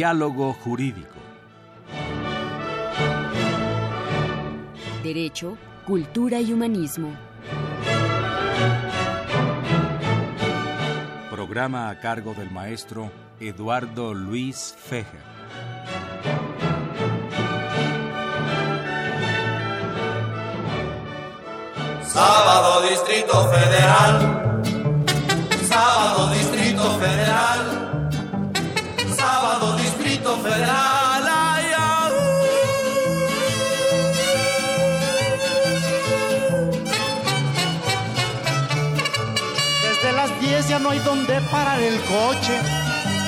Diálogo 0.00 0.54
Jurídico. 0.54 1.18
Derecho, 5.02 5.58
Cultura 5.86 6.40
y 6.40 6.54
Humanismo. 6.54 7.14
Programa 11.30 11.90
a 11.90 12.00
cargo 12.00 12.32
del 12.32 12.50
maestro 12.50 13.12
Eduardo 13.40 14.14
Luis 14.14 14.74
Fejer. 14.74 15.20
Sábado 22.06 22.88
Distrito 22.88 23.50
Federal. 23.50 24.62
Sábado 25.68 26.30
Distrito 26.32 26.98
Federal. 26.98 27.69
Desde 39.82 40.12
las 40.12 40.40
10 40.40 40.68
ya 40.68 40.78
no 40.78 40.90
hay 40.90 40.98
donde 41.00 41.40
parar 41.50 41.80
el 41.80 42.00
coche, 42.00 42.58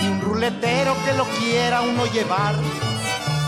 ni 0.01 0.09
un 0.09 0.21
ruletero 0.23 0.97
que 1.05 1.13
lo 1.13 1.25
quiera 1.25 1.83
uno 1.83 2.07
llevar. 2.07 2.55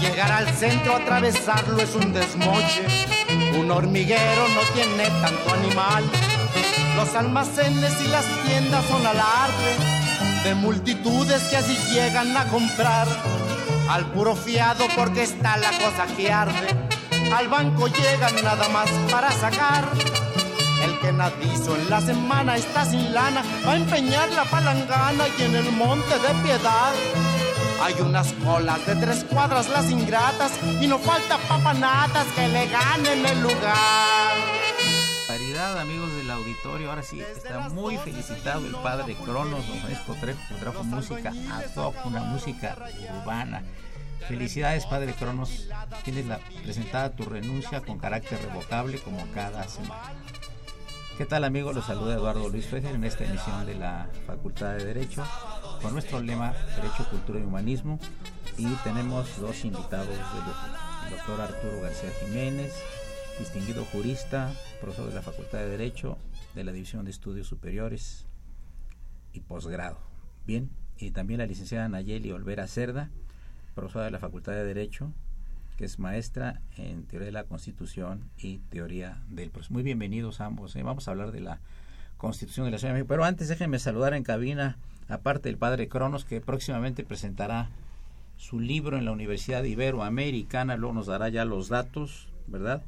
Llegar 0.00 0.30
al 0.30 0.48
centro, 0.54 0.96
atravesarlo 0.96 1.80
es 1.80 1.94
un 1.94 2.12
desmoche. 2.12 2.86
Un 3.58 3.70
hormiguero 3.70 4.48
no 4.48 4.60
tiene 4.74 5.04
tanto 5.22 5.54
animal. 5.54 6.04
Los 6.96 7.14
almacenes 7.14 7.94
y 8.02 8.08
las 8.08 8.26
tiendas 8.44 8.84
son 8.86 9.06
alarde 9.06 9.94
de 10.44 10.54
multitudes 10.54 11.42
que 11.44 11.56
así 11.56 11.76
llegan 11.94 12.36
a 12.36 12.44
comprar. 12.48 13.06
Al 13.88 14.06
puro 14.12 14.34
fiado 14.34 14.84
porque 14.96 15.22
está 15.22 15.56
la 15.56 15.70
cosa 15.70 16.06
que 16.16 16.32
arde. 16.32 16.68
Al 17.34 17.48
banco 17.48 17.86
llegan 17.86 18.34
nada 18.42 18.68
más 18.68 18.88
para 19.10 19.30
sacar. 19.30 19.84
El 20.82 20.98
que 21.00 21.12
nadizo 21.12 21.76
en 21.76 21.90
la 21.90 22.00
semana 22.00 22.56
está 22.56 22.84
sin 22.84 23.12
lana, 23.14 23.42
va 23.66 23.72
a 23.72 23.76
empeñar 23.76 24.30
la 24.32 24.44
palangana 24.44 25.24
y 25.38 25.42
en 25.42 25.54
el 25.54 25.72
monte 25.72 26.14
de 26.18 26.42
piedad. 26.42 26.92
Hay 27.82 27.94
unas 28.00 28.32
colas 28.44 28.84
de 28.86 28.96
tres 28.96 29.24
cuadras 29.24 29.68
las 29.68 29.90
ingratas 29.90 30.52
y 30.80 30.86
no 30.86 30.98
falta 30.98 31.38
papanatas 31.48 32.26
que 32.34 32.48
le 32.48 32.66
ganen 32.66 33.26
el 33.26 33.40
lugar. 33.42 34.53
Auditorio, 36.34 36.90
ahora 36.90 37.02
sí 37.02 37.20
está 37.20 37.68
muy 37.68 37.96
felicitado 37.98 38.66
el 38.66 38.74
padre 38.76 39.14
Cronos, 39.14 39.66
don 39.66 39.78
Francisco 39.78 40.16
Trejo, 40.20 40.40
que 40.48 40.54
trajo 40.54 40.84
música 40.84 41.32
ad 41.52 41.76
hoc, 41.76 41.94
una 42.04 42.20
música 42.20 42.76
urbana. 43.20 43.62
Felicidades, 44.28 44.86
padre 44.86 45.14
Cronos. 45.14 45.68
Tienes 46.02 46.26
la, 46.26 46.38
presentada 46.62 47.14
tu 47.14 47.24
renuncia 47.24 47.80
con 47.82 47.98
carácter 47.98 48.40
revocable 48.40 48.98
como 48.98 49.24
cada 49.32 49.66
semana. 49.68 50.12
¿Qué 51.16 51.26
tal, 51.26 51.44
amigos? 51.44 51.74
Los 51.74 51.86
saluda 51.86 52.14
Eduardo 52.14 52.48
Luis 52.48 52.66
Fejer 52.66 52.96
en 52.96 53.04
esta 53.04 53.24
emisión 53.24 53.64
de 53.66 53.76
la 53.76 54.08
Facultad 54.26 54.74
de 54.74 54.84
Derecho 54.84 55.24
con 55.80 55.92
nuestro 55.92 56.20
lema 56.20 56.52
Derecho, 56.74 57.08
Cultura 57.10 57.38
y 57.38 57.42
Humanismo. 57.42 58.00
Y 58.58 58.66
tenemos 58.82 59.38
dos 59.40 59.64
invitados 59.64 60.08
de 60.08 60.16
lujo. 60.16 60.54
El 61.06 61.16
doctor 61.16 61.40
Arturo 61.40 61.80
García 61.82 62.10
Jiménez, 62.20 62.72
distinguido 63.38 63.84
jurista, 63.84 64.52
profesor 64.80 65.08
de 65.08 65.14
la 65.14 65.22
Facultad 65.22 65.58
de 65.58 65.68
Derecho 65.68 66.18
de 66.54 66.64
la 66.64 66.72
División 66.72 67.04
de 67.04 67.10
Estudios 67.10 67.48
Superiores 67.48 68.26
y 69.32 69.40
posgrado. 69.40 69.98
Bien, 70.46 70.70
y 70.98 71.10
también 71.10 71.38
la 71.38 71.46
licenciada 71.46 71.88
Nayeli 71.88 72.30
Olvera 72.32 72.66
Cerda, 72.68 73.10
profesora 73.74 74.04
de 74.04 74.12
la 74.12 74.20
Facultad 74.20 74.52
de 74.52 74.64
Derecho, 74.64 75.12
que 75.76 75.84
es 75.84 75.98
maestra 75.98 76.60
en 76.76 77.04
Teoría 77.04 77.26
de 77.26 77.32
la 77.32 77.44
Constitución 77.44 78.30
y 78.38 78.58
Teoría 78.58 79.20
del 79.28 79.50
Proceso. 79.50 79.74
Muy 79.74 79.82
bienvenidos 79.82 80.40
ambos. 80.40 80.76
¿eh? 80.76 80.82
Vamos 80.84 81.08
a 81.08 81.10
hablar 81.10 81.32
de 81.32 81.40
la 81.40 81.58
Constitución 82.16 82.66
de 82.66 82.70
la 82.70 82.78
Ciudad 82.78 82.94
de 82.94 83.00
México. 83.00 83.08
Pero 83.08 83.24
antes 83.24 83.48
déjenme 83.48 83.80
saludar 83.80 84.14
en 84.14 84.22
cabina, 84.22 84.76
aparte 85.08 85.48
del 85.48 85.58
padre 85.58 85.88
Cronos, 85.88 86.24
que 86.24 86.40
próximamente 86.40 87.02
presentará 87.02 87.70
su 88.36 88.60
libro 88.60 88.96
en 88.96 89.04
la 89.04 89.12
Universidad 89.12 89.64
Iberoamericana, 89.64 90.76
luego 90.76 90.94
nos 90.94 91.06
dará 91.06 91.28
ya 91.28 91.44
los 91.44 91.68
datos, 91.68 92.28
¿verdad? 92.46 92.82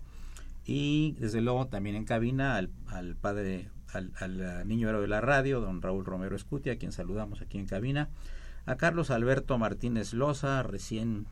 Y 0.66 1.12
desde 1.12 1.40
luego 1.40 1.68
también 1.68 1.94
en 1.94 2.04
cabina 2.04 2.56
al, 2.56 2.70
al 2.88 3.14
padre, 3.14 3.70
al, 3.92 4.12
al, 4.18 4.66
niño 4.66 4.88
héroe 4.88 5.02
de 5.02 5.08
la 5.08 5.20
radio, 5.20 5.60
don 5.60 5.80
Raúl 5.80 6.04
Romero 6.04 6.34
Escutia, 6.34 6.72
a 6.72 6.76
quien 6.76 6.90
saludamos 6.90 7.40
aquí 7.40 7.56
en 7.56 7.66
cabina, 7.66 8.08
a 8.66 8.76
Carlos 8.76 9.10
Alberto 9.10 9.58
Martínez 9.58 10.12
Loza, 10.12 10.64
recién 10.64 11.26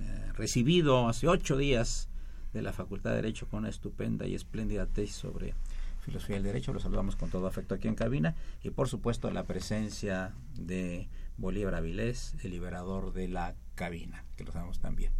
eh, 0.00 0.32
recibido 0.34 1.08
hace 1.08 1.26
ocho 1.26 1.56
días 1.56 2.08
de 2.52 2.62
la 2.62 2.72
Facultad 2.72 3.10
de 3.10 3.16
Derecho 3.16 3.48
con 3.48 3.60
una 3.60 3.68
estupenda 3.68 4.26
y 4.26 4.34
espléndida 4.36 4.86
tesis 4.86 5.16
sobre 5.16 5.54
filosofía 6.00 6.36
del 6.36 6.44
derecho. 6.44 6.72
Lo 6.72 6.80
saludamos 6.80 7.16
con 7.16 7.30
todo 7.30 7.46
afecto 7.46 7.74
aquí 7.74 7.88
en 7.88 7.96
cabina 7.96 8.36
y 8.62 8.70
por 8.70 8.88
supuesto 8.88 9.30
la 9.30 9.44
presencia 9.44 10.34
de 10.54 11.08
Bolívar 11.36 11.74
Avilés, 11.74 12.34
el 12.42 12.52
liberador 12.52 13.12
de 13.12 13.28
la 13.28 13.54
cabina, 13.74 14.24
que 14.36 14.44
lo 14.44 14.52
sabemos 14.52 14.78
también. 14.78 15.12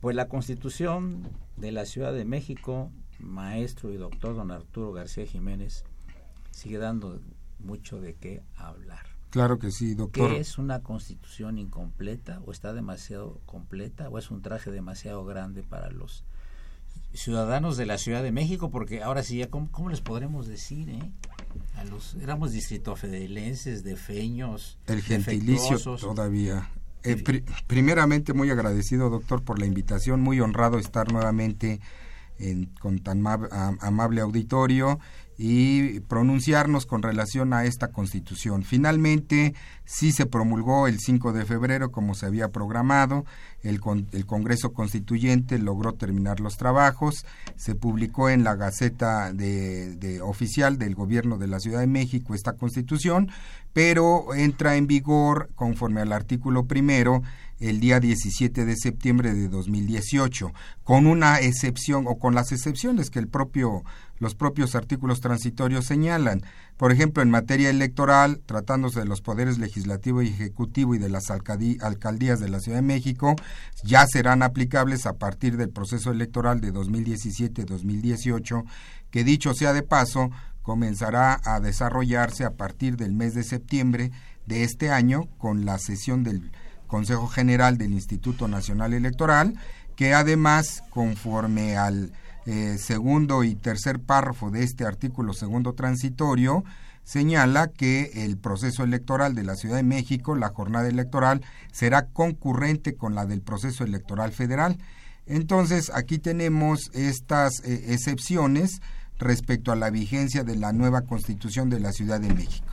Pues 0.00 0.14
la 0.14 0.28
Constitución 0.28 1.28
de 1.56 1.72
la 1.72 1.84
Ciudad 1.84 2.12
de 2.12 2.24
México, 2.24 2.90
maestro 3.18 3.92
y 3.92 3.96
doctor 3.96 4.36
don 4.36 4.50
Arturo 4.50 4.92
García 4.92 5.26
Jiménez, 5.26 5.84
sigue 6.52 6.78
dando 6.78 7.20
mucho 7.58 8.00
de 8.00 8.14
qué 8.14 8.42
hablar. 8.56 9.06
Claro 9.30 9.58
que 9.58 9.70
sí, 9.70 9.94
doctor. 9.94 10.30
¿Qué 10.30 10.40
es 10.40 10.56
una 10.56 10.82
constitución 10.82 11.58
incompleta 11.58 12.40
o 12.46 12.52
está 12.52 12.72
demasiado 12.72 13.40
completa 13.44 14.08
o 14.08 14.18
es 14.18 14.30
un 14.30 14.40
traje 14.40 14.70
demasiado 14.70 15.24
grande 15.24 15.62
para 15.62 15.90
los 15.90 16.24
ciudadanos 17.12 17.76
de 17.76 17.86
la 17.86 17.98
Ciudad 17.98 18.22
de 18.22 18.32
México? 18.32 18.70
Porque 18.70 19.02
ahora 19.02 19.22
sí, 19.22 19.38
ya, 19.38 19.50
¿cómo, 19.50 19.70
cómo 19.70 19.90
les 19.90 20.00
podremos 20.00 20.46
decir? 20.46 20.88
Eh? 20.88 21.12
A 21.76 21.84
los, 21.84 22.14
éramos 22.14 22.52
distritofelenses, 22.52 23.84
defeños, 23.84 24.78
El 24.86 25.02
gentilicio 25.02 25.78
todavía. 25.96 26.70
Eh, 27.08 27.16
pri 27.16 27.44
primeramente, 27.66 28.34
muy 28.34 28.50
agradecido, 28.50 29.08
doctor, 29.08 29.42
por 29.42 29.58
la 29.58 29.66
invitación. 29.66 30.20
Muy 30.20 30.40
honrado 30.40 30.78
estar 30.78 31.10
nuevamente 31.10 31.80
en, 32.38 32.66
con 32.80 32.98
tan 33.00 33.24
amable 33.26 34.20
auditorio 34.20 34.98
y 35.40 36.00
pronunciarnos 36.00 36.84
con 36.84 37.00
relación 37.00 37.52
a 37.52 37.64
esta 37.64 37.92
constitución. 37.92 38.64
Finalmente, 38.64 39.54
sí 39.84 40.10
se 40.10 40.26
promulgó 40.26 40.88
el 40.88 40.98
5 40.98 41.32
de 41.32 41.44
febrero 41.44 41.92
como 41.92 42.14
se 42.14 42.26
había 42.26 42.48
programado, 42.48 43.24
el, 43.62 43.80
con, 43.80 44.08
el, 44.10 44.26
Congreso 44.26 44.72
Constituyente 44.72 45.58
logró 45.58 45.94
terminar 45.94 46.40
los 46.40 46.56
trabajos, 46.56 47.24
se 47.54 47.76
publicó 47.76 48.30
en 48.30 48.42
la 48.42 48.56
Gaceta 48.56 49.32
de 49.32 50.20
Oficial 50.22 50.76
del 50.76 50.96
Gobierno 50.96 51.38
de 51.38 51.46
la 51.46 51.60
Ciudad 51.60 51.80
de 51.80 51.86
México 51.86 52.34
esta 52.34 52.54
constitución, 52.54 53.30
pero 53.72 54.34
entra 54.34 54.74
en 54.74 54.88
vigor 54.88 55.50
conforme 55.54 56.00
al 56.00 56.12
artículo 56.12 56.66
primero 56.66 57.22
el 57.60 57.80
día 57.80 58.00
17 58.00 58.64
de 58.64 58.76
septiembre 58.76 59.34
de 59.34 59.48
2018, 59.48 60.52
con 60.84 61.06
una 61.06 61.40
excepción 61.40 62.04
o 62.06 62.18
con 62.18 62.34
las 62.34 62.52
excepciones 62.52 63.10
que 63.10 63.18
el 63.18 63.28
propio 63.28 63.84
los 64.18 64.34
propios 64.34 64.74
artículos 64.74 65.20
transitorios 65.20 65.86
señalan. 65.86 66.42
Por 66.76 66.92
ejemplo, 66.92 67.22
en 67.22 67.30
materia 67.30 67.70
electoral, 67.70 68.40
tratándose 68.46 69.00
de 69.00 69.06
los 69.06 69.20
poderes 69.20 69.58
legislativo 69.58 70.22
y 70.22 70.28
ejecutivo 70.28 70.94
y 70.94 70.98
de 70.98 71.08
las 71.08 71.30
alcaldías 71.30 72.40
de 72.40 72.48
la 72.48 72.60
Ciudad 72.60 72.78
de 72.78 72.82
México, 72.82 73.36
ya 73.84 74.06
serán 74.06 74.42
aplicables 74.42 75.06
a 75.06 75.14
partir 75.14 75.56
del 75.56 75.70
proceso 75.70 76.10
electoral 76.10 76.60
de 76.60 76.72
2017-2018, 76.72 78.64
que 79.10 79.24
dicho 79.24 79.54
sea 79.54 79.72
de 79.72 79.82
paso, 79.82 80.30
comenzará 80.62 81.40
a 81.44 81.60
desarrollarse 81.60 82.44
a 82.44 82.54
partir 82.54 82.96
del 82.96 83.12
mes 83.12 83.34
de 83.34 83.42
septiembre 83.42 84.10
de 84.46 84.64
este 84.64 84.90
año 84.90 85.28
con 85.38 85.64
la 85.64 85.78
sesión 85.78 86.24
del 86.24 86.50
Consejo 86.88 87.28
General 87.28 87.78
del 87.78 87.92
Instituto 87.92 88.48
Nacional 88.48 88.92
Electoral, 88.92 89.54
que 89.94 90.14
además, 90.14 90.82
conforme 90.90 91.76
al 91.76 92.12
eh, 92.46 92.76
segundo 92.78 93.44
y 93.44 93.54
tercer 93.54 94.00
párrafo 94.00 94.50
de 94.50 94.64
este 94.64 94.84
artículo 94.84 95.34
segundo 95.34 95.74
transitorio, 95.74 96.64
señala 97.04 97.68
que 97.68 98.10
el 98.24 98.36
proceso 98.36 98.84
electoral 98.84 99.34
de 99.34 99.44
la 99.44 99.54
Ciudad 99.54 99.76
de 99.76 99.82
México, 99.82 100.34
la 100.34 100.48
jornada 100.48 100.88
electoral, 100.88 101.42
será 101.72 102.06
concurrente 102.06 102.96
con 102.96 103.14
la 103.14 103.24
del 103.24 103.40
proceso 103.40 103.84
electoral 103.84 104.32
federal. 104.32 104.78
Entonces, 105.26 105.90
aquí 105.94 106.18
tenemos 106.18 106.90
estas 106.94 107.62
eh, 107.64 107.92
excepciones 107.94 108.80
respecto 109.18 109.72
a 109.72 109.76
la 109.76 109.90
vigencia 109.90 110.44
de 110.44 110.56
la 110.56 110.72
nueva 110.72 111.02
constitución 111.02 111.70
de 111.70 111.80
la 111.80 111.92
Ciudad 111.92 112.20
de 112.20 112.32
México. 112.32 112.67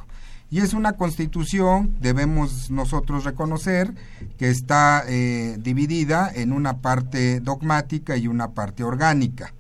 Y 0.56 0.60
es 0.60 0.74
una 0.74 0.94
constitución, 0.94 1.98
debemos 2.00 2.72
nosotros 2.72 3.26
reconocer, 3.26 3.94
que 4.38 4.50
está 4.50 5.04
eh, 5.06 5.58
dividida 5.60 6.32
en 6.34 6.54
una 6.54 6.78
parte 6.78 7.42
dogmática 7.42 8.16
y 8.16 8.30
una 8.30 8.54
parte 8.54 8.86
orgánica. 8.86 9.54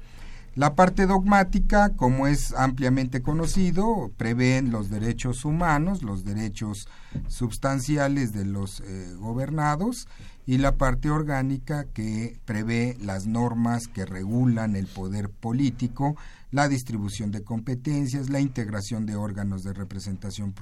La 0.55 0.73
parte 0.73 1.05
dogmática, 1.05 1.89
como 1.89 2.27
es 2.27 2.53
ampliamente 2.53 3.21
conocido, 3.21 4.09
prevén 4.15 4.71
los 4.71 4.89
derechos 4.89 5.43
humanos, 5.43 6.01
los 6.01 6.23
derechos 6.23 6.87
sustanciales 7.27 8.31
de 8.31 8.45
los 8.45 8.79
eh, 8.79 9.15
gobernados 9.19 10.07
y 10.45 10.57
la 10.59 10.73
parte 10.77 11.09
orgánica 11.09 11.85
que 11.85 12.37
prevé 12.45 12.97
las 13.01 13.25
normas 13.25 13.87
que 13.87 14.05
regulan 14.05 14.75
el 14.75 14.85
poder 14.87 15.29
político, 15.29 16.15
la 16.51 16.69
distribución 16.69 17.31
de 17.31 17.43
competencias, 17.43 18.29
la 18.29 18.39
integración 18.39 19.05
de 19.05 19.15
órganos 19.15 19.63
de 19.63 19.73
representación, 19.73 20.53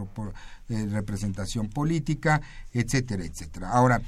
eh, 0.70 0.88
representación 0.90 1.70
política, 1.70 2.42
etcétera, 2.72 3.26
etcétera. 3.26 3.70
Ahora, 3.72 4.02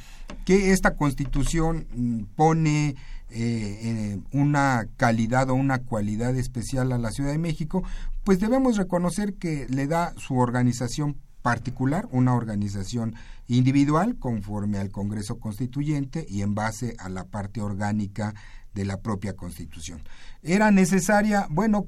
que 0.45 0.71
esta 0.71 0.95
constitución 0.95 1.85
mm, 1.93 2.23
pone 2.35 2.95
eh, 3.29 4.19
una 4.31 4.87
calidad 4.97 5.49
o 5.49 5.55
una 5.55 5.79
cualidad 5.79 6.35
especial 6.37 6.91
a 6.93 6.97
la 6.97 7.11
Ciudad 7.11 7.31
de 7.31 7.37
México, 7.37 7.83
pues 8.23 8.39
debemos 8.39 8.77
reconocer 8.77 9.33
que 9.33 9.67
le 9.69 9.87
da 9.87 10.13
su 10.17 10.37
organización 10.37 11.17
particular, 11.45 12.07
una 12.09 12.33
organización 12.33 13.13
individual 13.47 14.17
conforme 14.17 14.79
al 14.79 14.89
Congreso 14.89 15.37
Constituyente 15.37 16.25
y 16.27 16.41
en 16.41 16.55
base 16.55 16.95
a 16.97 17.07
la 17.07 17.25
parte 17.25 17.61
orgánica 17.61 18.33
de 18.73 18.83
la 18.83 18.97
propia 18.97 19.35
Constitución. 19.35 20.01
¿Era 20.41 20.71
necesaria? 20.71 21.45
Bueno, 21.51 21.85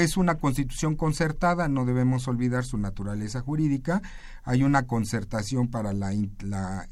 es 0.00 0.16
una 0.16 0.36
constitución 0.36 0.96
concertada, 0.96 1.68
no 1.68 1.84
debemos 1.84 2.26
olvidar 2.28 2.64
su 2.64 2.78
naturaleza 2.78 3.42
jurídica. 3.42 4.00
Hay 4.42 4.62
una 4.62 4.86
concertación 4.86 5.68
para 5.68 5.92
la, 5.92 6.10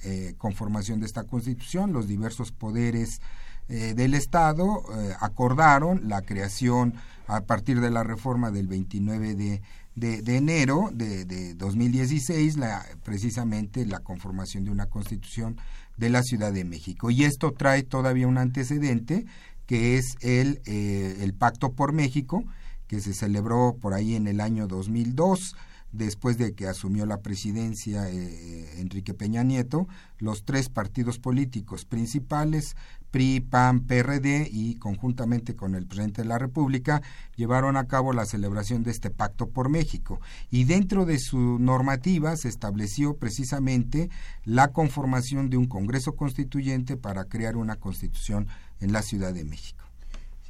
eh, 0.04 0.34
conformación 0.36 1.00
de 1.00 1.06
esta 1.06 1.24
constitución, 1.24 1.94
los 1.94 2.08
diversos 2.08 2.52
poderes 2.52 3.22
eh, 3.70 3.94
del 3.94 4.12
Estado 4.12 4.82
eh, 4.94 5.14
acordaron 5.18 6.10
la 6.10 6.20
creación 6.20 6.92
a 7.26 7.40
partir 7.40 7.80
de 7.80 7.90
la 7.90 8.02
reforma 8.02 8.50
del 8.50 8.66
29 8.66 9.34
de 9.34 9.62
de, 9.94 10.36
enero 10.36 10.90
de, 10.92 11.24
de 11.24 11.54
2016 11.54 12.56
la, 12.56 12.84
precisamente 13.04 13.84
la 13.86 14.00
conformación 14.00 14.64
de 14.64 14.70
una 14.70 14.86
constitución 14.86 15.56
de 15.96 16.10
la 16.10 16.22
Ciudad 16.22 16.52
de 16.52 16.64
México. 16.64 17.10
Y 17.10 17.24
esto 17.24 17.52
trae 17.52 17.82
todavía 17.82 18.26
un 18.26 18.38
antecedente 18.38 19.26
que 19.66 19.96
es 19.96 20.16
el, 20.20 20.60
eh, 20.66 21.18
el 21.20 21.34
Pacto 21.34 21.72
por 21.72 21.92
México, 21.92 22.44
que 22.86 23.00
se 23.00 23.14
celebró 23.14 23.76
por 23.80 23.94
ahí 23.94 24.14
en 24.14 24.26
el 24.26 24.40
año 24.40 24.66
2002 24.66 25.54
después 25.92 26.38
de 26.38 26.54
que 26.54 26.66
asumió 26.66 27.04
la 27.06 27.20
presidencia 27.20 28.08
eh, 28.08 28.80
Enrique 28.80 29.14
Peña 29.14 29.42
Nieto, 29.42 29.86
los 30.18 30.44
tres 30.44 30.70
partidos 30.70 31.18
políticos 31.18 31.84
principales 31.84 32.76
PRI, 33.12 33.40
PAN, 33.40 33.80
PRD 33.86 34.48
y 34.50 34.76
conjuntamente 34.76 35.54
con 35.54 35.74
el 35.74 35.86
presidente 35.86 36.22
de 36.22 36.28
la 36.28 36.38
República 36.38 37.02
llevaron 37.36 37.76
a 37.76 37.86
cabo 37.86 38.12
la 38.12 38.24
celebración 38.24 38.82
de 38.82 38.90
este 38.90 39.10
pacto 39.10 39.50
por 39.50 39.68
México 39.68 40.20
y 40.50 40.64
dentro 40.64 41.04
de 41.04 41.18
su 41.18 41.58
normativa 41.60 42.34
se 42.36 42.48
estableció 42.48 43.16
precisamente 43.16 44.08
la 44.44 44.68
conformación 44.72 45.50
de 45.50 45.58
un 45.58 45.66
Congreso 45.66 46.16
Constituyente 46.16 46.96
para 46.96 47.26
crear 47.26 47.56
una 47.56 47.76
constitución 47.76 48.48
en 48.80 48.92
la 48.92 49.02
Ciudad 49.02 49.34
de 49.34 49.44
México. 49.44 49.84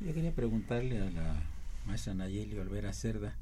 Yo 0.00 0.14
quería 0.14 0.32
preguntarle 0.32 1.00
a 1.00 1.10
la 1.10 1.34
maestra 1.86 2.14
Nayeli 2.14 2.58
Olvera 2.58 2.92
Cerda, 2.92 3.34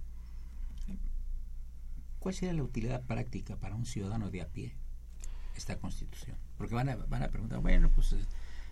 ¿cuál 2.18 2.34
sería 2.34 2.54
la 2.54 2.62
utilidad 2.62 3.02
práctica 3.02 3.56
para 3.56 3.74
un 3.74 3.84
ciudadano 3.84 4.30
de 4.30 4.40
a 4.40 4.46
pie 4.46 4.72
esta 5.56 5.76
constitución? 5.76 6.36
Porque 6.56 6.74
van 6.74 6.88
a, 6.88 6.96
van 6.96 7.22
a 7.22 7.28
preguntar, 7.28 7.60
bueno, 7.60 7.90
pues 7.94 8.14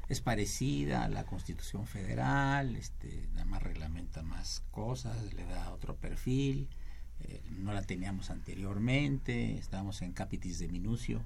es 0.08 0.20
parecida 0.20 1.04
a 1.04 1.08
la 1.08 1.24
Constitución 1.24 1.86
Federal, 1.86 2.76
este, 2.76 3.28
nada 3.34 3.44
más 3.44 3.62
reglamenta 3.62 4.22
más 4.22 4.62
cosas, 4.70 5.34
le 5.34 5.44
da 5.44 5.72
otro 5.72 5.96
perfil, 5.96 6.68
eh, 7.20 7.42
no 7.50 7.72
la 7.72 7.82
teníamos 7.82 8.30
anteriormente, 8.30 9.58
estábamos 9.58 10.00
en 10.02 10.12
capitis 10.12 10.58
de 10.60 10.68
minucio, 10.68 11.22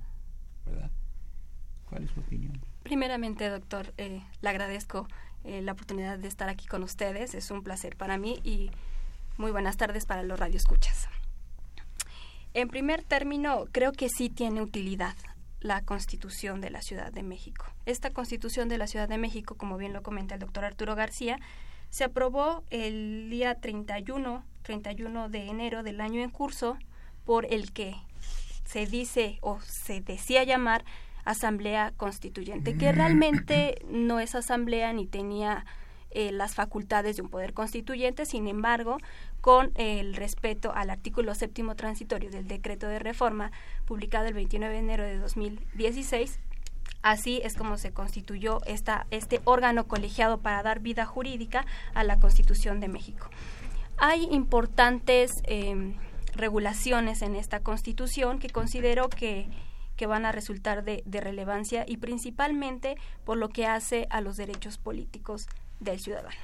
¿verdad? 0.66 0.90
¿Cuál 1.88 2.04
es 2.04 2.10
su 2.10 2.20
opinión? 2.20 2.60
Primeramente, 2.82 3.48
doctor, 3.48 3.94
eh, 3.98 4.22
le 4.40 4.48
agradezco 4.48 5.06
eh, 5.44 5.62
la 5.62 5.72
oportunidad 5.72 6.18
de 6.18 6.26
estar 6.26 6.48
aquí 6.48 6.66
con 6.66 6.82
ustedes, 6.82 7.34
es 7.34 7.50
un 7.52 7.62
placer 7.62 7.96
para 7.96 8.18
mí 8.18 8.40
y 8.42 8.70
muy 9.36 9.52
buenas 9.52 9.76
tardes 9.76 10.06
para 10.06 10.24
los 10.24 10.40
radioescuchas. 10.40 11.08
En 12.54 12.68
primer 12.68 13.02
término, 13.04 13.66
creo 13.70 13.92
que 13.92 14.08
sí 14.08 14.28
tiene 14.28 14.60
utilidad 14.60 15.14
la 15.62 15.82
Constitución 15.82 16.60
de 16.60 16.70
la 16.70 16.82
Ciudad 16.82 17.12
de 17.12 17.22
México. 17.22 17.64
Esta 17.86 18.10
Constitución 18.10 18.68
de 18.68 18.78
la 18.78 18.86
Ciudad 18.86 19.08
de 19.08 19.18
México, 19.18 19.56
como 19.56 19.76
bien 19.76 19.92
lo 19.92 20.02
comenta 20.02 20.34
el 20.34 20.40
doctor 20.40 20.64
Arturo 20.64 20.94
García, 20.94 21.38
se 21.90 22.04
aprobó 22.04 22.64
el 22.70 23.28
día 23.30 23.54
31, 23.54 24.44
31 24.62 25.28
de 25.28 25.46
enero 25.46 25.82
del 25.82 26.00
año 26.00 26.22
en 26.22 26.30
curso 26.30 26.78
por 27.24 27.46
el 27.46 27.72
que 27.72 27.94
se 28.64 28.86
dice 28.86 29.38
o 29.40 29.60
se 29.60 30.00
decía 30.00 30.44
llamar 30.44 30.84
Asamblea 31.24 31.92
Constituyente, 31.96 32.76
que 32.76 32.92
realmente 32.92 33.82
no 33.88 34.20
es 34.20 34.34
asamblea 34.34 34.92
ni 34.92 35.06
tenía 35.06 35.64
eh, 36.14 36.32
las 36.32 36.54
facultades 36.54 37.16
de 37.16 37.22
un 37.22 37.28
poder 37.28 37.52
constituyente, 37.52 38.26
sin 38.26 38.48
embargo, 38.48 38.98
con 39.40 39.72
el 39.74 40.14
respeto 40.14 40.72
al 40.74 40.90
artículo 40.90 41.34
séptimo 41.34 41.74
transitorio 41.74 42.30
del 42.30 42.46
decreto 42.46 42.88
de 42.88 42.98
reforma 42.98 43.52
publicado 43.86 44.26
el 44.26 44.34
29 44.34 44.74
de 44.74 44.80
enero 44.80 45.04
de 45.04 45.18
2016, 45.18 46.38
Así 47.02 47.40
es 47.42 47.56
como 47.56 47.78
se 47.78 47.92
constituyó 47.92 48.60
esta, 48.64 49.06
este 49.10 49.40
órgano 49.44 49.88
colegiado 49.88 50.38
para 50.38 50.62
dar 50.62 50.78
vida 50.78 51.04
jurídica 51.04 51.66
a 51.94 52.04
la 52.04 52.20
Constitución 52.20 52.78
de 52.78 52.86
México. 52.86 53.28
Hay 53.98 54.28
importantes 54.30 55.32
em, 55.44 55.94
regulaciones 56.34 57.22
en 57.22 57.34
esta 57.34 57.60
Constitución 57.60 58.38
que 58.38 58.50
considero 58.50 59.08
que, 59.08 59.48
que 59.96 60.06
van 60.06 60.24
a 60.24 60.32
resultar 60.32 60.84
de, 60.84 61.02
de, 61.04 61.20
relevancia 61.20 61.84
y 61.86 61.96
principalmente 61.96 62.96
por 63.24 63.36
lo 63.36 63.48
que 63.48 63.66
hace 63.66 64.06
a 64.10 64.20
los 64.20 64.36
derechos 64.36 64.78
políticos 64.78 65.48
del 65.82 66.00
ciudadano. 66.00 66.36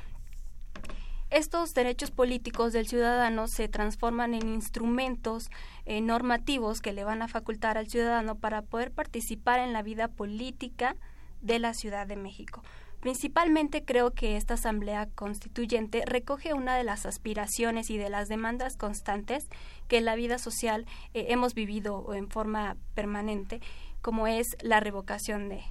Estos 1.31 1.75
derechos 1.75 2.11
políticos 2.11 2.73
del 2.73 2.87
ciudadano 2.87 3.49
se 3.49 3.69
transforman 3.69 4.32
en 4.32 4.49
instrumentos 4.49 5.50
eh, 5.85 6.00
normativos 6.00 6.81
que 6.81 6.94
le 6.94 7.05
van 7.05 7.20
a 7.20 7.29
facultar 7.29 7.76
al 7.76 7.88
ciudadano 7.88 8.37
para 8.37 8.62
poder 8.62 8.93
participar 8.93 9.61
en 9.61 9.75
la 9.75 9.82
vida 9.82 10.08
política 10.08 10.96
de 11.43 11.58
la 11.58 11.75
Ciudad 11.75 12.06
de 12.06 12.17
México. 12.17 12.62
Principalmente 13.00 13.85
creo 13.85 14.12
que 14.12 14.37
esta 14.37 14.55
Asamblea 14.55 15.06
Constituyente 15.14 16.02
recoge 16.06 16.55
una 16.55 16.76
de 16.76 16.82
las 16.82 17.05
aspiraciones 17.05 17.90
y 17.90 17.99
de 17.99 18.08
las 18.08 18.29
demandas 18.29 18.76
constantes 18.76 19.49
que 19.87 19.99
en 19.99 20.06
la 20.06 20.17
vida 20.17 20.38
social 20.38 20.87
eh, 21.12 21.26
hemos 21.28 21.54
vivido 21.54 22.14
en 22.14 22.30
forma 22.30 22.76
permanente, 22.95 23.61
como 24.00 24.26
es 24.26 24.47
la 24.62 24.80
revocación 24.80 25.50
de, 25.50 25.62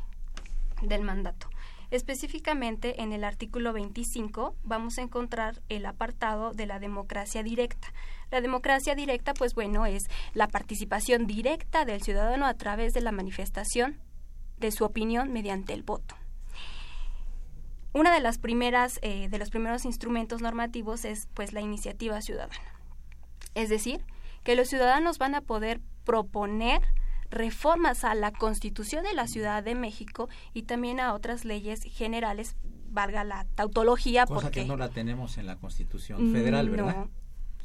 del 0.84 1.02
mandato. 1.02 1.50
Específicamente 1.90 3.02
en 3.02 3.14
el 3.14 3.24
artículo 3.24 3.72
25 3.72 4.56
vamos 4.64 4.98
a 4.98 5.02
encontrar 5.02 5.62
el 5.70 5.86
apartado 5.86 6.52
de 6.52 6.66
la 6.66 6.80
democracia 6.80 7.44
directa. 7.44 7.94
La 8.30 8.42
democracia 8.42 8.94
directa, 8.94 9.34
pues 9.34 9.54
bueno, 9.54 9.86
es 9.86 10.04
la 10.34 10.48
participación 10.48 11.28
directa 11.28 11.86
del 11.86 12.02
ciudadano 12.02 12.46
a 12.46 12.56
través 12.56 12.94
de 12.94 13.02
la 13.02 13.14
manifestación 13.14 14.02
de 14.58 14.72
su 14.72 14.84
opinión 14.84 15.32
mediante 15.32 15.74
el 15.74 15.84
voto. 15.84 16.16
Una 17.94 18.14
de 18.14 18.20
las 18.20 18.38
primeras, 18.38 19.00
eh, 19.02 19.30
de 19.30 19.38
los 19.40 19.50
primeros 19.50 19.86
instrumentos 19.86 20.42
normativos 20.42 21.06
es 21.06 21.30
pues 21.34 21.54
la 21.54 21.62
iniciativa 21.62 22.22
ciudadana. 22.22 22.82
Es 23.56 23.70
decir, 23.70 24.04
que 24.44 24.56
los 24.56 24.68
ciudadanos 24.68 25.18
van 25.20 25.36
a 25.36 25.42
poder 25.42 25.80
proponer 26.04 26.82
reformas 27.30 28.04
a 28.04 28.16
la 28.16 28.32
Constitución 28.32 29.04
de 29.04 29.14
la 29.14 29.28
Ciudad 29.28 29.64
de 29.64 29.76
México 29.76 30.30
y 30.54 30.64
también 30.64 31.00
a 31.00 31.14
otras 31.14 31.46
leyes 31.46 31.82
generales, 31.84 32.56
valga 32.90 33.24
la 33.24 33.46
tautología. 33.56 34.26
Cosa 34.26 34.48
porque, 34.48 34.62
que 34.62 34.68
no 34.68 34.78
la 34.78 34.90
tenemos 34.90 35.38
en 35.38 35.46
la 35.46 35.58
Constitución 35.58 36.32
Federal, 36.32 36.70
¿verdad? 36.70 37.08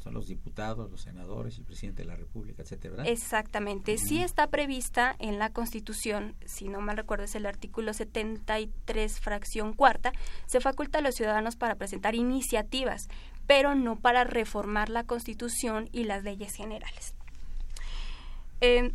Son 0.03 0.13
los 0.13 0.27
diputados, 0.27 0.91
los 0.91 1.01
senadores, 1.01 1.57
el 1.57 1.63
presidente 1.63 2.01
de 2.01 2.09
la 2.09 2.17
República, 2.17 2.61
etcétera, 2.61 2.97
¿verdad? 2.97 3.07
Exactamente. 3.07 3.97
Sí 3.97 4.21
está 4.21 4.47
prevista 4.47 5.15
en 5.17 5.39
la 5.39 5.49
Constitución, 5.49 6.35
si 6.45 6.67
no 6.67 6.81
mal 6.81 6.97
recuerdo 6.97 7.23
es 7.23 7.35
el 7.35 7.45
artículo 7.45 7.93
73, 7.93 9.21
fracción 9.21 9.71
cuarta, 9.71 10.11
se 10.45 10.59
faculta 10.59 10.99
a 10.99 11.01
los 11.01 11.15
ciudadanos 11.15 11.55
para 11.55 11.75
presentar 11.75 12.15
iniciativas, 12.15 13.07
pero 13.47 13.75
no 13.75 13.97
para 13.97 14.25
reformar 14.25 14.89
la 14.89 15.05
Constitución 15.05 15.87
y 15.93 16.03
las 16.03 16.23
leyes 16.23 16.53
generales 16.53 17.15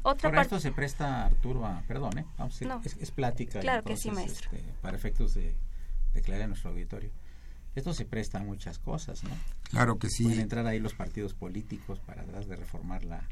otra 0.02 0.30
Por 0.30 0.38
esto 0.38 0.60
se 0.60 0.72
presta 0.72 1.26
Arturo 1.26 1.66
a, 1.66 1.82
perdón, 1.86 2.18
¿eh? 2.18 2.24
Vamos 2.38 2.60
a 2.62 2.78
decir, 2.78 2.98
es, 3.00 3.10
plática. 3.10 3.60
Claro 3.60 3.84
que 3.84 3.96
sí, 3.96 4.10
maestro. 4.10 4.50
Este, 4.52 4.72
para 4.80 4.96
efectos 4.96 5.34
de 5.34 5.54
declarar 6.14 6.44
en 6.44 6.50
nuestro 6.50 6.70
auditorio. 6.70 7.10
Esto 7.74 7.94
se 7.94 8.04
presta 8.04 8.38
a 8.38 8.42
muchas 8.42 8.78
cosas, 8.78 9.22
¿no? 9.24 9.30
Claro 9.70 9.98
que 9.98 10.08
sí. 10.08 10.24
Pueden 10.24 10.40
entrar 10.40 10.66
ahí 10.66 10.80
los 10.80 10.94
partidos 10.94 11.34
políticos 11.34 12.00
para 12.00 12.24
tratar 12.24 12.46
de 12.46 12.56
reformar 12.56 13.04
la, 13.04 13.22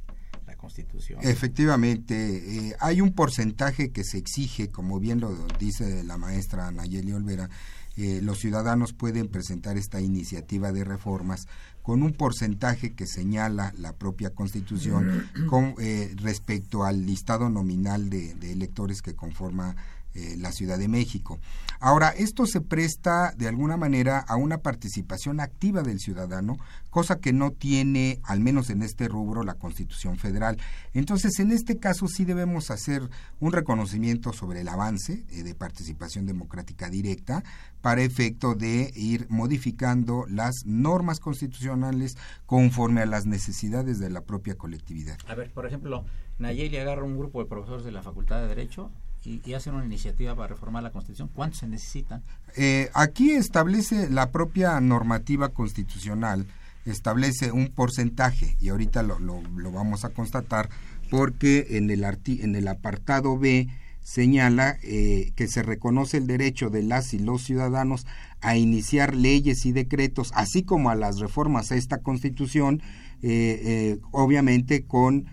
la 0.47 0.57
Constitución. 0.57 1.21
Efectivamente, 1.23 2.69
eh, 2.69 2.77
hay 2.79 3.01
un 3.01 3.13
porcentaje 3.13 3.91
que 3.91 4.05
se 4.05 4.19
exige, 4.19 4.71
como 4.71 5.01
bien 5.01 5.21
lo 5.21 5.35
dice 5.59 6.05
la 6.05 6.17
maestra 6.17 6.71
Nayeli 6.71 7.13
Olvera, 7.13 7.49
eh, 7.97 8.21
los 8.23 8.39
ciudadanos 8.39 8.93
pueden 8.93 9.29
presentar 9.29 9.79
esta 9.79 10.01
iniciativa 10.01 10.73
de 10.73 10.85
reformas 10.85 11.49
con 11.83 12.03
un 12.03 12.13
porcentaje 12.13 12.95
que 12.95 13.07
señala 13.07 13.73
la 13.79 13.95
propia 13.95 14.31
Constitución 14.31 15.29
con, 15.49 15.75
eh, 15.79 16.13
respecto 16.17 16.85
al 16.85 17.07
listado 17.07 17.49
nominal 17.49 18.11
de, 18.11 18.35
de 18.35 18.53
electores 18.53 19.03
que 19.03 19.15
conforma 19.15 19.77
eh, 20.17 20.37
la 20.39 20.53
Ciudad 20.53 20.79
de 20.79 20.89
México. 20.89 21.39
Ahora, 21.79 22.09
esto 22.09 22.47
se 22.47 22.61
presta 22.61 23.33
de 23.37 23.49
alguna 23.49 23.77
manera 23.77 24.21
a 24.21 24.37
una 24.37 24.59
participación 24.59 25.41
activa 25.41 25.83
del 25.83 26.01
ciudadano, 26.01 26.57
cosa 26.89 27.21
que 27.21 27.35
no 27.35 27.51
tiene, 27.51 28.21
al 28.25 28.41
menos 28.41 28.71
en 28.71 28.83
este 28.83 29.09
rubro, 29.09 29.43
la 29.43 29.55
Constitución 29.55 30.17
Federal. 30.17 30.57
Entonces, 30.95 31.39
en 31.39 31.53
este 31.53 31.79
caso 31.79 32.09
sí 32.09 32.25
debemos 32.25 32.71
hacer 32.71 33.03
un 33.41 33.53
reconocimiento 33.53 34.33
sobre 34.33 34.63
el 34.63 34.69
avance 34.69 35.25
eh, 35.29 35.43
de 35.43 35.55
participación 35.55 36.25
democrática 36.25 36.89
directa 36.89 37.45
para 37.83 38.03
efecto 38.03 38.55
de 38.55 38.91
ir 38.97 39.27
modificando 39.29 40.25
las 40.29 40.65
normas 40.65 41.21
constitucionales 41.21 42.17
conforme 42.47 43.03
a 43.03 43.07
las 43.07 43.27
necesidades 43.27 43.99
de 43.99 44.11
la 44.11 44.23
propia 44.23 44.57
colectividad. 44.57 45.19
A 45.29 45.35
ver, 45.35 45.53
por 45.53 45.67
ejemplo, 45.67 46.05
Nayeli 46.39 46.79
agarra 46.79 47.05
un 47.05 47.19
grupo 47.19 47.43
de 47.43 47.49
profesores 47.49 47.85
de 47.85 47.93
la 47.93 48.03
Facultad 48.03 48.41
de 48.41 48.49
Derecho 48.49 48.91
y, 49.27 49.55
hacen 49.55 49.75
una 49.75 49.85
iniciativa 49.85 50.35
para 50.35 50.49
reformar 50.49 50.83
la 50.83 50.93
Constitución, 50.93 51.29
¿cuántos 51.35 51.61
se 51.61 51.67
necesitan? 51.67 52.23
Eh, 52.57 52.91
aquí 52.95 53.33
establece 53.33 54.09
la 54.09 54.31
propia 54.31 54.81
normativa 54.81 55.49
constitucional, 55.49 56.47
establece 56.85 57.51
un 57.51 57.69
porcentaje 57.69 58.57
y 58.61 58.69
ahorita 58.69 59.03
lo, 59.03 59.19
lo, 59.19 59.73
vamos 59.73 60.05
a 60.05 60.11
constatar 60.11 60.69
porque 61.11 61.67
en 61.71 61.91
el, 61.91 62.05
en 62.05 62.55
el 62.55 62.69
apartado 62.69 63.37
B 63.39 63.69
señala 64.03 64.79
eh, 64.83 65.33
que 65.35 65.49
se 65.49 65.65
reconoce 65.65 66.19
el 66.19 66.29
derecho 66.29 66.71
de 66.71 66.85
las 66.85 67.13
y 67.13 67.19
los 67.19 67.43
ciudadanos 67.43 68.07
a 68.41 68.57
iniciar 68.57 69.17
leyes 69.17 69.67
y 69.67 69.73
decretos, 69.73 70.31
así 70.35 70.63
como 70.63 70.91
a 70.91 70.95
las 70.95 71.19
reformas 71.19 71.73
a 71.73 71.77
esta 71.77 71.99
constitución, 71.99 72.81
eh, 73.23 73.99
obviamente 74.13 74.85
con 74.85 75.27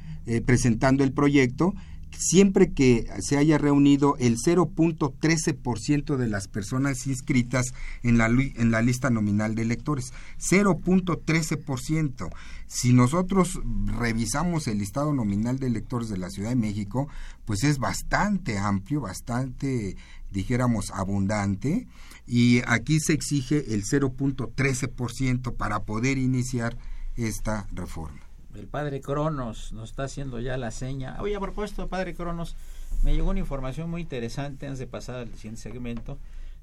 presentando 0.46 1.04
el 1.04 1.12
proyecto 1.12 1.74
siempre 2.17 2.72
que 2.72 3.08
se 3.20 3.38
haya 3.38 3.58
reunido 3.58 4.15
el 4.20 4.38
0.13% 4.38 6.15
de 6.15 6.27
las 6.27 6.48
personas 6.48 7.08
inscritas 7.08 7.74
en 8.01 8.17
la, 8.17 8.27
en 8.27 8.72
la 8.72 8.82
lista 8.82 9.10
nominal 9.10 9.55
de 9.55 9.63
electores. 9.63 10.13
0.13%. 10.39 12.29
Si 12.67 12.93
nosotros 12.93 13.60
revisamos 13.86 14.67
el 14.67 14.79
listado 14.79 15.13
nominal 15.13 15.60
de 15.60 15.67
electores 15.67 16.10
de 16.10 16.17
la 16.17 16.29
Ciudad 16.29 16.50
de 16.50 16.55
México, 16.55 17.08
pues 17.46 17.63
es 17.63 17.77
bastante 17.77 18.58
amplio, 18.58 19.01
bastante, 19.01 19.96
dijéramos, 20.32 20.91
abundante. 20.91 21.88
Y 22.25 22.62
aquí 22.67 23.00
se 23.00 23.13
exige 23.13 23.74
el 23.74 23.84
0.13% 23.84 25.55
para 25.55 25.84
poder 25.84 26.17
iniciar 26.17 26.77
esta 27.15 27.67
reforma 27.72 28.23
el 28.56 28.68
padre 28.68 29.02
Cronos 29.02 29.72
nos 29.74 29.90
está 29.90 30.04
haciendo 30.04 30.40
ya 30.40 30.58
la 30.58 30.72
seña. 30.72 31.18
Oye, 31.22 31.36
a 31.36 31.40
propósito, 31.40 31.88
padre 31.88 32.14
Cronos, 32.14 32.56
me 33.04 33.14
llegó 33.14 33.30
una 33.32 33.40
información 33.40 33.90
muy 33.90 34.02
interesante 34.02 34.68
antes 34.68 34.80
de 34.80 34.88
pasar 34.88 35.16
al 35.18 35.34
siguiente 35.34 35.62
segmento 35.62 36.18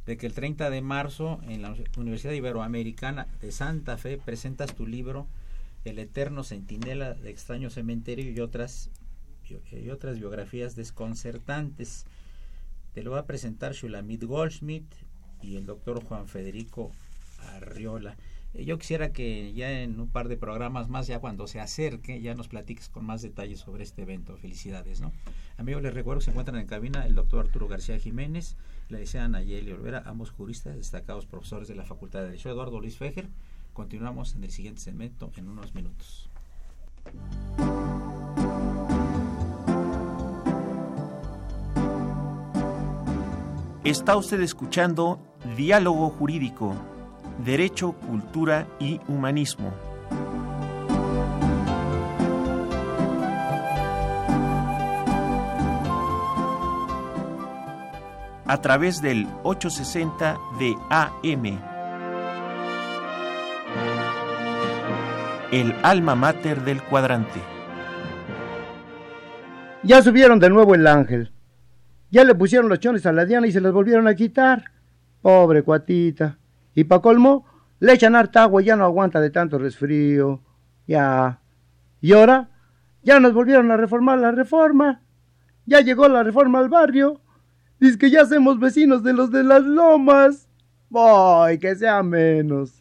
de 0.06 0.16
que 0.16 0.26
el 0.26 0.32
30 0.32 0.70
de 0.70 0.80
marzo 0.80 1.40
en 1.46 1.62
la 1.62 1.74
Universidad 1.96 2.32
Iberoamericana 2.32 3.26
de 3.40 3.52
Santa 3.52 3.98
Fe 3.98 4.18
presentas 4.18 4.74
tu 4.74 4.86
libro 4.86 5.26
El 5.84 5.98
eterno 5.98 6.42
centinela 6.42 7.14
de 7.14 7.30
extraño 7.30 7.70
cementerio 7.70 8.30
y 8.30 8.40
otras 8.40 8.90
y 9.72 9.90
otras 9.90 10.18
biografías 10.18 10.76
desconcertantes. 10.76 12.06
Te 12.94 13.02
lo 13.02 13.12
va 13.12 13.20
a 13.20 13.26
presentar 13.26 13.72
Shulamit 13.72 14.24
Goldschmidt 14.24 14.84
y 15.42 15.56
el 15.56 15.66
doctor 15.66 16.04
Juan 16.04 16.28
Federico 16.28 16.92
Arriola. 17.56 18.16
Yo 18.52 18.78
quisiera 18.78 19.12
que 19.12 19.52
ya 19.52 19.70
en 19.82 20.00
un 20.00 20.08
par 20.08 20.28
de 20.28 20.36
programas 20.36 20.88
más, 20.88 21.06
ya 21.06 21.20
cuando 21.20 21.46
se 21.46 21.60
acerque, 21.60 22.20
ya 22.20 22.34
nos 22.34 22.48
platiques 22.48 22.88
con 22.88 23.04
más 23.04 23.22
detalles 23.22 23.60
sobre 23.60 23.84
este 23.84 24.02
evento. 24.02 24.36
Felicidades, 24.36 25.00
¿no? 25.00 25.12
Amigos, 25.56 25.82
les 25.82 25.94
recuerdo 25.94 26.18
que 26.18 26.24
se 26.24 26.30
encuentran 26.30 26.58
en 26.58 26.66
cabina 26.66 27.06
el 27.06 27.14
doctor 27.14 27.40
Arturo 27.46 27.68
García 27.68 27.98
Jiménez, 27.98 28.56
la 28.88 28.98
licenciada 28.98 29.28
Nayeli 29.28 29.70
Olvera, 29.70 30.02
ambos 30.04 30.30
juristas, 30.30 30.76
destacados 30.76 31.26
profesores 31.26 31.68
de 31.68 31.76
la 31.76 31.84
Facultad 31.84 32.20
de 32.20 32.26
Derecho. 32.26 32.50
Eduardo 32.50 32.80
Luis 32.80 32.96
Fejer. 32.96 33.28
Continuamos 33.72 34.34
en 34.34 34.42
el 34.42 34.50
siguiente 34.50 34.80
segmento 34.80 35.30
en 35.36 35.48
unos 35.48 35.74
minutos. 35.74 36.28
Está 43.84 44.16
usted 44.16 44.40
escuchando 44.40 45.20
Diálogo 45.56 46.10
Jurídico 46.10 46.74
Derecho, 47.44 47.92
Cultura 47.92 48.66
y 48.78 49.00
Humanismo. 49.08 49.72
A 58.46 58.60
través 58.60 59.00
del 59.00 59.26
860 59.42 60.38
de 60.58 60.76
AM. 60.90 61.58
El 65.50 65.74
alma 65.82 66.14
mater 66.14 66.62
del 66.62 66.82
cuadrante. 66.82 67.40
Ya 69.82 70.02
subieron 70.02 70.38
de 70.40 70.50
nuevo 70.50 70.74
el 70.74 70.86
ángel. 70.86 71.32
Ya 72.10 72.24
le 72.24 72.34
pusieron 72.34 72.68
los 72.68 72.80
chones 72.80 73.06
a 73.06 73.12
la 73.12 73.24
Diana 73.24 73.46
y 73.46 73.52
se 73.52 73.62
los 73.62 73.72
volvieron 73.72 74.08
a 74.08 74.14
quitar. 74.14 74.64
Pobre 75.22 75.62
cuatita. 75.62 76.39
Y 76.74 76.84
para 76.84 77.02
colmo, 77.02 77.44
le 77.78 77.92
echan 77.92 78.14
harta 78.14 78.42
agua 78.42 78.62
y 78.62 78.66
ya 78.66 78.76
no 78.76 78.84
aguanta 78.84 79.20
de 79.20 79.30
tanto 79.30 79.58
resfrío. 79.58 80.40
Ya. 80.86 81.40
Y 82.00 82.12
ahora, 82.12 82.50
ya 83.02 83.20
nos 83.20 83.32
volvieron 83.32 83.70
a 83.70 83.76
reformar 83.76 84.18
la 84.18 84.32
reforma. 84.32 85.02
Ya 85.66 85.80
llegó 85.80 86.08
la 86.08 86.22
reforma 86.22 86.58
al 86.58 86.68
barrio. 86.68 87.20
Dice 87.78 87.98
que 87.98 88.10
ya 88.10 88.26
somos 88.26 88.58
vecinos 88.58 89.02
de 89.02 89.12
los 89.12 89.30
de 89.30 89.44
las 89.44 89.62
lomas. 89.62 90.48
Voy, 90.90 91.58
que 91.58 91.74
sea 91.76 92.02
menos. 92.02 92.79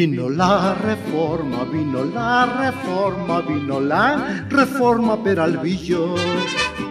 Vino 0.00 0.30
la 0.30 0.72
reforma, 0.72 1.64
vino 1.64 2.02
la 2.02 2.46
reforma, 2.46 3.42
vino 3.42 3.78
la 3.80 4.46
reforma 4.48 5.22
Peralvillo. 5.22 6.14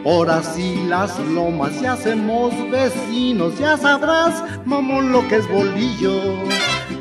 Ahora 0.06 0.44
sí 0.44 0.84
las 0.88 1.18
lomas 1.18 1.82
ya 1.82 1.94
hacemos 1.94 2.54
vecinos, 2.70 3.58
ya 3.58 3.78
sabrás, 3.78 4.44
mamón, 4.64 5.12
lo 5.12 5.28
que 5.28 5.38
es 5.38 5.50
bolillo. 5.50 6.22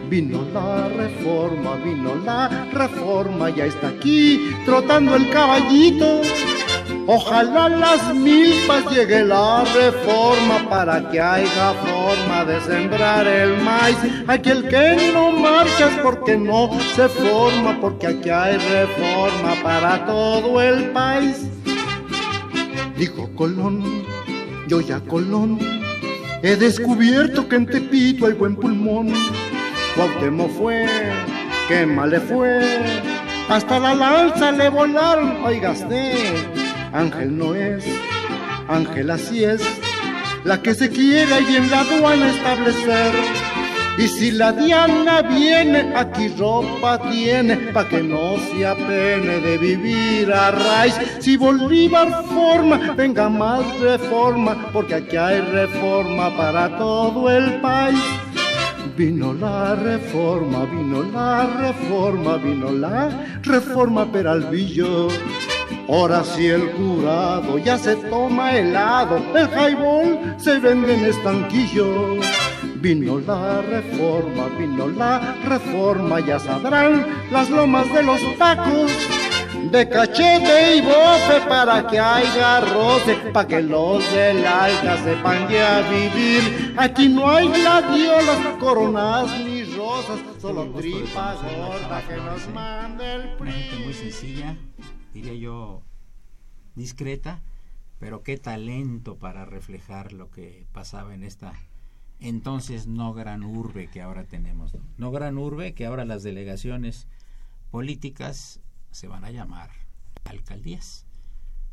Vino 0.08 0.46
la 0.54 0.88
reforma, 0.88 1.76
vino 1.84 2.14
la 2.24 2.48
reforma, 2.72 3.50
ya 3.50 3.66
está 3.66 3.88
aquí 3.88 4.56
trotando 4.64 5.14
el 5.14 5.28
caballito. 5.28 6.22
Ojalá 7.10 7.70
las 7.70 8.14
milpas 8.14 8.84
llegue 8.90 9.24
la 9.24 9.64
reforma 9.64 10.68
para 10.68 11.08
que 11.10 11.18
haya 11.18 11.72
forma 11.72 12.44
de 12.44 12.60
sembrar 12.60 13.26
el 13.26 13.56
maíz. 13.62 13.96
Aquel 14.26 14.68
que 14.68 15.10
no 15.14 15.30
marcha 15.32 15.88
porque 16.02 16.36
no 16.36 16.70
se 16.94 17.08
forma, 17.08 17.80
porque 17.80 18.08
aquí 18.08 18.28
hay 18.28 18.58
reforma 18.58 19.54
para 19.62 20.04
todo 20.04 20.60
el 20.60 20.90
país. 20.90 21.48
Dijo 22.98 23.30
Colón, 23.34 24.04
yo 24.66 24.82
ya 24.82 25.00
Colón, 25.00 25.58
he 26.42 26.56
descubierto 26.56 27.48
que 27.48 27.56
en 27.56 27.66
Tepito 27.66 28.26
hay 28.26 28.34
buen 28.34 28.54
pulmón. 28.54 29.14
Cuauhtémoc 29.96 30.50
fue, 30.50 30.86
qué 31.68 31.86
mal 31.86 32.10
le 32.10 32.20
fue, 32.20 32.60
hasta 33.48 33.78
la 33.78 33.94
lanza 33.94 34.52
le 34.52 34.68
volaron, 34.68 35.42
oigaste 35.42 36.57
Ángel 36.92 37.36
no 37.36 37.54
es, 37.54 37.84
Ángel 38.68 39.10
así 39.10 39.44
es, 39.44 39.60
la 40.44 40.62
que 40.62 40.74
se 40.74 40.88
quiere 40.88 41.32
ahí 41.32 41.56
en 41.56 41.70
la 41.70 41.80
aduana 41.80 42.30
establecer. 42.30 43.12
Y 43.98 44.06
si 44.06 44.30
la 44.30 44.52
Diana 44.52 45.22
viene, 45.22 45.92
aquí 45.96 46.28
ropa 46.28 47.00
tiene, 47.10 47.56
pa' 47.56 47.88
que 47.88 48.00
no 48.00 48.36
se 48.38 48.64
apene 48.64 49.40
de 49.40 49.58
vivir 49.58 50.32
a 50.32 50.52
raíz. 50.52 50.94
Si 51.18 51.36
Bolívar 51.36 52.24
forma, 52.24 52.94
venga 52.96 53.28
más 53.28 53.80
reforma, 53.80 54.70
porque 54.72 54.94
aquí 54.94 55.16
hay 55.16 55.40
reforma 55.40 56.34
para 56.36 56.78
todo 56.78 57.28
el 57.28 57.60
país. 57.60 57.98
Vino 58.96 59.34
la 59.34 59.74
reforma, 59.74 60.64
vino 60.66 61.02
la 61.02 61.46
reforma, 61.46 62.36
vino 62.36 62.70
la 62.70 63.10
reforma 63.42 64.10
Peralvillo 64.10 65.08
Ahora 65.88 66.22
si 66.22 66.46
el 66.46 66.70
curado 66.72 67.56
ya 67.56 67.78
se 67.78 67.96
toma 67.96 68.54
helado, 68.54 69.16
el 69.34 69.48
highball 69.48 70.34
se 70.36 70.58
vende 70.58 70.94
en 70.94 71.06
estanquillo. 71.06 72.16
Vino 72.76 73.18
la 73.20 73.62
reforma, 73.62 74.48
vino 74.58 74.86
la 74.88 75.34
reforma, 75.44 76.20
ya 76.20 76.38
sabrán 76.38 77.06
las 77.30 77.48
lomas 77.48 77.90
de 77.92 78.02
los 78.02 78.20
tacos 78.36 78.92
de 79.70 79.88
cachete 79.88 80.76
y 80.76 80.80
bofe 80.82 81.40
para 81.48 81.86
que 81.86 81.98
haya 81.98 82.60
roce, 82.60 83.16
para 83.32 83.48
que 83.48 83.62
los 83.62 84.12
del 84.12 84.46
alta 84.46 84.96
sepan 85.02 85.48
ya 85.48 85.80
vivir. 85.90 86.74
Aquí 86.76 87.08
no 87.08 87.30
hay 87.30 87.48
gladiolas, 87.48 88.38
coronas 88.60 89.26
ni 89.38 89.64
rosas, 89.74 90.20
solo 90.40 90.66
tripa 90.76 91.34
gorda 91.34 92.02
que 92.06 92.16
nos 92.16 92.48
mande 92.54 93.14
el 93.14 93.22
gente 93.22 93.76
muy 93.84 93.94
sencilla, 93.94 94.54
diría 95.14 95.34
yo 95.34 95.82
discreta, 96.74 97.42
pero 97.98 98.22
qué 98.22 98.36
talento 98.36 99.16
para 99.16 99.44
reflejar 99.44 100.12
lo 100.12 100.30
que 100.30 100.66
pasaba 100.72 101.14
en 101.14 101.22
esta 101.24 101.52
entonces 102.20 102.88
no 102.88 103.14
gran 103.14 103.44
urbe 103.44 103.88
que 103.88 104.02
ahora 104.02 104.24
tenemos. 104.24 104.74
No, 104.74 104.80
no 104.96 105.10
gran 105.12 105.38
urbe 105.38 105.72
que 105.74 105.86
ahora 105.86 106.04
las 106.04 106.24
delegaciones 106.24 107.06
políticas 107.70 108.60
se 108.90 109.06
van 109.06 109.24
a 109.24 109.30
llamar 109.30 109.70
alcaldías. 110.24 111.06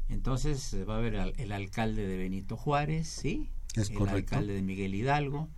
Entonces 0.08 0.60
se 0.62 0.84
va 0.86 0.98
a 0.98 1.00
ver 1.00 1.16
al- 1.18 1.34
el 1.38 1.52
alcalde 1.52 2.06
de 2.06 2.18
Benito 2.18 2.58
Juárez, 2.58 3.08
¿sí? 3.08 3.50
Es 3.76 3.90
el 3.90 3.98
correcto. 3.98 4.36
alcalde 4.36 4.54
de 4.54 4.62
Miguel 4.62 4.94
Hidalgo. 4.94 5.50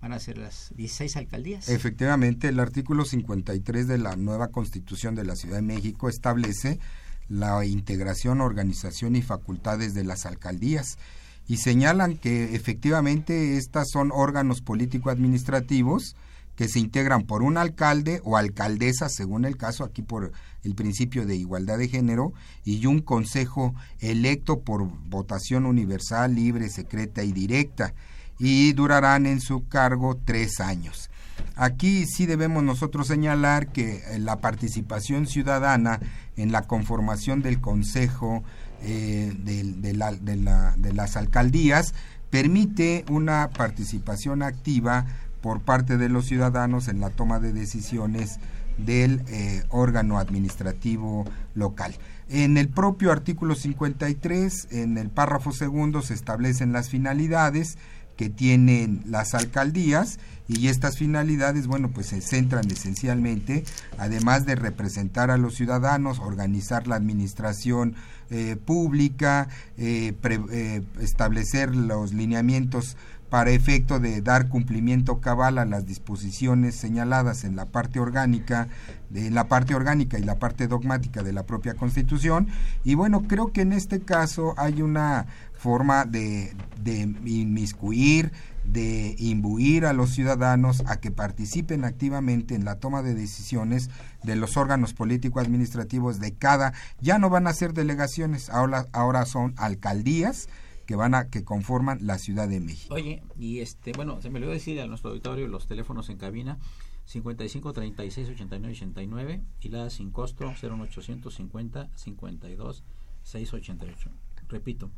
Van 0.00 0.12
a 0.12 0.18
ser 0.18 0.36
las 0.36 0.72
16 0.76 1.16
alcaldías. 1.16 1.68
Efectivamente, 1.68 2.48
el 2.48 2.58
artículo 2.60 3.04
53 3.04 3.86
de 3.86 3.98
la 3.98 4.16
nueva 4.16 4.48
Constitución 4.48 5.14
de 5.14 5.24
la 5.24 5.36
Ciudad 5.36 5.56
de 5.56 5.62
México 5.62 6.08
establece 6.08 6.80
la 7.28 7.64
integración, 7.64 8.40
organización 8.40 9.16
y 9.16 9.22
facultades 9.22 9.94
de 9.94 10.04
las 10.04 10.26
alcaldías 10.26 10.98
y 11.46 11.58
señalan 11.58 12.16
que 12.16 12.54
efectivamente 12.54 13.56
estas 13.56 13.90
son 13.90 14.10
órganos 14.12 14.60
político-administrativos 14.62 16.16
que 16.56 16.68
se 16.68 16.78
integran 16.78 17.24
por 17.24 17.42
un 17.42 17.58
alcalde 17.58 18.20
o 18.24 18.36
alcaldesa, 18.36 19.08
según 19.08 19.44
el 19.44 19.56
caso, 19.56 19.84
aquí 19.84 20.02
por 20.02 20.32
el 20.62 20.74
principio 20.74 21.26
de 21.26 21.34
igualdad 21.36 21.78
de 21.78 21.88
género, 21.88 22.32
y 22.64 22.86
un 22.86 23.00
consejo 23.00 23.74
electo 23.98 24.60
por 24.60 24.84
votación 25.08 25.66
universal, 25.66 26.34
libre, 26.34 26.68
secreta 26.68 27.24
y 27.24 27.32
directa, 27.32 27.92
y 28.38 28.72
durarán 28.72 29.26
en 29.26 29.40
su 29.40 29.66
cargo 29.66 30.16
tres 30.24 30.60
años. 30.60 31.10
Aquí 31.56 32.06
sí 32.06 32.26
debemos 32.26 32.62
nosotros 32.62 33.06
señalar 33.06 33.68
que 33.68 33.96
eh, 33.96 34.18
la 34.18 34.40
participación 34.40 35.26
ciudadana 35.26 36.00
en 36.36 36.52
la 36.52 36.62
conformación 36.62 37.42
del 37.42 37.60
Consejo 37.60 38.42
eh, 38.82 39.32
de 39.36 40.92
las 40.92 41.16
alcaldías 41.16 41.94
permite 42.30 43.04
una 43.08 43.50
participación 43.50 44.42
activa 44.42 45.06
por 45.40 45.60
parte 45.60 45.98
de 45.98 46.08
los 46.08 46.26
ciudadanos 46.26 46.88
en 46.88 47.00
la 47.00 47.10
toma 47.10 47.38
de 47.38 47.52
decisiones 47.52 48.40
del 48.78 49.22
eh, 49.28 49.62
órgano 49.68 50.18
administrativo 50.18 51.24
local. 51.54 51.94
En 52.28 52.56
el 52.56 52.68
propio 52.68 53.12
artículo 53.12 53.54
53, 53.54 54.68
en 54.70 54.98
el 54.98 55.10
párrafo 55.10 55.52
segundo, 55.52 56.02
se 56.02 56.14
establecen 56.14 56.72
las 56.72 56.88
finalidades 56.88 57.78
que 58.16 58.30
tienen 58.30 59.02
las 59.06 59.34
alcaldías 59.34 60.18
y 60.46 60.68
estas 60.68 60.98
finalidades, 60.98 61.66
bueno, 61.66 61.90
pues 61.90 62.08
se 62.08 62.20
centran 62.20 62.70
esencialmente, 62.70 63.64
además 63.98 64.44
de 64.44 64.56
representar 64.56 65.30
a 65.30 65.38
los 65.38 65.54
ciudadanos, 65.54 66.18
organizar 66.18 66.86
la 66.86 66.96
administración 66.96 67.94
eh, 68.30 68.56
pública, 68.62 69.48
eh, 69.78 70.14
eh, 70.50 70.82
establecer 71.00 71.74
los 71.74 72.12
lineamientos 72.12 72.96
para 73.30 73.50
efecto 73.50 73.98
de 74.00 74.20
dar 74.20 74.48
cumplimiento 74.48 75.20
cabal 75.20 75.58
a 75.58 75.64
las 75.64 75.86
disposiciones 75.86 76.74
señaladas 76.74 77.44
en 77.44 77.56
la 77.56 77.66
parte 77.66 77.98
orgánica, 77.98 78.68
de 79.10 79.30
la 79.30 79.48
parte 79.48 79.74
orgánica 79.74 80.18
y 80.18 80.22
la 80.22 80.38
parte 80.38 80.68
dogmática 80.68 81.22
de 81.22 81.32
la 81.32 81.44
propia 81.44 81.74
Constitución. 81.74 82.48
Y 82.84 82.94
bueno, 82.94 83.22
creo 83.22 83.50
que 83.50 83.62
en 83.62 83.72
este 83.72 84.00
caso 84.00 84.54
hay 84.56 84.82
una 84.82 85.26
forma 85.64 86.04
de, 86.04 86.54
de 86.82 87.00
inmiscuir, 87.24 88.32
de 88.66 89.16
imbuir 89.18 89.86
a 89.86 89.94
los 89.94 90.10
ciudadanos 90.10 90.82
a 90.86 91.00
que 91.00 91.10
participen 91.10 91.86
activamente 91.86 92.54
en 92.54 92.66
la 92.66 92.78
toma 92.78 93.02
de 93.02 93.14
decisiones 93.14 93.88
de 94.22 94.36
los 94.36 94.58
órganos 94.58 94.92
político-administrativos 94.92 96.20
de 96.20 96.34
cada, 96.34 96.74
ya 97.00 97.18
no 97.18 97.30
van 97.30 97.46
a 97.46 97.54
ser 97.54 97.72
delegaciones, 97.72 98.50
ahora, 98.50 98.88
ahora 98.92 99.24
son 99.24 99.54
alcaldías 99.56 100.50
que 100.84 100.96
van 100.96 101.14
a, 101.14 101.30
que 101.30 101.44
conforman 101.44 101.98
la 102.02 102.18
Ciudad 102.18 102.46
de 102.46 102.60
México. 102.60 102.94
Oye, 102.94 103.22
y 103.38 103.60
este, 103.60 103.92
bueno, 103.92 104.20
se 104.20 104.28
me 104.28 104.40
olvidó 104.40 104.52
decir 104.52 104.78
a 104.82 104.86
nuestro 104.86 105.12
auditorio 105.12 105.48
los 105.48 105.66
teléfonos 105.66 106.10
en 106.10 106.18
cabina 106.18 106.58
55 107.06 107.72
36 107.72 108.28
89 108.28 108.74
89 108.74 109.42
y 109.62 109.68
la 109.70 109.88
sin 109.88 110.10
costo 110.10 110.44
01850 110.44 111.88
52 111.94 112.84
688. 113.22 114.10
Repito, 114.46 114.90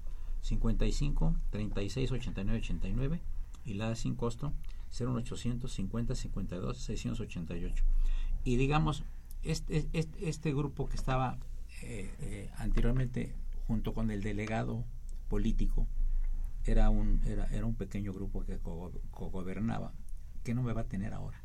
55 0.47 1.35
36 1.51 2.13
89 2.13 2.59
89 2.61 3.21
y 3.65 3.75
la 3.75 3.95
sin 3.97 4.15
costo 4.15 4.53
01850 4.99 6.15
52 6.15 6.79
688. 6.79 7.85
Y 8.45 8.57
digamos, 8.57 9.03
este, 9.43 9.89
este, 9.93 10.55
grupo 10.55 10.89
que 10.89 10.97
estaba 10.97 11.39
eh, 11.83 12.15
eh, 12.21 12.51
anteriormente 12.59 13.35
junto 13.67 13.93
con 13.93 14.11
el 14.11 14.23
delegado 14.23 14.85
político 15.29 15.87
era 16.65 16.91
un 16.91 17.21
era, 17.27 17.47
era 17.47 17.67
un 17.67 17.75
pequeño 17.75 18.13
grupo 18.13 18.45
que 18.45 18.59
cogobernaba 18.59 19.93
que 20.43 20.55
no 20.55 20.63
me 20.63 20.73
va 20.73 20.83
a 20.83 20.85
tener 20.85 21.13
ahora 21.13 21.41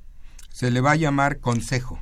Se 0.50 0.72
le 0.72 0.82
va 0.82 0.92
a 0.92 0.96
llamar 0.96 1.40
consejo, 1.40 2.00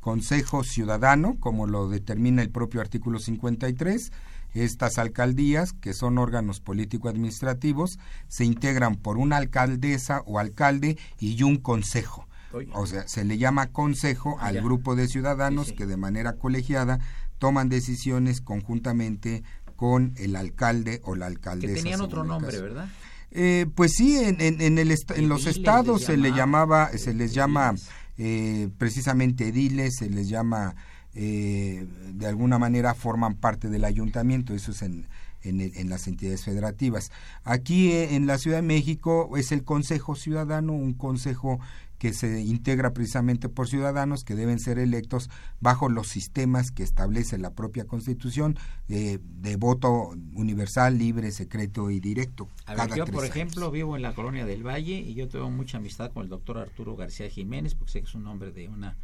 consejo 0.00 0.64
ciudadano, 0.64 1.38
como 1.40 1.66
lo 1.66 1.88
determina 1.88 2.42
el 2.42 2.50
propio 2.50 2.80
artículo 2.80 3.18
53. 3.18 4.12
Estas 4.54 4.98
alcaldías, 4.98 5.72
que 5.72 5.92
son 5.94 6.18
órganos 6.18 6.60
político-administrativos, 6.60 7.98
se 8.28 8.44
integran 8.44 8.96
por 8.96 9.18
una 9.18 9.36
alcaldesa 9.36 10.22
o 10.26 10.38
alcalde 10.38 10.98
y 11.18 11.42
un 11.42 11.56
consejo. 11.56 12.26
O 12.74 12.86
sea, 12.86 13.08
se 13.08 13.24
le 13.24 13.38
llama 13.38 13.68
consejo 13.68 14.36
Ah, 14.38 14.48
al 14.48 14.60
grupo 14.60 14.94
de 14.94 15.08
ciudadanos 15.08 15.66
Sí, 15.66 15.70
sí. 15.72 15.76
que 15.78 15.86
de 15.86 15.96
manera 15.96 16.34
colegiada 16.34 16.98
toman 17.38 17.70
decisiones 17.70 18.42
conjuntamente 18.42 19.42
con 19.76 20.12
el 20.18 20.36
alcalde 20.36 21.00
o 21.04 21.14
la 21.14 21.26
que 21.28 21.32
alcaldesa. 21.32 21.74
tenían 21.74 21.98
según 21.98 22.04
otro 22.06 22.24
nombre 22.24 22.50
caso. 22.52 22.62
verdad 22.62 22.88
Eh, 23.30 23.66
pues 23.74 23.92
sí, 23.94 24.18
en, 24.18 24.38
en, 24.42 24.60
en 24.60 24.76
el 24.78 24.90
est- 24.90 25.10
en 25.12 25.30
los 25.30 25.46
estados 25.46 26.02
se 26.02 26.18
le 26.18 26.28
llamaba, 26.32 26.84
llamaba, 26.88 26.98
se 26.98 27.14
les 27.14 27.32
llama 27.32 27.74
eh, 28.18 28.68
precisamente 28.76 29.48
ediles, 29.48 29.96
se 29.96 30.10
les 30.10 30.28
llama, 30.28 30.74
eh, 31.14 31.86
de 32.12 32.26
alguna 32.26 32.58
manera 32.58 32.94
forman 32.94 33.34
parte 33.34 33.68
del 33.68 33.84
ayuntamiento, 33.84 34.54
eso 34.54 34.72
es 34.72 34.82
en, 34.82 35.06
en, 35.42 35.60
en 35.60 35.88
las 35.88 36.06
entidades 36.06 36.44
federativas. 36.44 37.10
Aquí 37.44 37.92
eh, 37.92 38.14
en 38.14 38.26
la 38.26 38.38
Ciudad 38.38 38.58
de 38.58 38.62
México 38.62 39.36
es 39.36 39.52
el 39.52 39.64
Consejo 39.64 40.14
Ciudadano, 40.14 40.72
un 40.72 40.94
consejo 40.94 41.60
que 42.02 42.12
se 42.12 42.40
integra 42.40 42.92
precisamente 42.92 43.48
por 43.48 43.68
ciudadanos 43.68 44.24
que 44.24 44.34
deben 44.34 44.58
ser 44.58 44.80
electos 44.80 45.30
bajo 45.60 45.88
los 45.88 46.08
sistemas 46.08 46.72
que 46.72 46.82
establece 46.82 47.38
la 47.38 47.50
propia 47.54 47.84
Constitución 47.84 48.58
eh, 48.88 49.20
de 49.22 49.54
voto 49.54 50.10
universal, 50.34 50.98
libre, 50.98 51.30
secreto 51.30 51.90
y 51.92 52.00
directo. 52.00 52.48
A 52.66 52.74
ver, 52.74 52.88
yo 52.96 53.04
por 53.06 53.22
años. 53.22 53.36
ejemplo 53.36 53.70
vivo 53.70 53.94
en 53.94 54.02
la 54.02 54.16
colonia 54.16 54.44
del 54.44 54.66
Valle 54.66 54.98
y 54.98 55.14
yo 55.14 55.28
tengo 55.28 55.48
mucha 55.48 55.76
amistad 55.76 56.10
con 56.10 56.24
el 56.24 56.28
doctor 56.28 56.58
Arturo 56.58 56.96
García 56.96 57.30
Jiménez 57.30 57.76
porque 57.76 57.92
sé 57.92 58.00
que 58.00 58.08
es 58.08 58.14
un 58.16 58.26
hombre 58.26 58.50
de 58.50 58.66
una 58.66 58.96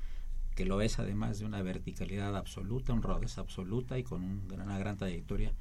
que 0.58 0.64
lo 0.64 0.82
es 0.82 0.98
además 0.98 1.38
de 1.38 1.44
una 1.44 1.62
verticalidad 1.62 2.36
absoluta, 2.36 2.92
honradez 2.92 3.38
absoluta 3.38 3.96
y 3.96 4.02
con 4.02 4.24
un 4.24 4.52
una 4.52 4.76
gran 4.76 4.96
trayectoria 4.96 5.54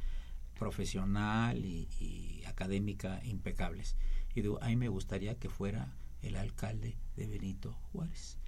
profesional 0.58 1.64
y, 1.64 1.88
y 2.00 2.44
académica 2.46 3.22
impecables. 3.24 3.96
Y 4.34 4.42
digo, 4.42 4.58
a 4.60 4.70
mí 4.70 4.76
me 4.76 4.90
gustaría 4.90 5.36
que 5.36 5.50
fuera 5.50 5.94
el 6.24 6.36
alcalde 6.36 6.98
de 7.16 7.28
Benito 7.28 7.78
Juárez. 7.92 8.40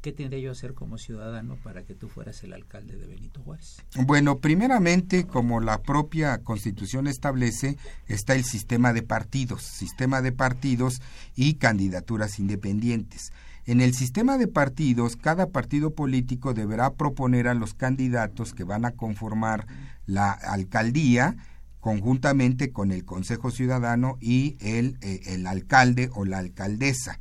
¿Qué 0.00 0.12
tendría 0.12 0.38
yo 0.38 0.52
que 0.52 0.52
hacer 0.52 0.74
como 0.74 0.96
ciudadano 0.96 1.56
para 1.56 1.82
que 1.82 1.96
tú 1.96 2.08
fueras 2.08 2.44
el 2.44 2.52
alcalde 2.52 2.96
de 2.96 3.08
Benito 3.08 3.42
Juárez? 3.42 3.82
Bueno, 3.96 4.38
primeramente, 4.38 5.26
como 5.26 5.58
la 5.58 5.82
propia 5.82 6.38
Constitución 6.44 7.08
establece, 7.08 7.78
está 8.06 8.36
el 8.36 8.44
sistema 8.44 8.92
de 8.92 9.02
partidos, 9.02 9.62
sistema 9.64 10.22
de 10.22 10.30
partidos 10.30 11.02
y 11.34 11.54
candidaturas 11.54 12.38
independientes. 12.38 13.32
En 13.66 13.80
el 13.80 13.94
sistema 13.94 14.38
de 14.38 14.46
partidos, 14.46 15.16
cada 15.16 15.48
partido 15.48 15.90
político 15.90 16.54
deberá 16.54 16.94
proponer 16.94 17.48
a 17.48 17.54
los 17.54 17.74
candidatos 17.74 18.54
que 18.54 18.62
van 18.62 18.84
a 18.84 18.92
conformar 18.92 19.66
la 20.06 20.30
alcaldía 20.30 21.36
conjuntamente 21.80 22.70
con 22.70 22.92
el 22.92 23.04
Consejo 23.04 23.50
Ciudadano 23.50 24.18
y 24.20 24.56
el, 24.60 24.98
eh, 25.02 25.20
el 25.26 25.48
alcalde 25.48 26.10
o 26.14 26.24
la 26.24 26.38
alcaldesa. 26.38 27.18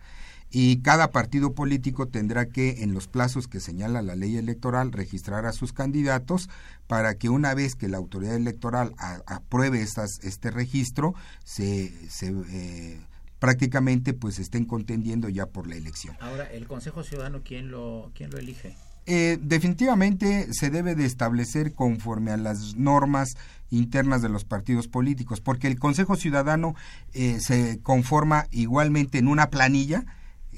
y 0.52 0.78
cada 0.84 1.12
partido 1.12 1.54
político 1.54 2.08
tendrá 2.08 2.46
que, 2.46 2.84
en 2.84 2.94
los 2.94 3.08
plazos 3.08 3.48
que 3.48 3.60
señala 3.60 4.02
la 4.02 4.16
ley 4.16 4.38
electoral, 4.38 4.94
registrar 4.94 5.46
a 5.46 5.52
sus 5.52 5.74
candidatos 5.74 6.50
para 6.88 7.16
que 7.16 7.28
una 7.28 7.54
vez 7.54 7.76
que 7.76 7.90
la 7.90 7.98
autoridad 7.98 8.36
electoral 8.36 8.94
apruebe 9.26 9.82
estas, 9.82 10.20
este 10.24 10.52
registro, 10.52 11.14
se, 11.44 11.92
se 12.10 12.34
eh, 12.50 13.02
prácticamente 13.40 14.14
pues 14.14 14.40
estén 14.40 14.66
contendiendo 14.66 15.30
ya 15.30 15.46
por 15.46 15.68
la 15.68 15.76
elección. 15.76 16.16
Ahora, 16.20 16.46
¿el 16.46 16.68
Consejo 16.68 17.04
Ciudadano 17.04 17.42
quién 17.44 17.72
lo, 17.72 18.12
quién 18.16 18.32
lo 18.32 18.38
elige? 18.38 18.76
Eh, 19.08 19.38
definitivamente 19.40 20.48
se 20.52 20.72
debe 20.72 20.96
de 20.96 21.06
establecer 21.06 21.74
conforme 21.74 22.32
a 22.32 22.38
las 22.38 22.76
normas 22.76 23.38
internas 23.70 24.24
de 24.24 24.30
los 24.30 24.46
partidos 24.46 24.88
políticos, 24.88 25.42
porque 25.42 25.68
el 25.68 25.78
Consejo 25.78 26.16
Ciudadano 26.16 26.76
eh, 27.14 27.38
se 27.40 27.80
conforma 27.84 28.48
igualmente 28.52 29.20
en 29.20 29.28
una 29.28 29.50
planilla, 29.52 30.06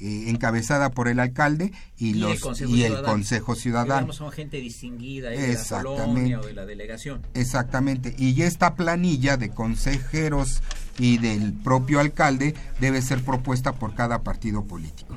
eh, 0.00 0.30
encabezada 0.30 0.90
por 0.90 1.08
el 1.08 1.20
alcalde 1.20 1.72
y, 1.96 2.14
los 2.14 2.32
el 2.32 2.40
Consejo 2.40 2.74
y 2.74 2.82
el 2.84 3.02
Consejo 3.02 3.54
Ciudadano. 3.54 4.12
son 4.12 4.30
gente 4.30 4.58
distinguida 4.58 5.30
de 5.30 5.54
la 5.54 5.82
colonia 5.82 6.40
o 6.40 6.46
de 6.46 6.54
la 6.54 6.66
delegación. 6.66 7.22
Exactamente. 7.34 8.14
Y 8.18 8.42
esta 8.42 8.74
planilla 8.74 9.36
de 9.36 9.50
consejeros 9.50 10.62
y 10.98 11.18
del 11.18 11.52
propio 11.52 12.00
alcalde 12.00 12.54
debe 12.80 13.02
ser 13.02 13.22
propuesta 13.22 13.72
por 13.72 13.94
cada 13.94 14.22
partido 14.22 14.64
político. 14.64 15.14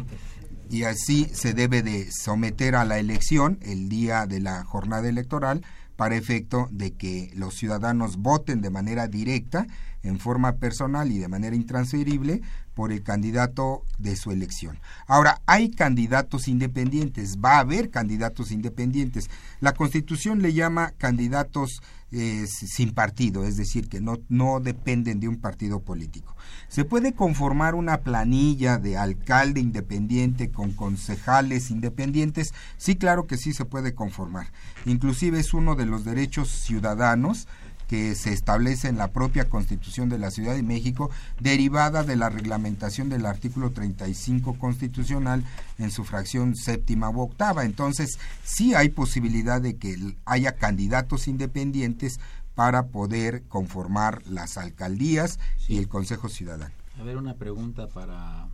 Y 0.70 0.84
así 0.84 1.28
se 1.34 1.54
debe 1.54 1.84
de 1.84 2.10
someter 2.12 2.76
a 2.76 2.86
la 2.86 2.98
elección 2.98 3.60
el 3.62 3.90
día 3.90 4.26
de 4.26 4.40
la 4.40 4.64
jornada 4.64 5.10
electoral 5.10 5.66
para 5.98 6.16
efecto 6.16 6.68
de 6.72 6.94
que 6.94 7.30
los 7.36 7.56
ciudadanos 7.56 8.18
voten 8.18 8.62
de 8.62 8.70
manera 8.70 9.08
directa, 9.08 9.68
en 10.04 10.18
forma 10.18 10.54
personal 10.54 11.12
y 11.12 11.20
de 11.20 11.28
manera 11.28 11.56
intransferible 11.56 12.42
por 12.74 12.92
el 12.92 13.04
candidato 13.04 13.84
de 13.98 14.16
su 14.16 14.32
elección. 14.32 14.80
Ahora, 15.08 15.42
hay 15.46 15.72
candidatos 15.72 16.48
independientes, 16.48 17.38
va 17.44 17.58
a 17.58 17.60
haber 17.60 17.90
candidatos 17.90 18.52
independientes. 18.52 19.30
La 19.60 19.74
Constitución 19.74 20.42
le 20.42 20.54
llama 20.54 20.94
candidatos 20.98 21.82
eh, 22.14 22.46
sin 22.48 22.94
partido, 22.94 23.46
es 23.46 23.56
decir, 23.56 23.88
que 23.88 24.02
no, 24.02 24.18
no 24.28 24.60
dependen 24.60 25.22
de 25.22 25.30
un 25.30 25.38
partido 25.38 25.80
político. 25.80 26.36
Se 26.68 26.84
puede 26.84 27.14
conformar 27.14 27.74
una 27.74 28.02
planilla 28.02 28.78
de 28.78 28.98
alcalde 28.98 29.62
independiente 29.62 30.52
con 30.52 30.74
concejales 30.74 31.72
independientes. 31.72 32.54
Sí, 32.76 32.96
claro 32.96 33.28
que 33.28 33.38
sí 33.38 33.54
se 33.54 33.64
puede 33.64 33.96
conformar. 33.96 34.52
Inclusive 34.86 35.40
es 35.40 35.54
uno 35.54 35.76
de 35.76 35.86
los 35.86 36.04
derechos 36.04 36.50
ciudadanos 36.50 37.48
que 37.92 38.16
se 38.16 38.32
establece 38.32 38.88
en 38.88 38.98
la 38.98 39.12
propia 39.12 39.50
Constitución 39.50 40.08
de 40.08 40.18
la 40.18 40.32
Ciudad 40.32 40.56
de 40.56 40.64
México, 40.64 41.12
derivada 41.42 42.06
de 42.06 42.16
la 42.16 42.30
reglamentación 42.30 43.10
del 43.10 43.26
artículo 43.26 43.72
35 43.72 44.58
constitucional 44.58 45.44
en 45.78 45.92
su 45.92 46.06
fracción 46.06 46.56
séptima 46.56 47.10
u 47.10 47.20
octava. 47.20 47.66
Entonces, 47.66 48.18
sí 48.46 48.74
hay 48.76 48.88
posibilidad 48.88 49.62
de 49.62 49.76
que 49.76 50.16
haya 50.24 50.56
candidatos 50.56 51.28
independientes 51.28 52.22
para 52.56 52.88
poder 52.88 53.44
conformar 53.50 54.26
las 54.26 54.58
alcaldías 54.58 55.38
y 55.68 55.78
el 55.78 55.90
Consejo 55.90 56.30
Ciudadano. 56.30 56.74
A 56.98 57.04
ver, 57.04 57.18
una 57.18 57.34
pregunta 57.34 57.90
para 57.90 58.48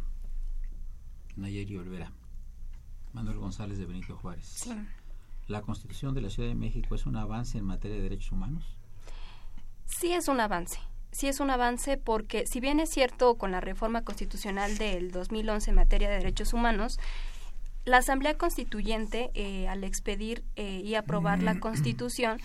Nayeri 1.35 1.77
Olvera. 1.77 2.11
Manuel 3.13 3.37
González 3.37 3.77
de 3.77 3.85
Benito 3.85 4.17
Juárez. 4.17 4.67
¿La 5.47 5.61
Constitución 5.61 6.15
de 6.15 6.21
la 6.21 6.31
Ciudad 6.31 6.49
de 6.49 6.55
México 6.55 6.95
es 6.95 7.05
un 7.05 7.17
avance 7.17 7.59
en 7.59 7.65
materia 7.65 7.97
de 7.97 8.01
derechos 8.01 8.31
humanos? 8.31 8.76
Sí 9.87 10.13
es 10.13 10.27
un 10.27 10.39
avance. 10.39 10.79
Sí 11.11 11.27
es 11.27 11.39
un 11.39 11.49
avance 11.49 11.97
porque 11.97 12.45
si 12.45 12.59
bien 12.59 12.79
es 12.79 12.89
cierto 12.89 13.35
con 13.35 13.51
la 13.51 13.61
reforma 13.61 14.03
constitucional 14.03 14.77
del 14.77 15.11
2011 15.11 15.71
en 15.71 15.75
materia 15.75 16.09
de 16.09 16.17
derechos 16.17 16.53
humanos, 16.53 16.99
la 17.85 17.97
Asamblea 17.97 18.37
Constituyente, 18.37 19.31
eh, 19.33 19.67
al 19.67 19.83
expedir 19.83 20.43
eh, 20.57 20.81
y 20.83 20.95
aprobar 20.95 21.41
la 21.41 21.59
Constitución, 21.59 22.39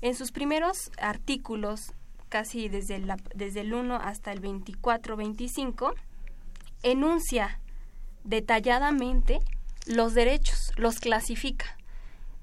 en 0.00 0.16
sus 0.16 0.32
primeros 0.32 0.90
artículos, 1.00 1.92
casi 2.28 2.68
desde, 2.68 2.98
la, 2.98 3.16
desde 3.34 3.60
el 3.60 3.72
1 3.72 3.94
hasta 3.94 4.32
el 4.32 4.42
24-25, 4.42 5.94
enuncia 6.82 7.60
detalladamente 8.24 9.38
los 9.86 10.14
derechos, 10.14 10.72
los 10.76 10.98
clasifica. 10.98 11.77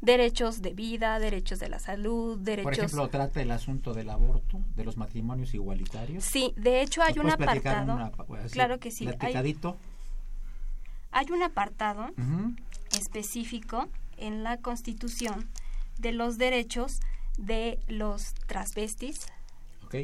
Derechos 0.06 0.62
de 0.62 0.74
vida, 0.74 1.18
derechos 1.18 1.60
de 1.60 1.68
la 1.68 1.80
salud, 1.80 2.38
derechos... 2.38 2.64
Por 2.64 2.74
ejemplo, 2.74 3.10
trata 3.10 3.42
el 3.42 3.50
asunto 3.50 3.94
del 3.94 4.12
aborto, 4.12 4.62
de 4.76 4.86
los 4.86 4.98
matrimonios 4.98 5.56
igualitarios. 5.56 6.24
Sí, 6.24 6.54
de 6.58 6.82
hecho 6.82 7.02
hay 7.02 7.18
un 7.18 7.32
apartado... 7.32 8.12
claro 8.52 8.80
que 8.80 8.92
sí. 8.92 9.10
Hay, 9.20 9.36
hay, 11.12 11.32
un 11.32 11.42
apartado 11.42 12.12
específico 12.96 13.88
en 14.18 14.44
la 14.44 14.58
Constitución 14.58 15.50
de 15.98 16.12
los 16.12 16.38
derechos 16.38 17.00
de 17.40 17.80
los 17.88 18.36
transvestis, 18.48 19.26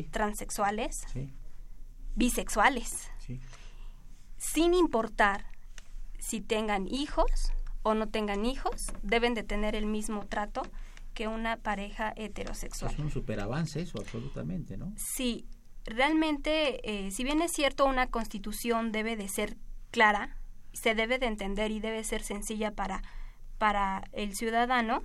transexuales, 0.10 1.06
bisexuales, 2.16 3.08
sin 4.38 4.74
importar 4.74 5.46
si 6.18 6.42
tengan 6.42 6.88
hijos 6.88 7.54
o 7.84 7.94
no 7.94 8.08
tengan 8.10 8.46
hijos, 8.46 8.88
deben 9.02 9.34
de 9.34 9.44
tener 9.44 9.76
el 9.76 9.86
mismo 9.86 10.26
trato 10.26 10.62
que 11.14 11.28
una 11.28 11.58
pareja 11.58 12.14
heterosexual. 12.16 12.94
Es 12.94 13.00
un 13.00 13.12
superavance 13.12 13.82
eso, 13.82 14.00
absolutamente, 14.00 14.78
¿no? 14.78 14.94
Sí, 14.96 15.46
realmente, 15.86 16.80
eh, 16.90 17.12
si 17.12 17.24
bien 17.24 17.42
es 17.42 17.52
cierto, 17.52 17.86
una 17.86 18.08
constitución 18.08 18.92
debe 18.92 19.16
de 19.16 19.28
ser 19.28 19.58
clara, 19.92 20.38
se 20.74 20.96
debe 20.96 21.20
de 21.20 21.26
entender 21.26 21.72
y 21.72 21.80
debe 21.80 22.04
ser 22.04 22.24
sencilla 22.24 22.72
para, 22.72 23.02
para 23.58 24.04
el 24.14 24.36
ciudadano, 24.36 25.04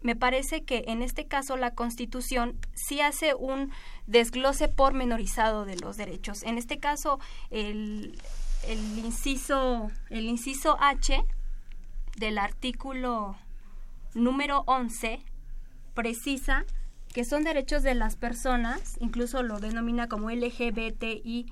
me 0.00 0.16
parece 0.16 0.64
que 0.64 0.84
en 0.86 1.02
este 1.02 1.26
caso 1.26 1.56
la 1.56 1.74
Constitución 1.74 2.56
sí 2.74 3.00
hace 3.00 3.34
un 3.34 3.72
desglose 4.06 4.68
pormenorizado 4.68 5.64
de 5.64 5.76
los 5.76 5.96
derechos. 5.96 6.44
En 6.44 6.56
este 6.56 6.78
caso, 6.78 7.18
el, 7.50 8.16
el, 8.66 8.98
inciso, 8.98 9.90
el 10.08 10.26
inciso 10.26 10.76
H 10.80 11.24
del 12.18 12.38
artículo 12.38 13.36
número 14.14 14.64
11 14.66 15.20
precisa 15.94 16.64
que 17.12 17.24
son 17.24 17.44
derechos 17.44 17.82
de 17.82 17.94
las 17.94 18.16
personas, 18.16 18.96
incluso 19.00 19.42
lo 19.42 19.60
denomina 19.60 20.08
como 20.08 20.30
LGBTI. 20.30 21.46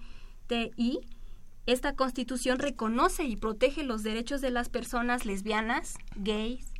Esta 1.66 1.96
constitución 1.96 2.60
reconoce 2.60 3.24
y 3.24 3.34
protege 3.36 3.82
los 3.82 4.04
derechos 4.04 4.40
de 4.40 4.50
las 4.50 4.68
personas 4.68 5.26
lesbianas, 5.26 5.96
gays, 6.14 6.72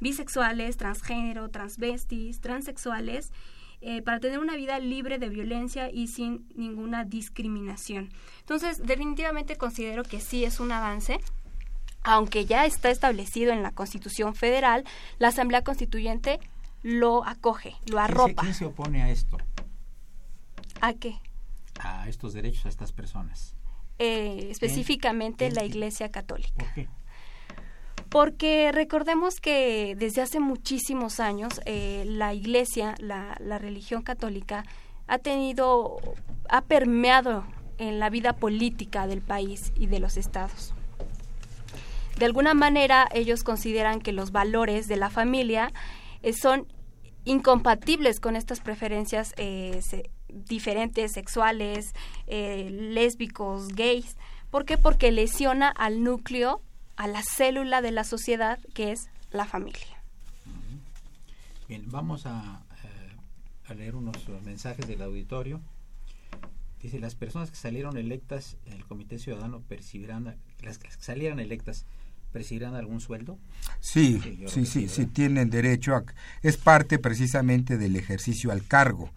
bisexuales, 0.00 0.78
transgénero, 0.78 1.50
transvestis, 1.50 2.40
transexuales, 2.40 3.32
eh, 3.82 4.02
para 4.02 4.20
tener 4.20 4.38
una 4.38 4.56
vida 4.56 4.78
libre 4.78 5.18
de 5.18 5.28
violencia 5.28 5.90
y 5.90 6.08
sin 6.08 6.46
ninguna 6.54 7.04
discriminación. 7.04 8.10
Entonces, 8.40 8.82
definitivamente 8.82 9.56
considero 9.56 10.02
que 10.02 10.20
sí 10.20 10.44
es 10.44 10.60
un 10.60 10.72
avance. 10.72 11.20
Aunque 12.02 12.46
ya 12.46 12.64
está 12.64 12.90
establecido 12.90 13.52
en 13.52 13.62
la 13.62 13.72
Constitución 13.72 14.34
Federal, 14.34 14.84
la 15.18 15.28
Asamblea 15.28 15.62
Constituyente 15.62 16.40
lo 16.82 17.24
acoge, 17.26 17.76
lo 17.86 17.98
arropa. 17.98 18.42
¿Quién 18.42 18.54
se, 18.54 18.64
opone 18.64 19.02
a 19.02 19.10
esto? 19.10 19.36
¿A 20.80 20.94
qué? 20.94 21.18
A 21.78 22.08
estos 22.08 22.32
derechos 22.32 22.66
a 22.66 22.68
estas 22.70 22.92
personas. 22.92 23.54
Eh, 23.98 24.48
específicamente 24.50 25.50
la 25.50 25.64
Iglesia 25.64 26.10
Católica. 26.10 26.52
¿Por 26.56 26.72
qué? 26.72 26.88
Porque 28.08 28.72
recordemos 28.72 29.40
que 29.40 29.94
desde 29.96 30.22
hace 30.22 30.40
muchísimos 30.40 31.20
años 31.20 31.60
eh, 31.64 32.04
la 32.06 32.34
Iglesia, 32.34 32.96
la, 32.98 33.36
la 33.38 33.58
religión 33.58 34.02
católica, 34.02 34.64
ha 35.06 35.18
tenido, 35.18 35.98
ha 36.48 36.62
permeado 36.62 37.44
en 37.78 37.98
la 37.98 38.10
vida 38.10 38.32
política 38.34 39.06
del 39.06 39.20
país 39.20 39.72
y 39.76 39.86
de 39.86 40.00
los 40.00 40.16
estados. 40.16 40.74
De 42.20 42.26
alguna 42.26 42.52
manera 42.52 43.08
ellos 43.14 43.42
consideran 43.42 44.02
que 44.02 44.12
los 44.12 44.30
valores 44.30 44.88
de 44.88 44.96
la 44.96 45.08
familia 45.08 45.72
eh, 46.22 46.34
son 46.34 46.66
incompatibles 47.24 48.20
con 48.20 48.36
estas 48.36 48.60
preferencias 48.60 49.32
eh, 49.38 49.80
diferentes, 50.28 51.12
sexuales, 51.12 51.94
lésbicos, 52.28 53.68
gays. 53.68 54.18
¿Por 54.50 54.66
qué? 54.66 54.76
Porque 54.76 55.10
lesiona 55.12 55.70
al 55.70 56.04
núcleo 56.04 56.60
a 56.96 57.06
la 57.06 57.22
célula 57.22 57.80
de 57.80 57.90
la 57.90 58.04
sociedad 58.04 58.58
que 58.74 58.92
es 58.92 59.08
la 59.30 59.46
familia. 59.46 60.02
Bien, 61.68 61.90
vamos 61.90 62.26
a, 62.26 62.62
eh, 63.68 63.74
leer 63.74 63.96
unos 63.96 64.28
mensajes 64.44 64.86
del 64.86 65.00
auditorio. 65.00 65.62
Dice, 66.82 67.00
las 67.00 67.14
personas 67.14 67.50
que 67.50 67.56
salieron 67.56 67.96
electas 67.96 68.58
en 68.66 68.74
el 68.74 68.84
Comité 68.84 69.18
Ciudadano 69.18 69.62
percibirán, 69.62 70.36
las 70.60 70.76
que 70.76 70.90
salieran 70.90 71.40
electas, 71.40 71.86
¿percibirán 72.32 72.74
algún 72.74 73.00
sueldo? 73.00 73.38
Sí, 73.80 74.20
sí, 74.46 74.66
sí, 74.66 74.88
sí, 74.88 75.06
tienen 75.06 75.50
derecho 75.50 75.94
a... 75.96 76.04
Es 76.42 76.56
parte 76.56 76.98
precisamente 76.98 77.76
del 77.78 77.96
ejercicio 77.96 78.50
al 78.52 78.64
cargo. 78.66 79.10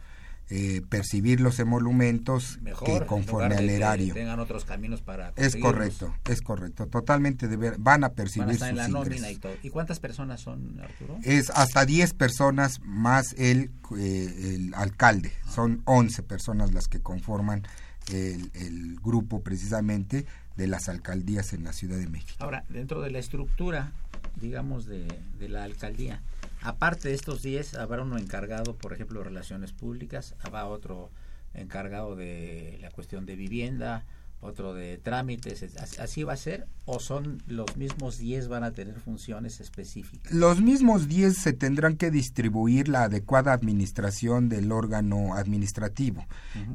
eh, 0.50 0.82
percibir 0.88 1.40
los 1.40 1.58
emolumentos 1.60 2.60
que 2.86 3.06
conforme 3.08 3.56
al 3.56 3.70
erario. 3.70 4.14
tengan 4.14 4.40
otros 4.40 4.66
caminos 4.66 5.02
para 5.02 5.32
Es 5.38 5.56
correcto, 5.56 6.14
es 6.26 6.42
correcto. 6.42 6.86
Totalmente 6.88 7.48
de 7.48 7.56
ver, 7.58 7.76
van 7.80 8.04
a 8.04 8.10
percibir 8.10 8.60
van 8.60 8.78
a 8.80 8.86
sus 8.86 8.94
la 8.94 9.00
ingresos. 9.00 9.32
y 9.32 9.36
todo. 9.38 9.54
¿Y 9.64 9.70
cuántas 9.70 10.00
personas 10.00 10.42
son, 10.42 10.80
Arturo? 10.82 11.18
Es 11.24 11.50
hasta 11.50 11.86
10 11.86 12.14
personas 12.14 12.82
más 12.84 13.34
el, 13.38 13.72
eh, 13.98 14.56
el 14.56 14.74
alcalde. 14.76 15.32
Son 15.50 15.82
11 15.86 16.22
personas 16.24 16.74
las 16.74 16.88
que 16.88 17.00
conforman 17.00 17.64
el, 18.12 18.52
el 18.54 19.00
grupo 19.02 19.42
precisamente 19.42 20.26
de 20.56 20.68
las 20.68 20.90
alcaldías 20.90 21.54
en 21.54 21.64
la 21.64 21.74
Ciudad 21.74 21.98
de 21.98 22.08
México. 22.08 22.36
Ahora, 22.40 22.64
dentro 22.70 23.02
de 23.02 23.12
la 23.12 23.20
estructura, 23.20 23.92
digamos, 24.40 24.86
de, 24.86 25.08
de 25.40 25.50
la 25.50 25.64
alcaldía, 25.64 26.22
Aparte 26.64 27.10
de 27.10 27.14
estos 27.14 27.42
10, 27.42 27.76
habrá 27.76 28.04
uno 28.04 28.18
encargado, 28.18 28.76
por 28.78 28.94
ejemplo, 28.94 29.20
de 29.20 29.26
relaciones 29.26 29.74
públicas, 29.74 30.34
habrá 30.40 30.66
otro 30.66 31.10
encargado 31.54 32.16
de 32.16 32.80
la 32.82 32.90
cuestión 32.90 33.26
de 33.26 33.36
vivienda, 33.36 34.06
otro 34.44 34.74
de 34.74 34.98
trámites, 34.98 35.66
¿así 36.00 36.24
va 36.24 36.34
a 36.34 36.38
ser? 36.38 36.68
¿O 36.86 37.00
son 37.00 37.42
los 37.48 37.78
mismos 37.78 38.18
10 38.18 38.50
van 38.50 38.64
a 38.64 38.72
tener 38.72 39.00
funciones 39.00 39.62
específicas? 39.62 40.32
Los 40.34 40.62
mismos 40.62 41.08
10 41.08 41.36
se 41.36 41.54
tendrán 41.54 41.96
que 41.96 42.12
distribuir 42.12 42.90
la 42.90 43.04
adecuada 43.04 43.54
administración 43.54 44.50
del 44.50 44.72
órgano 44.72 45.36
administrativo. 45.36 46.26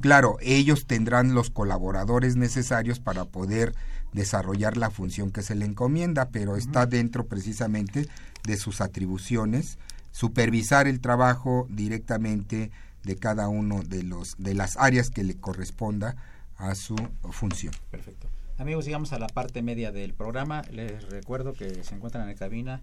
Claro, 0.00 0.38
ellos 0.40 0.86
tendrán 0.86 1.34
los 1.34 1.50
colaboradores 1.50 2.36
necesarios 2.36 3.00
para 3.00 3.26
poder 3.26 3.74
desarrollar 4.12 4.76
la 4.76 4.90
función 4.90 5.30
que 5.30 5.42
se 5.42 5.54
le 5.54 5.66
encomienda, 5.66 6.30
pero 6.30 6.56
está 6.56 6.86
dentro 6.86 7.26
precisamente 7.26 8.08
de 8.44 8.56
sus 8.56 8.80
atribuciones, 8.80 9.78
supervisar 10.10 10.88
el 10.88 11.00
trabajo 11.00 11.66
directamente 11.68 12.70
de 13.04 13.16
cada 13.16 13.48
uno 13.48 13.82
de 13.82 14.02
los 14.02 14.36
de 14.38 14.54
las 14.54 14.76
áreas 14.76 15.10
que 15.10 15.22
le 15.22 15.34
corresponda 15.36 16.16
a 16.58 16.74
su 16.74 16.96
función. 17.30 17.72
Perfecto. 17.90 18.28
Amigos, 18.58 18.84
llegamos 18.84 19.12
a 19.12 19.18
la 19.18 19.28
parte 19.28 19.62
media 19.62 19.92
del 19.92 20.14
programa. 20.14 20.62
Les 20.72 21.08
recuerdo 21.08 21.52
que 21.52 21.84
se 21.84 21.94
encuentran 21.94 22.24
en 22.24 22.30
la 22.30 22.34
cabina 22.34 22.82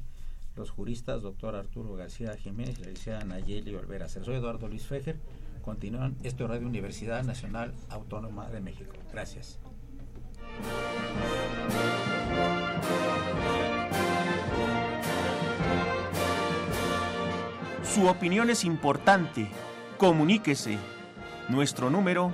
los 0.55 0.69
juristas, 0.69 1.21
doctor 1.21 1.55
Arturo 1.55 1.95
García 1.95 2.35
Jiménez 2.37 2.79
y 2.79 2.83
la 2.83 2.89
licenciada 2.89 3.25
Nayeli 3.25 3.75
Olvera. 3.75 4.07
Soy 4.07 4.35
Eduardo 4.35 4.69
Luis 4.69 4.87
Fejer. 4.87 5.19
Continúan 5.61 6.15
esto 6.23 6.47
Radio 6.47 6.67
Universidad 6.67 7.23
Nacional 7.23 7.73
Autónoma 7.89 8.49
de 8.49 8.61
México. 8.61 8.93
Gracias. 9.11 9.59
Su 17.83 18.07
opinión 18.07 18.49
es 18.49 18.63
importante. 18.63 19.49
Comuníquese. 19.97 20.77
Nuestro 21.49 21.89
número 21.89 22.33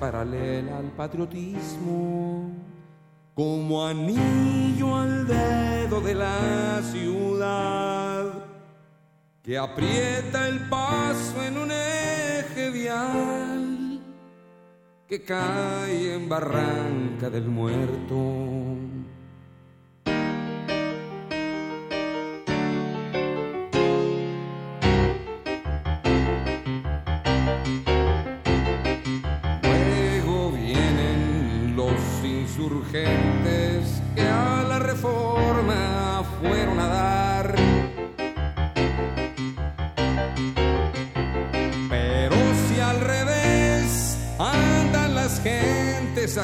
Paralela 0.00 0.78
al 0.78 0.90
patriotismo, 0.92 2.50
como 3.34 3.86
anillo 3.86 4.96
al 4.96 5.26
dedo 5.26 6.00
de 6.00 6.14
la 6.14 6.80
ciudad, 6.90 8.32
que 9.42 9.58
aprieta 9.58 10.48
el 10.48 10.60
paso 10.68 11.42
en 11.44 11.58
un 11.58 11.70
eje 11.70 12.70
vial, 12.70 14.00
que 15.06 15.22
cae 15.22 16.14
en 16.14 16.28
barranca 16.28 17.30
del 17.30 17.48
muerto 17.48 18.67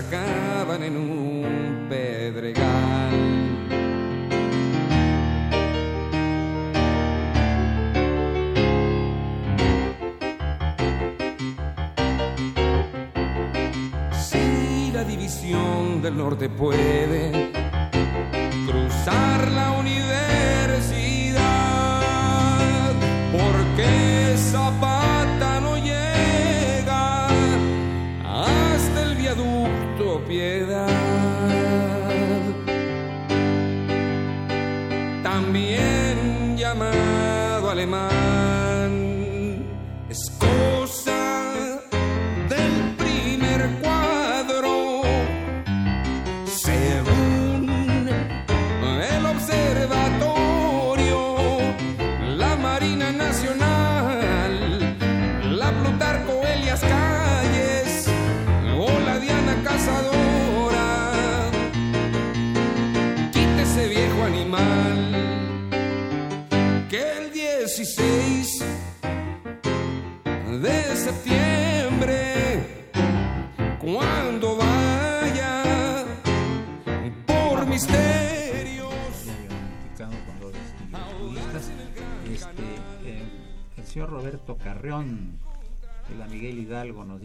acaban 0.07 0.83
en 0.83 0.97
un 0.97 1.87
pedregal. 1.89 3.35
división 15.07 16.01
del 16.01 16.17
norte 16.17 16.49
puede 16.49 17.34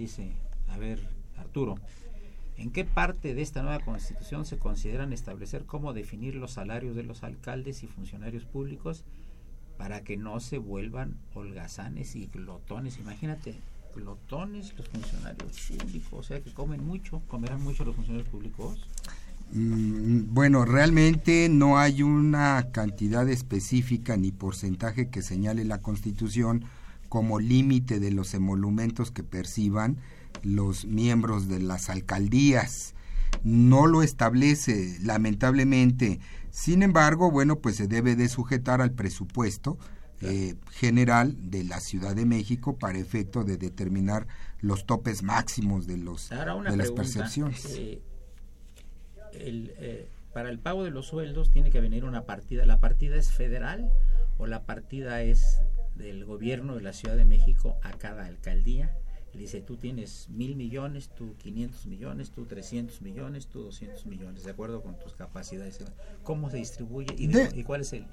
dice, 0.09 0.31
a 0.67 0.77
ver, 0.77 0.99
Arturo, 1.37 1.75
¿En 2.57 2.71
qué 2.71 2.83
parte 2.83 3.33
de 3.33 3.41
esta 3.41 3.63
nueva 3.63 3.79
constitución 3.79 4.45
se 4.45 4.57
consideran 4.57 5.13
establecer 5.13 5.63
cómo 5.65 5.93
definir 5.93 6.35
los 6.35 6.51
salarios 6.51 6.93
de 6.93 7.03
los 7.03 7.23
alcaldes 7.23 7.83
y 7.83 7.87
funcionarios 7.87 8.43
públicos 8.43 9.05
para 9.77 10.03
que 10.03 10.17
no 10.17 10.41
se 10.41 10.57
vuelvan 10.57 11.15
holgazanes 11.33 12.17
y 12.17 12.25
glotones. 12.25 12.97
Imagínate, 12.97 13.55
glotones 13.95 14.73
los 14.77 14.89
funcionarios 14.89 15.57
públicos, 15.69 16.11
o 16.11 16.21
sea 16.23 16.41
que 16.41 16.51
comen 16.51 16.85
mucho, 16.85 17.21
comerán 17.29 17.63
mucho 17.63 17.85
los 17.85 17.95
funcionarios 17.95 18.27
públicos. 18.27 18.85
Mm, 19.53 20.33
bueno, 20.33 20.65
realmente 20.65 21.47
no 21.47 21.77
hay 21.77 22.03
una 22.03 22.71
cantidad 22.73 23.27
específica 23.29 24.17
ni 24.17 24.33
porcentaje 24.33 25.09
que 25.09 25.21
señale 25.21 25.63
la 25.63 25.81
Constitución 25.81 26.65
como 27.09 27.39
límite 27.39 27.99
de 27.99 28.11
los 28.11 28.33
emolumentos 28.33 29.11
que 29.11 29.23
perciban 29.23 29.97
los 30.43 30.85
miembros 30.85 31.47
de 31.47 31.59
las 31.59 31.89
alcaldías. 31.89 32.93
No 33.43 33.87
lo 33.87 34.03
establece, 34.03 34.97
lamentablemente. 35.01 36.19
Sin 36.51 36.83
embargo, 36.83 37.31
bueno, 37.31 37.59
pues 37.59 37.75
se 37.75 37.87
debe 37.87 38.15
de 38.15 38.29
sujetar 38.29 38.81
al 38.81 38.91
presupuesto 38.91 39.77
eh, 40.21 40.55
general 40.71 41.35
de 41.49 41.63
la 41.63 41.79
Ciudad 41.79 42.15
de 42.15 42.25
México 42.25 42.77
para 42.77 42.97
efecto 42.97 43.43
de 43.43 43.57
determinar 43.57 44.27
los 44.59 44.85
topes 44.85 45.23
máximos 45.23 45.87
de 45.87 45.97
los 45.97 46.29
de 46.29 46.77
las 46.77 46.91
percepciones. 46.91 47.65
Eh, 47.77 48.01
eh, 49.33 50.09
para 50.33 50.49
el 50.49 50.59
pago 50.59 50.83
de 50.83 50.91
los 50.91 51.07
sueldos 51.07 51.51
tiene 51.51 51.69
que 51.69 51.79
venir 51.79 52.03
una 52.03 52.25
partida. 52.25 52.65
¿La 52.65 52.79
partida 52.79 53.15
es 53.15 53.31
federal 53.31 53.89
o 54.37 54.47
la 54.47 54.63
partida 54.63 55.21
es 55.21 55.61
del 55.99 56.25
gobierno 56.25 56.75
de 56.75 56.81
la 56.81 56.93
Ciudad 56.93 57.15
de 57.15 57.25
México 57.25 57.77
a 57.83 57.91
cada 57.91 58.25
alcaldía? 58.25 58.95
Le 59.33 59.41
dice, 59.41 59.61
tú 59.61 59.77
tienes 59.77 60.27
mil 60.29 60.55
millones, 60.55 61.09
tú 61.15 61.35
500 61.37 61.85
millones, 61.85 62.31
tú 62.31 62.45
300 62.45 63.01
millones, 63.03 63.47
tú 63.47 63.61
200 63.61 64.07
millones, 64.07 64.43
de 64.43 64.51
acuerdo 64.51 64.81
con 64.81 64.97
tus 64.97 65.13
capacidades. 65.13 65.79
¿Cómo 66.23 66.49
se 66.49 66.57
distribuye 66.57 67.13
y, 67.15 67.29
y 67.59 67.63
cuál 67.63 67.81
es 67.81 67.93
el, 67.93 68.07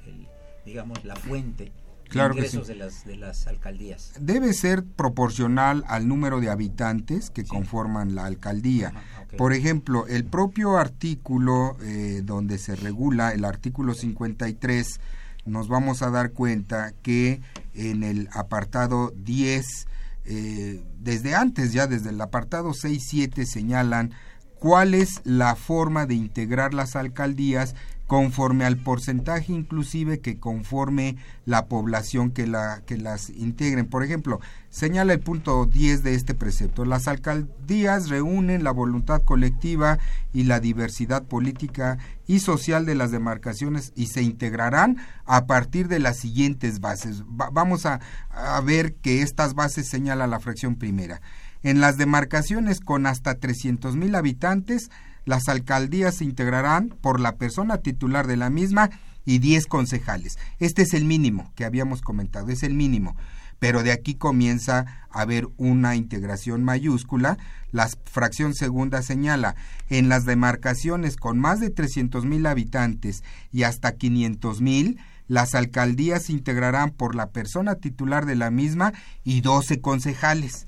digamos, 0.67 1.03
la 1.05 1.17
fuente 1.17 1.73
claro 2.09 2.35
de 2.35 2.41
ingresos 2.41 2.67
de, 2.69 2.75
las, 2.75 3.07
de 3.07 3.17
las 3.17 3.47
alcaldías? 3.47 4.13
Debe 4.21 4.53
ser 4.53 4.85
proporcional 4.85 5.85
al 5.87 6.07
número 6.07 6.41
de 6.41 6.51
habitantes 6.51 7.31
que 7.31 7.45
conforman 7.45 8.15
la 8.15 8.27
alcaldía. 8.27 8.93
Por 9.39 9.55
ejemplo, 9.55 10.07
el 10.07 10.25
propio 10.25 10.77
artículo 10.77 11.79
eh, 11.83 12.21
donde 12.25 12.59
se 12.59 12.77
regula, 12.77 13.33
el 13.33 13.45
artículo 13.45 13.95
53, 13.95 15.01
nos 15.47 15.69
vamos 15.69 16.03
a 16.03 16.11
dar 16.11 16.33
cuenta 16.33 16.93
que 17.03 17.41
en 17.75 18.03
el 18.03 18.29
apartado 18.33 19.13
10, 19.17 19.87
eh, 20.25 20.83
desde 20.99 21.35
antes 21.35 21.73
ya, 21.73 21.87
desde 21.87 22.11
el 22.11 22.21
apartado 22.21 22.75
6, 22.75 23.03
7 23.09 23.47
señalan 23.47 24.13
cuál 24.59 24.95
es 24.95 25.21
la 25.25 25.55
forma 25.55 26.07
de 26.07 26.15
integrar 26.15 26.75
las 26.75 26.97
alcaldías 26.97 27.75
conforme 28.07 28.65
al 28.65 28.77
porcentaje 28.77 29.53
inclusive 29.53 30.21
que 30.21 30.39
conforme 30.39 31.17
la 31.45 31.67
población 31.67 32.31
que, 32.31 32.47
la, 32.47 32.83
que 32.87 32.97
las 32.97 33.31
integren. 33.31 33.87
Por 33.87 34.05
ejemplo, 34.05 34.41
señala 34.71 35.13
el 35.13 35.21
punto 35.21 35.67
10 35.67 36.03
de 36.03 36.15
este 36.15 36.35
precepto. 36.35 36.85
Las 36.85 37.09
alcaldías 37.09 38.09
reúnen 38.09 38.63
la 38.63 38.71
voluntad 38.71 39.23
colectiva 39.23 39.99
y 40.33 40.45
la 40.45 40.61
diversidad 40.61 41.25
política 41.25 41.99
y 42.29 42.41
social 42.41 42.87
de 42.87 42.95
las 42.95 43.11
demarcaciones 43.11 43.93
y 43.97 44.07
se 44.07 44.23
integrarán 44.23 44.99
a 45.25 45.47
partir 45.47 45.89
de 45.89 45.99
las 45.99 46.17
siguientes 46.19 46.81
bases. 46.81 47.25
vamos 47.27 47.87
a, 47.87 48.01
a 48.31 48.61
ver 48.61 48.95
que 48.95 49.23
estas 49.23 49.55
bases 49.55 49.89
señala 49.89 50.27
la 50.27 50.41
fracción 50.41 50.77
primera. 50.77 51.21
En 51.63 51.81
las 51.81 51.97
demarcaciones 51.97 52.81
con 52.81 53.07
hasta 53.07 53.35
300 53.35 53.97
mil 53.97 54.15
habitantes, 54.15 54.91
las 55.27 55.49
alcaldías 55.49 56.15
se 56.17 56.25
integrarán 56.25 56.89
por 56.89 57.21
la 57.21 57.37
persona 57.37 57.79
titular 57.79 58.27
de 58.27 58.39
la 58.39 58.49
misma 58.49 58.91
y 59.27 59.41
10 59.41 59.67
concejales. 59.67 60.39
Este 60.61 60.83
es 60.83 60.95
el 60.95 61.05
mínimo 61.05 61.53
que 61.57 61.67
habíamos 61.67 62.01
comentado, 62.01 62.49
es 62.49 62.63
el 62.63 62.73
mínimo. 62.73 63.17
Pero 63.59 63.83
de 63.83 63.91
aquí 63.91 64.15
comienza 64.15 65.07
a 65.11 65.23
haber 65.23 65.49
una 65.57 65.97
integración 65.97 66.63
mayúscula. 66.63 67.39
La 67.73 67.89
fracción 68.05 68.55
segunda 68.55 69.03
señala, 69.03 69.57
en 69.89 70.09
las 70.09 70.27
demarcaciones 70.27 71.17
con 71.17 71.39
más 71.39 71.59
de 71.59 71.71
300 71.71 72.25
mil 72.25 72.47
habitantes 72.47 73.25
y 73.53 73.65
hasta 73.65 73.97
500 73.97 74.61
mil, 74.61 75.01
las 75.27 75.57
alcaldías 75.57 76.25
se 76.25 76.33
integrarán 76.35 76.91
por 76.91 77.17
la 77.17 77.31
persona 77.31 77.75
titular 77.75 78.27
de 78.27 78.37
la 78.37 78.51
misma 78.53 78.93
y 79.25 79.41
12 79.41 79.81
concejales 79.81 80.67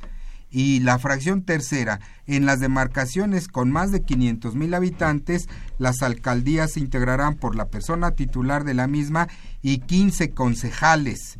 y 0.50 0.80
la 0.80 0.98
fracción 0.98 1.42
tercera, 1.42 2.00
en 2.26 2.46
las 2.46 2.60
demarcaciones 2.60 3.48
con 3.48 3.70
más 3.70 3.92
de 3.92 4.02
500 4.02 4.54
mil 4.54 4.74
habitantes, 4.74 5.48
las 5.78 6.02
alcaldías 6.02 6.72
se 6.72 6.80
integrarán 6.80 7.36
por 7.36 7.54
la 7.54 7.68
persona 7.68 8.12
titular 8.12 8.64
de 8.64 8.74
la 8.74 8.86
misma 8.86 9.28
y 9.62 9.78
15 9.78 10.30
concejales. 10.30 11.38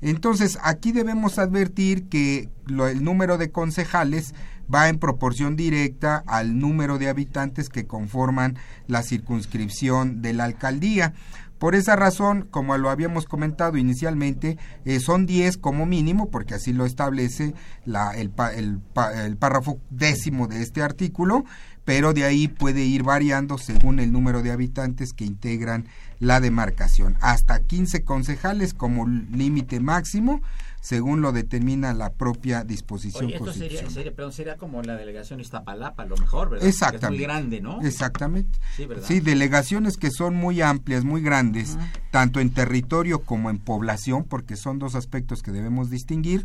Entonces, 0.00 0.58
aquí 0.62 0.92
debemos 0.92 1.38
advertir 1.38 2.08
que 2.08 2.50
el 2.68 3.02
número 3.02 3.38
de 3.38 3.50
concejales 3.50 4.34
va 4.72 4.88
en 4.88 4.98
proporción 4.98 5.56
directa 5.56 6.22
al 6.26 6.58
número 6.58 6.98
de 6.98 7.08
habitantes 7.08 7.68
que 7.68 7.86
conforman 7.86 8.58
la 8.88 9.02
circunscripción 9.02 10.22
de 10.22 10.32
la 10.32 10.44
alcaldía. 10.44 11.14
Por 11.58 11.74
esa 11.74 11.96
razón, 11.96 12.46
como 12.50 12.76
lo 12.76 12.90
habíamos 12.90 13.24
comentado 13.26 13.78
inicialmente, 13.78 14.58
eh, 14.84 15.00
son 15.00 15.26
10 15.26 15.56
como 15.56 15.86
mínimo, 15.86 16.30
porque 16.30 16.54
así 16.54 16.72
lo 16.72 16.84
establece 16.84 17.54
la, 17.84 18.12
el, 18.12 18.32
el, 18.54 18.80
el 19.24 19.36
párrafo 19.36 19.78
décimo 19.90 20.48
de 20.48 20.62
este 20.62 20.82
artículo, 20.82 21.44
pero 21.84 22.12
de 22.12 22.24
ahí 22.24 22.48
puede 22.48 22.82
ir 22.82 23.04
variando 23.04 23.58
según 23.58 24.00
el 24.00 24.12
número 24.12 24.42
de 24.42 24.50
habitantes 24.50 25.12
que 25.12 25.24
integran 25.24 25.86
la 26.18 26.40
demarcación. 26.40 27.16
Hasta 27.20 27.60
15 27.60 28.02
concejales 28.02 28.74
como 28.74 29.06
límite 29.06 29.80
máximo 29.80 30.42
según 30.86 31.20
lo 31.20 31.32
determina 31.32 31.92
la 31.94 32.12
propia 32.12 32.62
disposición 32.62 33.26
Oye, 33.26 33.34
esto 33.34 33.52
sería, 33.52 33.90
sería, 33.90 34.30
sería, 34.30 34.56
como 34.56 34.82
la 34.82 34.94
delegación 34.94 35.40
Iztapalapa, 35.40 36.04
a 36.04 36.06
lo 36.06 36.16
mejor, 36.16 36.50
¿verdad? 36.50 36.68
Exactamente. 36.68 37.06
es 37.06 37.10
muy 37.10 37.24
grande, 37.24 37.60
¿no? 37.60 37.82
Exactamente. 37.82 38.56
Sí, 38.76 38.86
¿verdad? 38.86 39.04
sí, 39.04 39.18
delegaciones 39.18 39.96
que 39.96 40.12
son 40.12 40.36
muy 40.36 40.62
amplias, 40.62 41.02
muy 41.02 41.22
grandes, 41.22 41.76
tanto 42.12 42.38
en 42.38 42.54
territorio 42.54 43.22
como 43.22 43.50
en 43.50 43.58
población, 43.58 44.22
porque 44.22 44.54
son 44.54 44.78
dos 44.78 44.94
aspectos 44.94 45.42
que 45.42 45.50
debemos 45.50 45.90
distinguir, 45.90 46.44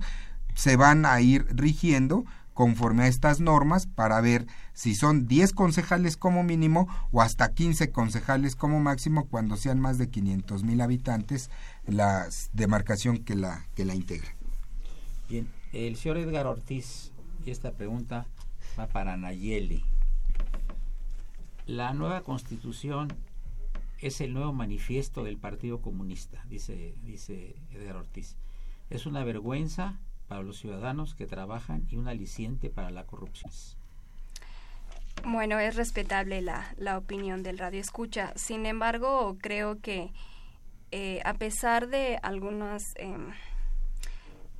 se 0.56 0.75
van 0.75 1.06
a 1.06 1.21
ir 1.21 1.45
rigiendo 1.51 2.25
conforme 2.56 3.04
a 3.04 3.08
estas 3.08 3.41
normas 3.41 3.86
para 3.86 4.19
ver 4.21 4.47
si 4.73 4.95
son 4.95 5.27
10 5.27 5.54
concejales 5.54 6.17
como 6.17 6.43
mínimo 6.43 6.88
o 7.12 7.21
hasta 7.21 7.54
15 7.54 7.91
concejales 7.91 8.56
como 8.56 8.80
máximo 8.80 9.27
cuando 9.27 9.56
sean 9.56 9.80
más 9.80 9.99
de 9.99 10.10
500 10.10 10.63
mil 10.63 10.82
habitantes 10.82 11.51
la 11.88 12.28
demarcación 12.54 13.20
que 13.20 13.36
la, 13.36 13.67
que 13.76 13.86
la 13.86 13.96
integra. 13.96 14.36
Bien, 15.30 15.48
el 15.74 15.96
señor 15.96 16.17
Edgar 16.17 16.48
Ortiz, 16.48 17.12
y 17.46 17.52
esta 17.52 17.72
pregunta 17.72 18.26
va 18.80 18.88
para 18.88 19.17
Nayeli. 19.17 19.84
La 21.65 21.94
nueva 21.94 22.22
constitución 22.22 23.08
es 24.00 24.20
el 24.20 24.34
nuevo 24.34 24.52
manifiesto 24.52 25.24
del 25.24 25.38
Partido 25.38 25.80
Comunista, 25.82 26.44
dice, 26.50 26.96
dice 27.04 27.56
Edgar 27.72 27.98
Ortiz. 27.98 28.36
Es 28.89 29.06
una 29.06 29.24
vergüenza 29.24 30.00
para 30.28 30.41
los 30.41 30.58
ciudadanos 30.58 31.13
que 31.13 31.28
trabajan 31.28 31.86
y 31.89 31.98
un 31.98 32.08
aliciente 32.08 32.70
para 32.70 32.89
la 32.89 33.06
corrupción. 33.06 33.52
Bueno, 35.24 35.60
es 35.60 35.76
respetable 35.76 36.41
la, 36.41 36.74
la 36.78 36.98
opinión 36.98 37.44
del 37.44 37.58
radio 37.60 37.80
escucha. 37.80 38.34
Sin 38.36 38.65
embargo, 38.65 39.38
creo 39.39 39.80
que 39.80 40.12
eh, 40.91 41.21
a 41.25 41.34
pesar 41.34 41.88
de 41.88 42.19
algunas, 42.21 42.84
em, 42.95 43.32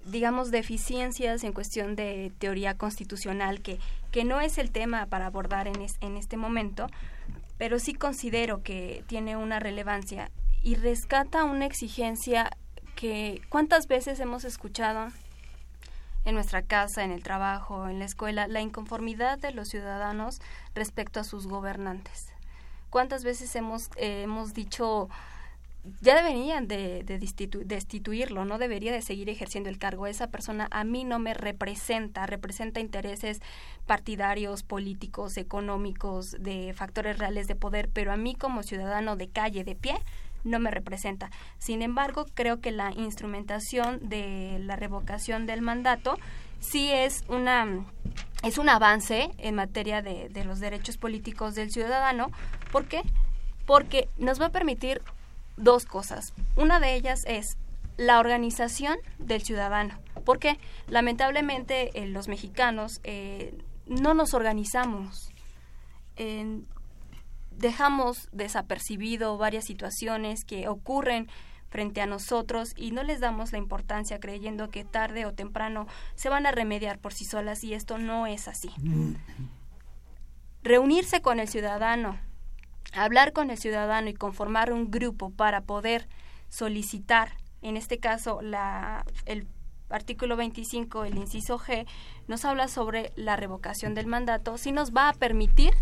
digamos, 0.06 0.52
deficiencias 0.52 1.44
en 1.44 1.54
cuestión 1.54 1.96
de 1.96 2.32
teoría 2.40 2.78
constitucional, 2.78 3.62
que, 3.62 3.80
que 4.12 4.24
no 4.24 4.42
es 4.42 4.58
el 4.58 4.72
tema 4.72 5.06
para 5.06 5.28
abordar 5.28 5.68
en, 5.68 5.86
en 6.02 6.18
este 6.18 6.38
momento, 6.38 6.88
pero 7.58 7.80
sí 7.80 7.94
considero 7.94 8.64
que 8.64 9.04
tiene 9.08 9.38
una 9.38 9.60
relevancia 9.60 10.32
y 10.64 10.76
rescata 10.76 11.44
una 11.44 11.66
exigencia 11.66 12.50
que 12.96 13.42
cuántas 13.50 13.88
veces 13.88 14.20
hemos 14.20 14.46
escuchado 14.46 15.10
en 16.26 16.36
nuestra 16.36 16.62
casa, 16.62 17.04
en 17.04 17.12
el 17.12 17.24
trabajo, 17.24 17.88
en 17.88 18.00
la 18.00 18.06
escuela, 18.06 18.48
la 18.48 18.62
inconformidad 18.62 19.40
de 19.40 19.52
los 19.52 19.70
ciudadanos 19.70 20.40
respecto 20.76 21.20
a 21.20 21.24
sus 21.24 21.48
gobernantes. 21.48 22.28
¿Cuántas 22.90 23.24
veces 23.24 23.56
hemos, 23.56 23.90
eh, 23.96 24.24
hemos 24.24 24.54
dicho, 24.54 25.10
ya 26.02 26.16
deberían 26.16 26.68
de, 26.68 27.04
destituirlo, 27.66 28.46
no 28.46 28.58
debería 28.60 28.92
de 28.92 29.02
seguir 29.02 29.30
ejerciendo 29.30 29.70
el 29.70 29.80
cargo. 29.80 30.06
Esa 30.06 30.28
persona 30.28 30.68
a 30.72 30.84
mí 30.84 31.04
no 31.04 31.18
me 31.18 31.34
representa, 31.34 32.28
representa 32.28 32.80
intereses 32.80 33.42
partidarios, 33.88 34.62
políticos, 34.62 35.38
económicos, 35.38 36.32
de 36.40 36.74
factores 36.74 37.18
reales 37.18 37.48
de 37.48 37.56
poder, 37.56 37.90
pero 37.92 38.12
a 38.12 38.18
mí 38.18 38.36
como 38.36 38.62
ciudadano 38.62 39.16
de 39.16 39.30
calle, 39.30 39.64
de 39.64 39.76
pie, 39.76 39.96
no 40.44 40.60
me 40.60 40.72
representa. 40.72 41.32
Sin 41.58 41.82
embargo, 41.82 42.26
creo 42.34 42.62
que 42.62 42.72
la 42.72 42.92
instrumentación 42.92 44.08
de 44.08 44.58
la 44.60 44.76
revocación 44.76 45.46
del 45.46 45.62
mandato 45.62 46.18
sí 46.60 46.92
es 46.92 47.24
una 47.28 47.86
es 48.44 48.58
un 48.58 48.70
avance 48.70 49.30
en 49.38 49.56
materia 49.56 50.02
de, 50.02 50.30
de 50.30 50.46
los 50.46 50.60
derechos 50.60 50.98
políticos 50.98 51.54
del 51.54 51.72
ciudadano. 51.72 52.32
¿Por 52.72 52.86
qué? 52.86 53.04
Porque 53.68 54.10
nos 54.18 54.42
va 54.42 54.48
a 54.48 54.52
permitir 54.52 55.02
dos 55.62 55.86
cosas. 55.86 56.34
Una 56.56 56.80
de 56.80 56.96
ellas 56.96 57.22
es 57.26 57.58
la 57.98 58.20
organización 58.20 58.98
del 59.20 59.42
ciudadano. 59.44 60.00
Porque 60.26 60.60
lamentablemente 60.88 61.90
eh, 62.00 62.08
los 62.08 62.28
mexicanos 62.28 63.00
eh, 63.04 63.58
no 63.88 64.14
nos 64.14 64.34
organizamos 64.34 65.30
dejamos 67.62 68.28
desapercibido 68.32 69.38
varias 69.38 69.66
situaciones 69.66 70.44
que 70.44 70.68
ocurren 70.68 71.30
frente 71.70 72.02
a 72.02 72.06
nosotros 72.06 72.74
y 72.76 72.92
no 72.92 73.04
les 73.04 73.22
damos 73.22 73.54
la 73.54 73.58
importancia 73.58 74.20
creyendo 74.20 74.70
que 74.70 74.84
tarde 74.84 75.26
o 75.26 75.34
temprano 75.34 75.88
se 76.16 76.28
van 76.28 76.46
a 76.46 76.52
remediar 76.52 77.00
por 77.00 77.14
sí 77.14 77.24
solas 77.24 77.64
y 77.64 77.74
esto 77.74 77.98
no 77.98 78.28
es 78.28 78.50
así. 78.50 78.70
Reunirse 80.64 81.22
con 81.22 81.40
el 81.40 81.48
ciudadano, 81.48 82.20
hablar 82.94 83.34
con 83.34 83.50
el 83.50 83.58
ciudadano 83.58 84.10
y 84.10 84.14
conformar 84.14 84.72
un 84.72 84.92
grupo 84.92 85.32
para 85.32 85.62
poder 85.62 86.08
solicitar, 86.50 87.34
en 87.62 87.78
este 87.78 88.00
caso 88.00 88.42
la, 88.42 89.06
el 89.26 89.48
artículo 89.90 90.36
25, 90.36 91.06
el 91.06 91.18
inciso 91.18 91.60
G, 91.60 91.86
nos 92.28 92.46
habla 92.46 92.68
sobre 92.68 93.12
la 93.16 93.36
revocación 93.36 93.94
del 93.94 94.08
mandato, 94.08 94.58
si 94.58 94.72
nos 94.72 94.92
va 94.92 95.10
a 95.10 95.14
permitir, 95.14 95.74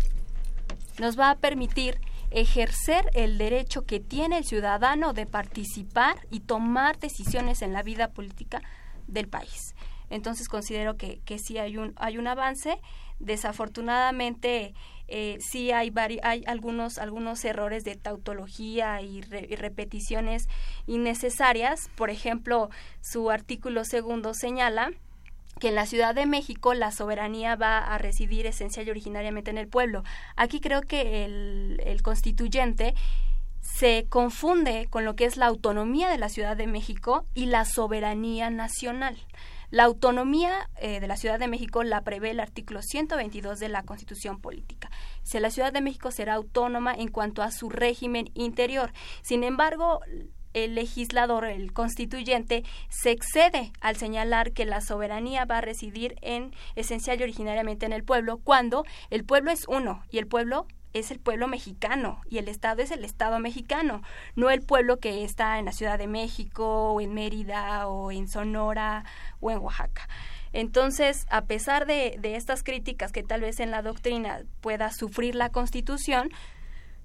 nos 0.98 1.18
va 1.18 1.30
a 1.30 1.36
permitir 1.36 2.00
ejercer 2.30 3.10
el 3.14 3.38
derecho 3.38 3.84
que 3.84 3.98
tiene 3.98 4.38
el 4.38 4.44
ciudadano 4.44 5.12
de 5.12 5.26
participar 5.26 6.26
y 6.30 6.40
tomar 6.40 6.98
decisiones 6.98 7.62
en 7.62 7.72
la 7.72 7.82
vida 7.82 8.08
política 8.08 8.62
del 9.08 9.28
país. 9.28 9.74
Entonces 10.10 10.48
considero 10.48 10.96
que, 10.96 11.20
que 11.24 11.38
sí 11.38 11.58
hay 11.58 11.76
un, 11.76 11.92
hay 11.96 12.18
un 12.18 12.26
avance. 12.26 12.80
Desafortunadamente 13.18 14.74
eh, 15.10 15.38
sí 15.40 15.72
hay, 15.72 15.92
hay 16.22 16.44
algunos, 16.46 16.98
algunos 16.98 17.44
errores 17.44 17.84
de 17.84 17.96
tautología 17.96 19.00
y, 19.02 19.18
y, 19.18 19.56
repeticiones 19.56 20.48
innecesarias. 20.86 21.90
Por 21.96 22.10
ejemplo, 22.10 22.70
su 23.00 23.30
artículo 23.30 23.84
segundo 23.84 24.34
señala 24.34 24.92
que 25.58 25.68
en 25.68 25.74
la 25.74 25.86
Ciudad 25.86 26.14
de 26.14 26.26
México 26.26 26.74
la 26.74 26.92
soberanía 26.92 27.56
va 27.56 27.78
a 27.78 27.98
residir 27.98 28.46
esencial 28.46 28.86
y 28.86 28.90
originariamente 28.90 29.50
en 29.50 29.58
el 29.58 29.68
pueblo. 29.68 30.04
Aquí 30.36 30.60
creo 30.60 30.82
que 30.82 31.24
el 31.24 32.02
constituyente 32.02 32.94
se 33.60 34.06
confunde 34.08 34.86
con 34.90 35.04
lo 35.04 35.16
que 35.16 35.24
es 35.24 35.36
la 35.36 35.46
autonomía 35.46 36.08
de 36.08 36.18
la 36.18 36.28
Ciudad 36.28 36.56
de 36.56 36.66
México 36.66 37.24
y 37.34 37.46
la 37.46 37.64
soberanía 37.64 38.50
nacional. 38.50 39.16
La 39.70 39.84
autonomía 39.84 40.68
eh, 40.80 40.98
de 40.98 41.06
la 41.06 41.16
Ciudad 41.16 41.38
de 41.38 41.46
México 41.46 41.84
la 41.84 42.02
prevé 42.02 42.30
el 42.30 42.40
artículo 42.40 42.82
122 42.82 43.60
de 43.60 43.68
la 43.68 43.84
Constitución 43.84 44.40
Política. 44.40 44.90
Si 45.22 45.38
la 45.38 45.50
Ciudad 45.50 45.72
de 45.72 45.80
México 45.80 46.10
será 46.10 46.34
autónoma 46.34 46.92
en 46.92 47.08
cuanto 47.08 47.40
a 47.42 47.52
su 47.52 47.68
régimen 47.68 48.30
interior. 48.34 48.92
Sin 49.22 49.44
embargo, 49.44 50.00
el 50.54 50.74
legislador, 50.74 51.44
el 51.44 51.72
constituyente, 51.72 52.64
se 52.88 53.12
excede 53.12 53.72
al 53.80 53.94
señalar 53.94 54.52
que 54.52 54.64
la 54.64 54.80
soberanía 54.80 55.44
va 55.44 55.58
a 55.58 55.60
residir 55.60 56.16
en 56.20 56.52
esencial 56.74 57.20
y 57.20 57.22
originariamente 57.22 57.86
en 57.86 57.92
el 57.92 58.02
pueblo, 58.02 58.38
cuando 58.38 58.84
el 59.10 59.24
pueblo 59.24 59.52
es 59.52 59.68
uno 59.68 60.02
y 60.10 60.18
el 60.18 60.26
pueblo 60.26 60.66
es 60.92 61.10
el 61.10 61.18
pueblo 61.18 61.48
mexicano 61.48 62.20
y 62.28 62.38
el 62.38 62.48
Estado 62.48 62.82
es 62.82 62.90
el 62.90 63.04
Estado 63.04 63.38
mexicano, 63.38 64.02
no 64.36 64.50
el 64.50 64.62
pueblo 64.62 64.98
que 64.98 65.24
está 65.24 65.58
en 65.58 65.64
la 65.64 65.72
Ciudad 65.72 65.98
de 65.98 66.06
México 66.06 66.92
o 66.92 67.00
en 67.00 67.14
Mérida 67.14 67.86
o 67.88 68.10
en 68.10 68.28
Sonora 68.28 69.04
o 69.40 69.50
en 69.50 69.58
Oaxaca. 69.58 70.08
Entonces, 70.52 71.26
a 71.30 71.44
pesar 71.44 71.86
de, 71.86 72.16
de 72.20 72.36
estas 72.36 72.62
críticas 72.64 73.12
que 73.12 73.22
tal 73.22 73.42
vez 73.42 73.60
en 73.60 73.70
la 73.70 73.82
doctrina 73.82 74.42
pueda 74.60 74.90
sufrir 74.90 75.34
la 75.34 75.50
Constitución, 75.50 76.30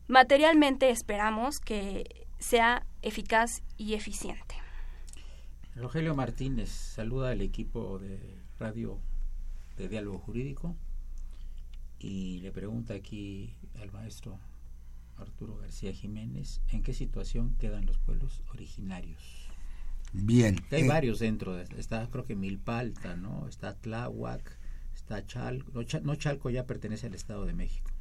materialmente 0.07 0.89
esperamos 0.89 1.59
que 1.59 2.25
sea 2.39 2.85
eficaz 3.01 3.61
y 3.77 3.93
eficiente. 3.93 4.55
Rogelio 5.75 6.15
Martínez 6.15 6.69
saluda 6.69 7.31
al 7.31 7.41
equipo 7.41 7.99
de 7.99 8.17
Radio 8.59 8.99
de 9.77 9.89
Diálogo 9.89 10.19
Jurídico 10.19 10.75
y 11.99 12.39
le 12.39 12.51
pregunta 12.51 12.93
aquí 12.93 13.53
al 13.79 13.91
maestro 13.91 14.39
Arturo 15.17 15.57
García 15.57 15.93
Jiménez 15.93 16.61
en 16.71 16.83
qué 16.83 16.93
situación 16.93 17.55
quedan 17.59 17.85
los 17.85 17.97
pueblos 17.97 18.41
originarios. 18.49 19.49
Bien. 20.13 20.63
hay 20.71 20.83
eh, 20.83 20.87
varios 20.87 21.19
dentro, 21.19 21.55
de, 21.55 21.65
está 21.77 22.07
creo 22.09 22.25
que 22.25 22.35
Milpalta, 22.35 23.15
¿no? 23.15 23.47
Está 23.47 23.75
Tláhuac, 23.75 24.57
está 24.93 25.25
Chalco, 25.25 25.83
no, 26.03 26.15
Chalco 26.15 26.49
ya 26.49 26.65
pertenece 26.65 27.07
al 27.07 27.15
Estado 27.15 27.45
de 27.45 27.53
México. 27.53 27.91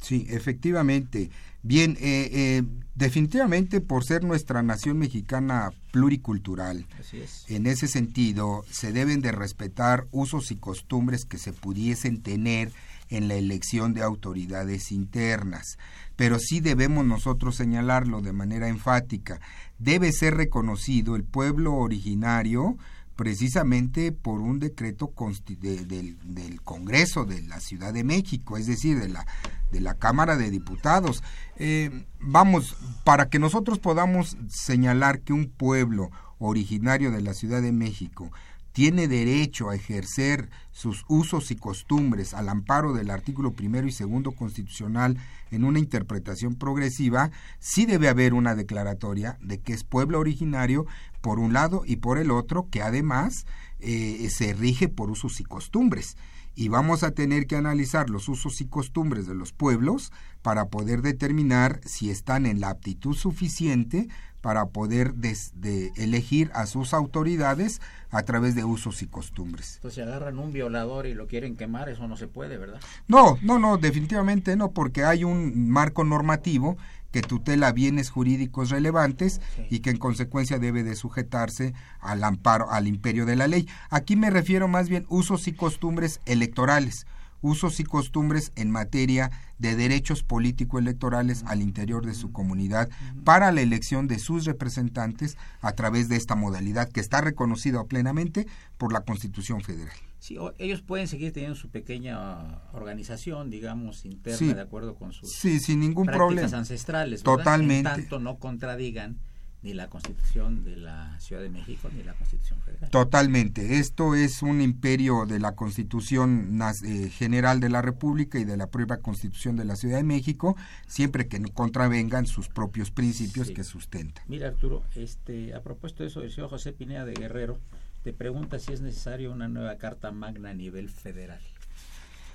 Sí, 0.00 0.26
efectivamente. 0.28 1.30
Bien, 1.62 1.96
eh, 2.00 2.28
eh, 2.32 2.62
definitivamente 2.96 3.80
por 3.80 4.04
ser 4.04 4.24
nuestra 4.24 4.62
nación 4.62 4.98
mexicana 4.98 5.72
pluricultural, 5.92 6.86
Así 6.98 7.20
es. 7.20 7.44
en 7.48 7.66
ese 7.66 7.86
sentido 7.86 8.64
se 8.68 8.92
deben 8.92 9.20
de 9.20 9.30
respetar 9.30 10.08
usos 10.10 10.50
y 10.50 10.56
costumbres 10.56 11.24
que 11.24 11.38
se 11.38 11.52
pudiesen 11.52 12.20
tener 12.20 12.72
en 13.12 13.28
la 13.28 13.34
elección 13.34 13.94
de 13.94 14.02
autoridades 14.02 14.90
internas. 14.90 15.78
Pero 16.16 16.38
sí 16.38 16.60
debemos 16.60 17.04
nosotros 17.04 17.56
señalarlo 17.56 18.20
de 18.20 18.32
manera 18.32 18.68
enfática. 18.68 19.40
Debe 19.78 20.12
ser 20.12 20.34
reconocido 20.34 21.16
el 21.16 21.24
pueblo 21.24 21.74
originario 21.74 22.76
precisamente 23.16 24.10
por 24.10 24.40
un 24.40 24.58
decreto 24.58 25.12
del, 25.60 26.16
del, 26.24 26.62
Congreso 26.62 27.24
de 27.24 27.42
la 27.42 27.60
Ciudad 27.60 27.92
de 27.92 28.04
México, 28.04 28.56
es 28.56 28.66
decir, 28.66 28.98
de 28.98 29.08
la, 29.08 29.26
de 29.70 29.80
la 29.80 29.94
Cámara 29.94 30.36
de 30.36 30.50
Diputados. 30.50 31.22
Eh, 31.56 32.04
vamos, 32.20 32.76
para 33.04 33.28
que 33.28 33.38
nosotros 33.38 33.78
podamos 33.78 34.36
señalar 34.48 35.20
que 35.20 35.32
un 35.32 35.48
pueblo 35.50 36.10
originario 36.38 37.10
de 37.10 37.20
la 37.20 37.34
Ciudad 37.34 37.62
de 37.62 37.72
México 37.72 38.32
tiene 38.72 39.06
derecho 39.08 39.70
a 39.70 39.74
ejercer 39.74 40.48
sus 40.70 41.04
usos 41.08 41.50
y 41.50 41.56
costumbres 41.56 42.34
al 42.34 42.48
amparo 42.48 42.92
del 42.92 43.10
artículo 43.10 43.52
primero 43.52 43.86
y 43.86 43.92
segundo 43.92 44.32
constitucional 44.32 45.18
en 45.50 45.64
una 45.64 45.78
interpretación 45.78 46.54
progresiva, 46.54 47.30
sí 47.58 47.84
debe 47.84 48.08
haber 48.08 48.32
una 48.34 48.54
declaratoria 48.54 49.38
de 49.42 49.60
que 49.60 49.74
es 49.74 49.84
pueblo 49.84 50.18
originario 50.18 50.86
por 51.20 51.38
un 51.38 51.52
lado 51.52 51.82
y 51.86 51.96
por 51.96 52.18
el 52.18 52.30
otro, 52.30 52.68
que 52.70 52.82
además 52.82 53.46
eh, 53.80 54.28
se 54.30 54.54
rige 54.54 54.88
por 54.88 55.10
usos 55.10 55.40
y 55.40 55.44
costumbres. 55.44 56.16
Y 56.54 56.68
vamos 56.68 57.02
a 57.02 57.12
tener 57.12 57.46
que 57.46 57.56
analizar 57.56 58.10
los 58.10 58.28
usos 58.28 58.60
y 58.60 58.66
costumbres 58.66 59.26
de 59.26 59.34
los 59.34 59.52
pueblos 59.52 60.12
para 60.42 60.66
poder 60.66 61.02
determinar 61.02 61.80
si 61.84 62.10
están 62.10 62.46
en 62.46 62.60
la 62.60 62.70
aptitud 62.70 63.14
suficiente 63.14 64.08
para 64.42 64.66
poder 64.66 65.14
de 65.14 65.92
elegir 65.96 66.50
a 66.52 66.66
sus 66.66 66.92
autoridades 66.92 67.80
a 68.10 68.22
través 68.24 68.54
de 68.54 68.64
usos 68.64 69.00
y 69.02 69.06
costumbres. 69.06 69.76
Entonces, 69.76 69.94
si 69.94 70.00
agarran 70.02 70.38
un 70.38 70.52
violador 70.52 71.06
y 71.06 71.14
lo 71.14 71.28
quieren 71.28 71.56
quemar, 71.56 71.88
eso 71.88 72.08
no 72.08 72.16
se 72.16 72.26
puede, 72.26 72.58
¿verdad? 72.58 72.80
No, 73.06 73.38
no, 73.40 73.60
no, 73.60 73.78
definitivamente 73.78 74.56
no, 74.56 74.72
porque 74.72 75.04
hay 75.04 75.22
un 75.22 75.70
marco 75.70 76.02
normativo 76.02 76.76
que 77.12 77.22
tutela 77.22 77.70
bienes 77.72 78.10
jurídicos 78.10 78.70
relevantes 78.70 79.40
y 79.70 79.80
que 79.80 79.90
en 79.90 79.98
consecuencia 79.98 80.58
debe 80.58 80.82
de 80.82 80.96
sujetarse 80.96 81.74
al 82.00 82.24
amparo, 82.24 82.70
al 82.70 82.88
imperio 82.88 83.26
de 83.26 83.36
la 83.36 83.46
ley. 83.46 83.68
Aquí 83.90 84.16
me 84.16 84.30
refiero 84.30 84.66
más 84.66 84.88
bien 84.88 85.06
usos 85.08 85.46
y 85.46 85.52
costumbres 85.52 86.20
electorales 86.26 87.06
usos 87.42 87.80
y 87.80 87.84
costumbres 87.84 88.52
en 88.56 88.70
materia 88.70 89.30
de 89.58 89.76
derechos 89.76 90.22
político-electorales 90.22 91.44
al 91.46 91.60
interior 91.60 92.06
de 92.06 92.14
su 92.14 92.32
comunidad 92.32 92.88
para 93.24 93.52
la 93.52 93.60
elección 93.60 94.08
de 94.08 94.18
sus 94.18 94.44
representantes 94.44 95.36
a 95.60 95.72
través 95.72 96.08
de 96.08 96.16
esta 96.16 96.34
modalidad 96.34 96.88
que 96.88 97.00
está 97.00 97.20
reconocida 97.20 97.84
plenamente 97.84 98.46
por 98.78 98.92
la 98.92 99.02
Constitución 99.02 99.60
Federal. 99.60 99.94
Sí, 100.18 100.38
ellos 100.58 100.82
pueden 100.82 101.08
seguir 101.08 101.32
teniendo 101.32 101.56
su 101.56 101.68
pequeña 101.68 102.62
organización, 102.72 103.50
digamos, 103.50 104.04
interna, 104.04 104.54
de 104.54 104.60
acuerdo 104.60 104.94
con 104.94 105.12
sus 105.12 105.32
sí, 105.32 105.58
sin 105.58 105.80
ningún 105.80 106.06
prácticas 106.06 106.28
problema. 106.28 106.58
ancestrales. 106.58 107.22
Totalmente. 107.22 107.88
En 107.88 107.96
tanto 107.96 108.20
no 108.20 108.38
contradigan 108.38 109.18
ni 109.62 109.74
la 109.74 109.88
Constitución 109.88 110.64
de 110.64 110.76
la 110.76 111.18
Ciudad 111.20 111.42
de 111.42 111.48
México 111.48 111.88
ni 111.94 112.02
la 112.02 112.14
Constitución 112.14 112.60
Federal. 112.62 112.90
Totalmente. 112.90 113.78
Esto 113.78 114.14
es 114.14 114.42
un 114.42 114.60
imperio 114.60 115.24
de 115.26 115.38
la 115.38 115.54
Constitución 115.54 116.60
eh, 116.84 117.08
General 117.10 117.60
de 117.60 117.68
la 117.68 117.82
República 117.82 118.38
y 118.38 118.44
de 118.44 118.56
la 118.56 118.66
propia 118.66 118.98
Constitución 118.98 119.56
de 119.56 119.64
la 119.64 119.76
Ciudad 119.76 119.98
de 119.98 120.04
México, 120.04 120.56
siempre 120.86 121.28
que 121.28 121.38
no 121.38 121.48
contravengan 121.52 122.26
sus 122.26 122.48
propios 122.48 122.90
principios 122.90 123.50
que 123.50 123.64
sustentan. 123.64 124.24
Mira, 124.28 124.48
Arturo, 124.48 124.82
este, 124.96 125.54
a 125.54 125.62
propósito 125.62 126.02
de 126.02 126.08
eso, 126.08 126.22
el 126.22 126.32
señor 126.32 126.50
José 126.50 126.72
Pineda 126.72 127.04
de 127.04 127.14
Guerrero 127.14 127.58
te 128.02 128.12
pregunta 128.12 128.58
si 128.58 128.72
es 128.72 128.80
necesaria 128.80 129.30
una 129.30 129.48
nueva 129.48 129.76
Carta 129.76 130.10
Magna 130.10 130.50
a 130.50 130.54
nivel 130.54 130.88
federal. 130.88 131.40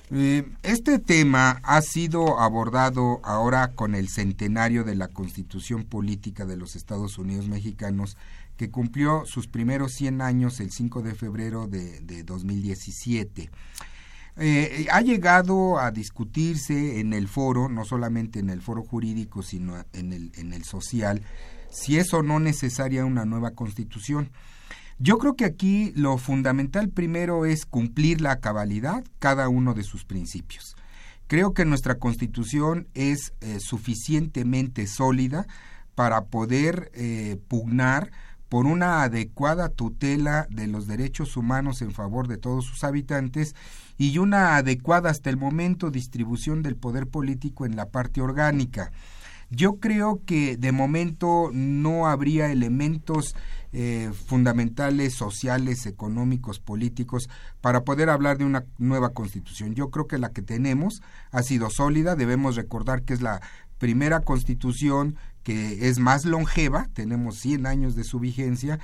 Eh, 0.09 0.47
este 0.63 0.99
tema 0.99 1.59
ha 1.63 1.81
sido 1.81 2.39
abordado 2.39 3.19
ahora 3.23 3.73
con 3.73 3.93
el 3.93 4.07
centenario 4.07 4.85
de 4.85 4.95
la 4.95 5.09
Constitución 5.09 5.83
Política 5.83 6.45
de 6.45 6.55
los 6.55 6.77
Estados 6.77 7.17
Unidos 7.17 7.49
Mexicanos, 7.49 8.15
que 8.55 8.71
cumplió 8.71 9.25
sus 9.25 9.47
primeros 9.47 9.93
100 9.93 10.21
años 10.21 10.59
el 10.61 10.71
5 10.71 11.01
de 11.01 11.13
febrero 11.13 11.67
de, 11.67 12.23
2017. 12.23 13.49
Eh, 14.39 14.87
ha 14.91 15.01
llegado 15.01 15.77
a 15.77 15.91
discutirse 15.91 16.99
en 16.99 17.11
el 17.11 17.27
foro, 17.27 17.67
no 17.67 17.83
solamente 17.83 18.39
en 18.39 18.49
el 18.49 18.61
foro 18.61 18.83
jurídico, 18.83 19.43
sino 19.43 19.83
en 19.91 20.13
el, 20.13 20.31
en 20.35 20.53
el 20.53 20.63
social, 20.63 21.21
si 21.69 21.97
es 21.97 22.13
o 22.13 22.23
no 22.23 22.39
necesaria 22.39 23.03
una 23.03 23.25
nueva 23.25 23.51
constitución. 23.51 24.29
Yo 24.99 25.19
creo 25.19 25.35
que 25.35 25.45
aquí 25.45 25.91
lo 25.95 26.17
fundamental 26.17 26.89
primero 26.89 27.45
es 27.45 27.65
cumplir 27.65 28.19
la 28.19 28.39
cabalidad 28.39 29.03
cada 29.19 29.47
uno 29.47 29.75
de 29.75 29.83
sus 29.83 30.05
principios. 30.05 30.75
Creo 31.27 31.53
que 31.53 31.65
nuestra 31.65 31.95
constitución 31.95 32.87
es 32.95 33.33
eh, 33.41 33.59
suficientemente 33.59 34.87
sólida 34.87 35.45
para 35.93 36.25
poder 36.25 36.89
eh, 36.95 37.37
pugnar 37.47 38.11
por 38.49 38.65
una 38.65 39.03
adecuada 39.03 39.69
tutela 39.69 40.47
de 40.49 40.67
los 40.67 40.87
derechos 40.87 41.37
humanos 41.37 41.81
en 41.81 41.91
favor 41.91 42.27
de 42.27 42.37
todos 42.37 42.65
sus 42.65 42.83
habitantes 42.83 43.55
y 43.97 44.17
una 44.17 44.55
adecuada 44.55 45.09
hasta 45.09 45.29
el 45.29 45.37
momento 45.37 45.91
distribución 45.91 46.63
del 46.63 46.75
poder 46.75 47.07
político 47.07 47.65
en 47.65 47.75
la 47.75 47.89
parte 47.89 48.21
orgánica. 48.21 48.91
Yo 49.49 49.79
creo 49.79 50.21
que 50.25 50.57
de 50.57 50.71
momento 50.71 51.49
no 51.53 52.07
habría 52.07 52.51
elementos 52.51 53.35
eh, 53.71 54.11
fundamentales 54.25 55.13
sociales, 55.13 55.85
económicos, 55.85 56.59
políticos, 56.59 57.29
para 57.61 57.83
poder 57.83 58.09
hablar 58.09 58.37
de 58.37 58.45
una 58.45 58.65
nueva 58.77 59.09
constitución. 59.09 59.75
Yo 59.75 59.89
creo 59.89 60.07
que 60.07 60.17
la 60.17 60.31
que 60.31 60.41
tenemos 60.41 61.01
ha 61.31 61.43
sido 61.43 61.69
sólida, 61.69 62.15
debemos 62.15 62.55
recordar 62.55 63.03
que 63.03 63.13
es 63.13 63.21
la 63.21 63.41
primera 63.77 64.21
constitución 64.21 65.15
que 65.43 65.87
es 65.87 65.99
más 65.99 66.25
longeva, 66.25 66.89
tenemos 66.93 67.37
100 67.39 67.67
años 67.67 67.95
de 67.95 68.03
su 68.03 68.19
vigencia, 68.19 68.79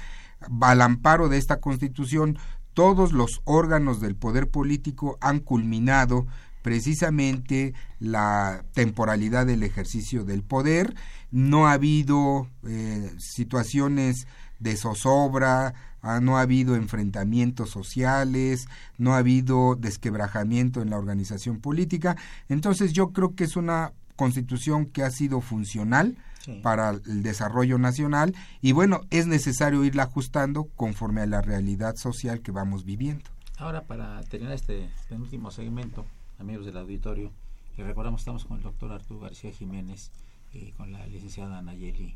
al 0.61 0.81
amparo 0.81 1.27
de 1.27 1.37
esta 1.37 1.59
constitución, 1.59 2.37
todos 2.73 3.11
los 3.11 3.41
órganos 3.43 3.99
del 3.99 4.15
poder 4.15 4.49
político 4.49 5.17
han 5.21 5.39
culminado 5.39 6.25
precisamente 6.63 7.75
la 7.99 8.65
temporalidad 8.73 9.45
del 9.45 9.61
ejercicio 9.61 10.23
del 10.23 10.41
poder, 10.41 10.95
no 11.29 11.67
ha 11.67 11.73
habido 11.73 12.47
eh, 12.63 13.11
situaciones 13.19 14.27
de 14.59 14.75
zozobra, 14.77 15.75
ah, 16.01 16.19
no 16.21 16.37
ha 16.37 16.41
habido 16.41 16.75
enfrentamientos 16.75 17.69
sociales, 17.69 18.67
no 18.97 19.13
ha 19.13 19.17
habido 19.17 19.75
desquebrajamiento 19.75 20.81
en 20.81 20.89
la 20.89 20.97
organización 20.97 21.59
política. 21.59 22.15
Entonces 22.49 22.93
yo 22.93 23.11
creo 23.11 23.35
que 23.35 23.43
es 23.43 23.55
una 23.55 23.93
constitución 24.15 24.85
que 24.85 25.03
ha 25.03 25.11
sido 25.11 25.41
funcional 25.41 26.17
para 26.61 26.89
el 26.89 27.23
desarrollo 27.23 27.77
nacional 27.77 28.35
y 28.61 28.73
bueno, 28.73 29.01
es 29.11 29.27
necesario 29.27 29.83
irla 29.85 30.03
ajustando 30.03 30.65
conforme 30.75 31.21
a 31.21 31.25
la 31.25 31.41
realidad 31.41 31.95
social 31.95 32.41
que 32.41 32.51
vamos 32.51 32.83
viviendo. 32.83 33.23
Ahora 33.57 33.83
para 33.83 34.21
terminar 34.23 34.55
este 34.55 34.89
penúltimo 35.07 35.51
segmento, 35.51 36.05
amigos 36.39 36.65
del 36.65 36.77
auditorio, 36.77 37.31
les 37.77 37.85
recordamos 37.85 38.21
estamos 38.21 38.45
con 38.45 38.57
el 38.57 38.63
doctor 38.63 38.91
Arturo 38.91 39.19
García 39.19 39.51
Jiménez 39.51 40.11
y 40.51 40.71
con 40.71 40.91
la 40.91 41.05
licenciada 41.07 41.61
Nayeli 41.61 42.15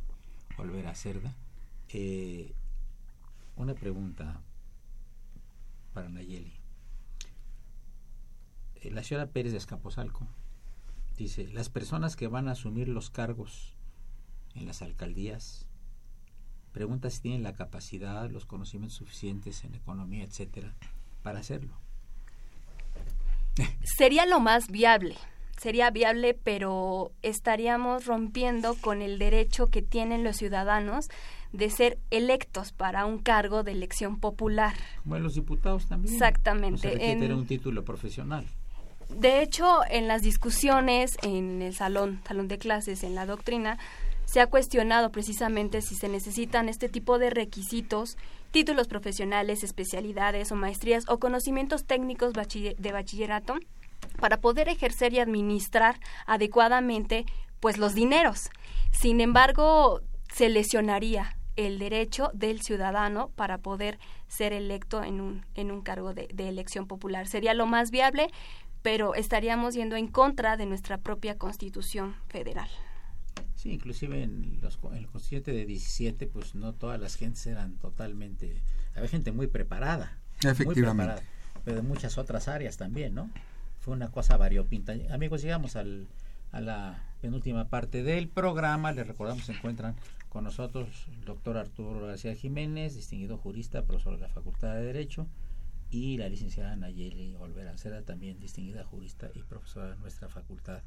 Olvera 0.58 0.94
Cerda. 0.96 1.36
Eh, 1.90 2.54
una 3.56 3.74
pregunta 3.74 4.42
para 5.94 6.10
Nayeli. 6.10 6.54
Eh, 8.76 8.92
la 8.92 9.04
señora 9.04 9.28
Pérez 9.28 9.52
de 9.52 9.58
Escaposalco 9.58 10.28
dice, 11.18 11.48
las 11.48 11.70
personas 11.70 12.16
que 12.16 12.28
van 12.28 12.48
a 12.48 12.52
asumir 12.52 12.88
los 12.88 13.10
cargos 13.10 13.74
en 14.54 14.68
las 14.68 14.82
alcaldías, 14.82 15.66
pregunta 16.72 17.10
si 17.10 17.22
tienen 17.22 17.44
la 17.44 17.54
capacidad, 17.54 18.30
los 18.30 18.46
conocimientos 18.46 18.98
suficientes 18.98 19.64
en 19.64 19.76
economía, 19.76 20.24
etcétera, 20.24 20.76
para 21.24 21.40
hacerlo. 21.40 21.87
Sería 23.84 24.26
lo 24.26 24.40
más 24.40 24.68
viable, 24.70 25.16
sería 25.58 25.90
viable, 25.90 26.34
pero 26.34 27.12
estaríamos 27.22 28.06
rompiendo 28.06 28.76
con 28.76 29.02
el 29.02 29.20
derecho 29.20 29.68
que 29.68 29.82
tienen 29.82 30.24
los 30.24 30.38
ciudadanos 30.38 31.08
de 31.52 31.70
ser 31.70 31.98
electos 32.12 32.72
para 32.72 33.06
un 33.06 33.20
cargo 33.20 33.64
de 33.64 33.72
elección 33.72 34.20
popular. 34.20 34.76
Bueno, 35.04 35.26
los 35.26 35.36
diputados 35.36 35.88
también. 35.88 36.14
Exactamente. 36.14 36.88
O 36.88 36.98
tener 36.98 37.34
un 37.34 37.48
título 37.48 37.84
profesional. 37.84 38.46
De 39.10 39.42
hecho, 39.42 39.80
en 39.90 40.08
las 40.08 40.22
discusiones 40.22 41.18
en 41.24 41.62
el 41.62 41.74
salón, 41.74 42.22
salón 42.28 42.48
de 42.48 42.58
clases, 42.58 43.04
en 43.04 43.16
la 43.16 43.26
doctrina, 43.26 43.78
se 44.26 44.42
ha 44.42 44.48
cuestionado 44.48 45.12
precisamente 45.12 45.82
si 45.82 45.96
se 45.96 46.10
necesitan 46.10 46.68
este 46.68 46.90
tipo 46.90 47.18
de 47.18 47.30
requisitos, 47.30 48.18
títulos 48.52 48.88
profesionales, 48.88 49.64
especialidades 49.64 50.52
o 50.52 50.56
maestrías 50.56 51.06
o 51.08 51.20
conocimientos 51.20 51.86
técnicos 51.86 52.34
de 52.34 52.92
bachillerato 52.92 53.56
para 54.20 54.38
poder 54.38 54.70
ejercer 54.70 55.14
y 55.14 55.20
administrar 55.20 56.00
adecuadamente 56.26 57.26
pues 57.60 57.78
los 57.78 57.94
dineros. 57.94 58.50
Sin 58.92 59.22
embargo, 59.22 60.02
se 60.34 60.50
lesionaría 60.50 61.36
el 61.56 61.80
derecho 61.80 62.30
del 62.34 62.62
ciudadano 62.62 63.30
para 63.36 63.58
poder 63.58 63.98
ser 64.28 64.54
electo 64.54 65.04
en 65.04 65.20
un, 65.20 65.46
en 65.56 65.72
un 65.72 65.82
cargo 65.82 66.14
de, 66.14 66.28
de 66.34 66.50
elección 66.50 66.88
popular. 66.88 67.28
Sería 67.28 67.54
lo 67.54 67.66
más 67.66 67.90
viable, 67.90 68.30
pero 68.84 69.16
estaríamos 69.16 69.74
yendo 69.74 69.96
en 69.96 70.08
contra 70.08 70.56
de 70.56 70.68
nuestra 70.68 71.00
propia 71.00 71.38
constitución 71.38 72.16
federal. 72.28 72.70
Sí, 73.58 73.72
inclusive 73.72 74.22
en, 74.22 74.60
los, 74.62 74.80
el 74.94 75.08
constituyente 75.08 75.52
de 75.52 75.66
17, 75.66 76.28
pues 76.28 76.54
no 76.54 76.74
todas 76.74 77.02
las 77.02 77.16
gentes 77.16 77.46
eran 77.48 77.74
totalmente... 77.78 78.62
Había 78.96 79.10
gente 79.10 79.32
muy 79.32 79.48
preparada. 79.48 80.20
Efectivamente. 80.44 81.24
pero 81.66 81.78
de 81.78 81.82
muchas 81.82 82.20
otras 82.20 82.48
áreas 82.48 82.78
también, 82.78 83.16
¿no? 83.16 83.32
Fue 83.80 83.96
una 83.96 84.12
cosa 84.12 84.38
variopinta. 84.38 84.94
Amigos, 85.12 85.42
llegamos 85.42 85.76
al, 85.76 86.08
a 86.52 86.62
la 86.62 87.04
penúltima 87.20 87.68
parte 87.68 88.04
del 88.04 88.30
programa. 88.30 88.92
Les 88.92 89.08
recordamos, 89.08 89.46
se 89.46 89.54
encuentran 89.54 89.96
con 90.30 90.44
nosotros 90.44 91.08
el 91.12 91.26
doctor 91.26 91.58
Arturo 91.58 92.06
García 92.06 92.36
Jiménez, 92.36 92.94
distinguido 92.94 93.38
jurista, 93.38 93.86
profesor 93.86 94.18
de 94.18 94.22
la 94.22 94.30
Facultad 94.30 94.76
de 94.76 94.84
Derecho, 94.84 95.28
y 95.90 96.18
la 96.18 96.30
licenciada 96.30 96.76
Nayeli 96.76 97.36
Olvera 97.40 97.74
también 98.06 98.40
distinguida 98.40 98.84
jurista 98.84 99.32
y 99.34 99.42
profesora 99.42 99.90
de 99.90 99.96
nuestra 99.98 100.28
facultad 100.28 100.84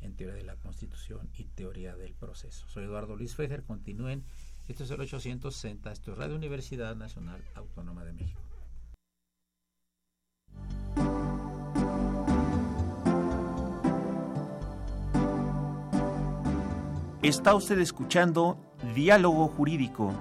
en 0.00 0.14
teoría 0.14 0.36
de 0.36 0.44
la 0.44 0.56
Constitución 0.56 1.28
y 1.36 1.44
teoría 1.44 1.96
del 1.96 2.14
proceso. 2.14 2.66
Soy 2.68 2.84
Eduardo 2.84 3.16
Luis 3.16 3.34
Fejer, 3.34 3.64
continúen. 3.64 4.24
Esto 4.68 4.84
es 4.84 4.90
el 4.90 5.00
860, 5.00 5.90
esto 5.90 6.12
es 6.12 6.18
Radio 6.18 6.36
Universidad 6.36 6.94
Nacional 6.94 7.42
Autónoma 7.54 8.04
de 8.04 8.12
México. 8.12 8.42
Está 17.22 17.54
usted 17.54 17.78
escuchando 17.80 18.56
Diálogo 18.94 19.48
Jurídico, 19.48 20.14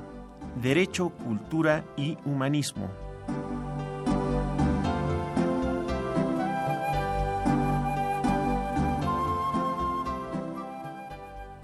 Derecho, 0.61 1.09
Cultura 1.09 1.85
y 1.95 2.17
Humanismo. 2.25 3.06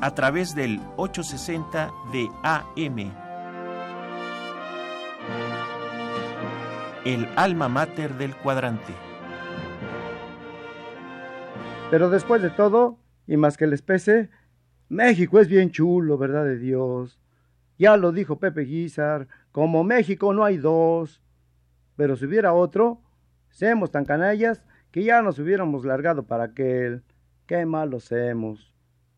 A 0.03 0.13
través 0.13 0.53
del 0.53 0.81
860 0.97 1.89
de 2.11 2.29
AM. 2.43 3.13
El 7.05 7.25
alma 7.37 7.69
mater 7.69 8.13
del 8.15 8.35
cuadrante. 8.35 8.93
Pero 11.89 12.09
después 12.09 12.41
de 12.41 12.49
todo, 12.49 12.97
y 13.27 13.37
más 13.37 13.55
que 13.55 13.65
les 13.65 13.81
pese, 13.81 14.29
México 14.89 15.39
es 15.39 15.47
bien 15.47 15.71
chulo, 15.71 16.17
¿verdad 16.17 16.43
de 16.43 16.57
Dios? 16.57 17.17
Ya 17.79 17.95
lo 17.95 18.11
dijo 18.11 18.39
Pepe 18.39 18.63
Guizar, 18.63 19.29
como 19.53 19.85
México 19.85 20.33
no 20.33 20.43
hay 20.43 20.57
dos. 20.57 21.21
Pero 21.95 22.17
si 22.17 22.25
hubiera 22.25 22.51
otro, 22.51 22.99
seamos 23.51 23.89
tan 23.89 24.03
canallas 24.03 24.65
que 24.91 25.05
ya 25.05 25.21
nos 25.21 25.39
hubiéramos 25.39 25.85
largado 25.85 26.23
para 26.23 26.43
aquel. 26.43 27.03
Qué 27.45 27.65
malos 27.65 28.11
hemos 28.11 28.72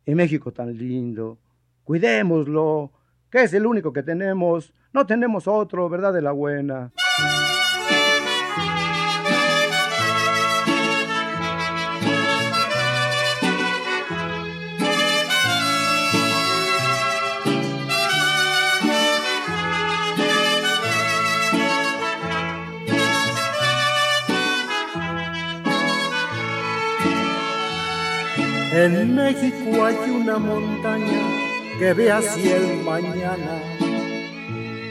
y 0.05 0.15
México 0.15 0.51
tan 0.51 0.77
lindo. 0.77 1.37
Cuidémoslo, 1.83 2.91
que 3.29 3.43
es 3.43 3.53
el 3.53 3.65
único 3.65 3.93
que 3.93 4.03
tenemos. 4.03 4.73
No 4.93 5.05
tenemos 5.05 5.47
otro, 5.47 5.89
¿verdad? 5.89 6.13
De 6.13 6.21
la 6.21 6.31
buena. 6.31 6.91
En 28.77 29.15
México 29.15 29.85
hay 29.85 29.95
una 30.09 30.37
montaña 30.37 31.21
que 31.79 31.93
ve 31.93 32.11
hacia 32.11 32.57
el 32.57 32.83
mañana 32.83 33.61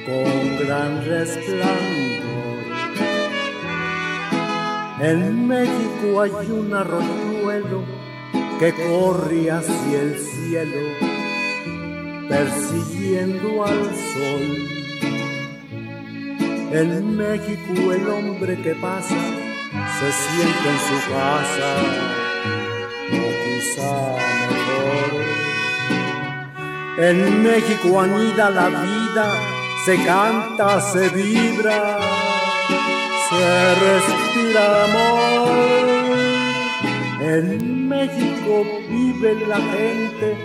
con 0.06 0.58
gran 0.58 1.04
resplandor. 1.04 2.64
En 5.02 5.46
México 5.46 6.22
hay 6.22 6.50
un 6.50 6.72
arroyuelo 6.72 7.84
que 8.58 8.72
corre 8.72 9.50
hacia 9.50 10.00
el 10.00 10.18
cielo 10.18 10.80
persiguiendo 12.26 13.66
al 13.66 13.84
sol. 14.14 14.44
En 16.72 17.16
México 17.18 17.92
el 17.92 18.08
hombre 18.08 18.62
que 18.62 18.74
pasa 18.76 19.14
se 19.98 20.10
siente 20.10 20.68
en 20.70 20.78
su 20.88 21.10
casa 21.12 22.23
En 26.96 27.42
México 27.42 28.00
anida 28.00 28.50
la 28.50 28.68
vida, 28.68 29.26
se 29.84 29.96
canta, 30.04 30.80
se 30.80 31.08
vibra, 31.08 31.98
se 33.28 33.74
respira 33.86 34.84
amor. 34.84 35.64
En 37.20 37.88
México 37.88 38.64
vive 38.88 39.34
la 39.48 39.56
gente 39.56 40.36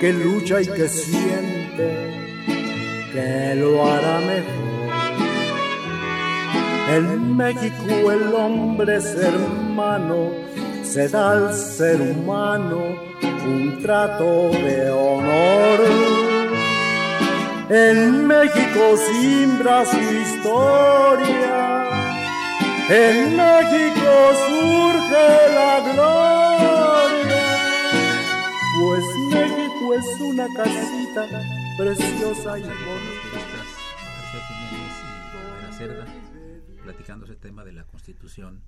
que 0.00 0.12
lucha 0.12 0.60
y 0.60 0.66
que 0.66 0.88
siente 0.88 1.88
que 3.12 3.54
lo 3.56 3.86
hará 3.86 4.18
mejor. 4.20 4.70
En 6.90 7.36
México 7.36 8.10
el 8.10 8.34
hombre 8.34 8.96
es 8.96 9.14
hermano, 9.14 10.30
se 10.92 11.08
da 11.08 11.30
al 11.30 11.54
ser 11.54 12.00
humano 12.00 12.96
un 13.46 13.80
trato 13.80 14.50
de 14.50 14.90
honor. 14.90 15.80
En 17.68 18.26
México 18.26 18.96
simbra 18.96 19.86
su 19.86 20.00
historia, 20.00 21.88
en 22.88 23.36
México 23.36 24.12
surge 24.48 25.28
la 25.58 25.74
gloria, 25.92 27.46
pues 28.80 29.04
México 29.30 29.94
es 29.94 30.20
una 30.20 30.46
casita 30.56 31.22
preciosa 31.78 32.58
y 32.58 32.62
bonita. 32.62 33.38
Cerda, 35.78 36.04
platicando 36.82 37.26
ese 37.26 37.36
tema 37.36 37.64
de 37.64 37.72
la 37.72 37.84
Constitución 37.84 38.64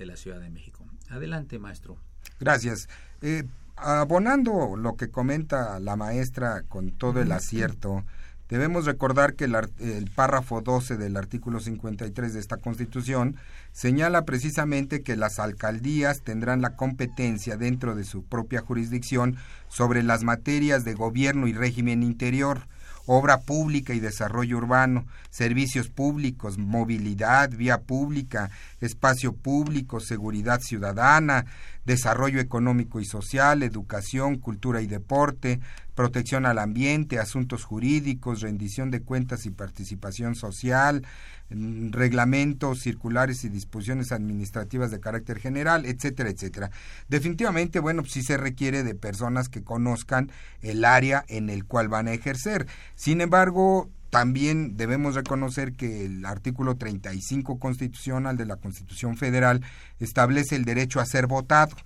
de 0.00 0.06
la 0.06 0.16
Ciudad 0.16 0.40
de 0.40 0.50
México. 0.50 0.84
Adelante, 1.10 1.58
maestro. 1.58 1.98
Gracias. 2.40 2.88
Eh, 3.20 3.44
abonando 3.76 4.76
lo 4.76 4.96
que 4.96 5.10
comenta 5.10 5.78
la 5.78 5.94
maestra 5.94 6.62
con 6.68 6.90
todo 6.90 7.20
el 7.20 7.30
acierto, 7.32 8.04
debemos 8.48 8.86
recordar 8.86 9.34
que 9.34 9.44
el, 9.44 10.10
párrafo 10.14 10.62
12 10.62 10.96
del 10.96 11.18
artículo 11.18 11.60
53 11.60 12.32
de 12.32 12.40
esta 12.40 12.56
Constitución 12.56 13.36
señala 13.72 14.24
precisamente 14.24 15.02
que 15.02 15.16
las 15.16 15.38
alcaldías 15.38 16.22
tendrán 16.22 16.62
la 16.62 16.76
competencia 16.76 17.58
dentro 17.58 17.94
de 17.94 18.04
su 18.04 18.24
propia 18.24 18.62
jurisdicción 18.62 19.36
sobre 19.68 20.02
las 20.02 20.24
materias 20.24 20.84
de 20.84 20.94
gobierno 20.94 21.46
y 21.46 21.52
régimen 21.52 22.02
interior, 22.02 22.66
obra 23.06 23.40
pública 23.40 23.94
y 23.94 24.00
desarrollo 24.00 24.58
urbano, 24.58 25.06
servicios 25.30 25.88
públicos, 25.88 26.58
movilidad, 26.58 27.50
vía 27.50 27.78
pública, 27.78 28.50
espacio 28.80 29.32
público, 29.32 30.00
seguridad 30.00 30.60
ciudadana, 30.60 31.46
desarrollo 31.84 32.40
económico 32.40 33.00
y 33.00 33.04
social, 33.04 33.62
educación, 33.62 34.38
cultura 34.38 34.80
y 34.80 34.86
deporte, 34.86 35.60
protección 36.00 36.46
al 36.46 36.58
ambiente, 36.58 37.18
asuntos 37.18 37.64
jurídicos, 37.64 38.40
rendición 38.40 38.90
de 38.90 39.02
cuentas 39.02 39.44
y 39.44 39.50
participación 39.50 40.34
social, 40.34 41.06
mm, 41.50 41.90
reglamentos, 41.90 42.80
circulares 42.80 43.44
y 43.44 43.50
disposiciones 43.50 44.10
administrativas 44.10 44.90
de 44.90 44.98
carácter 44.98 45.38
general, 45.38 45.84
etcétera, 45.84 46.30
etcétera. 46.30 46.70
Definitivamente, 47.10 47.80
bueno, 47.80 48.02
sí 48.06 48.22
se 48.22 48.38
requiere 48.38 48.82
de 48.82 48.94
personas 48.94 49.50
que 49.50 49.62
conozcan 49.62 50.32
el 50.62 50.86
área 50.86 51.22
en 51.28 51.50
el 51.50 51.66
cual 51.66 51.88
van 51.88 52.08
a 52.08 52.14
ejercer. 52.14 52.66
Sin 52.94 53.20
embargo, 53.20 53.90
también 54.08 54.78
debemos 54.78 55.14
reconocer 55.14 55.74
que 55.74 56.06
el 56.06 56.24
artículo 56.24 56.76
35 56.76 57.58
constitucional 57.58 58.38
de 58.38 58.46
la 58.46 58.56
Constitución 58.56 59.18
Federal 59.18 59.60
establece 59.98 60.56
el 60.56 60.64
derecho 60.64 60.98
a 60.98 61.04
ser 61.04 61.26
votado 61.26 61.76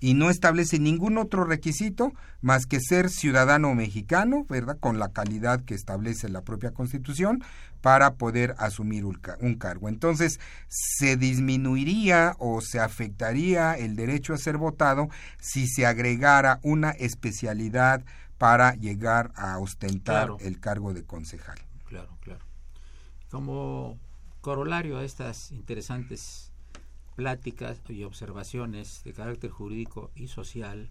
y 0.00 0.14
no 0.14 0.30
establece 0.30 0.78
ningún 0.78 1.18
otro 1.18 1.44
requisito 1.44 2.12
más 2.40 2.66
que 2.66 2.80
ser 2.80 3.10
ciudadano 3.10 3.74
mexicano, 3.74 4.46
¿verdad? 4.48 4.78
Con 4.78 4.98
la 4.98 5.12
calidad 5.12 5.64
que 5.64 5.74
establece 5.74 6.28
la 6.28 6.42
propia 6.42 6.72
Constitución 6.72 7.42
para 7.80 8.14
poder 8.14 8.54
asumir 8.58 9.04
un, 9.04 9.54
cargo. 9.56 9.88
Entonces, 9.88 10.40
se 10.68 11.16
disminuiría 11.16 12.34
o 12.38 12.60
se 12.60 12.80
afectaría 12.80 13.74
el 13.74 13.96
derecho 13.96 14.32
a 14.34 14.38
ser 14.38 14.56
votado 14.56 15.08
si 15.38 15.66
se 15.66 15.86
agregara 15.86 16.60
una 16.62 16.90
especialidad 16.90 18.04
para 18.38 18.74
llegar 18.74 19.32
a 19.36 19.58
ostentar 19.58 20.30
el 20.40 20.60
cargo 20.60 20.92
de 20.92 21.04
concejal 21.04 21.58
claro, 21.94 22.16
claro. 22.20 22.44
Como 23.30 23.98
corolario 24.40 24.98
a 24.98 25.04
estas 25.04 25.52
interesantes 25.52 26.50
pláticas 27.16 27.80
y 27.88 28.04
observaciones 28.04 29.02
de 29.04 29.12
carácter 29.12 29.50
jurídico 29.50 30.10
y 30.14 30.28
social, 30.28 30.90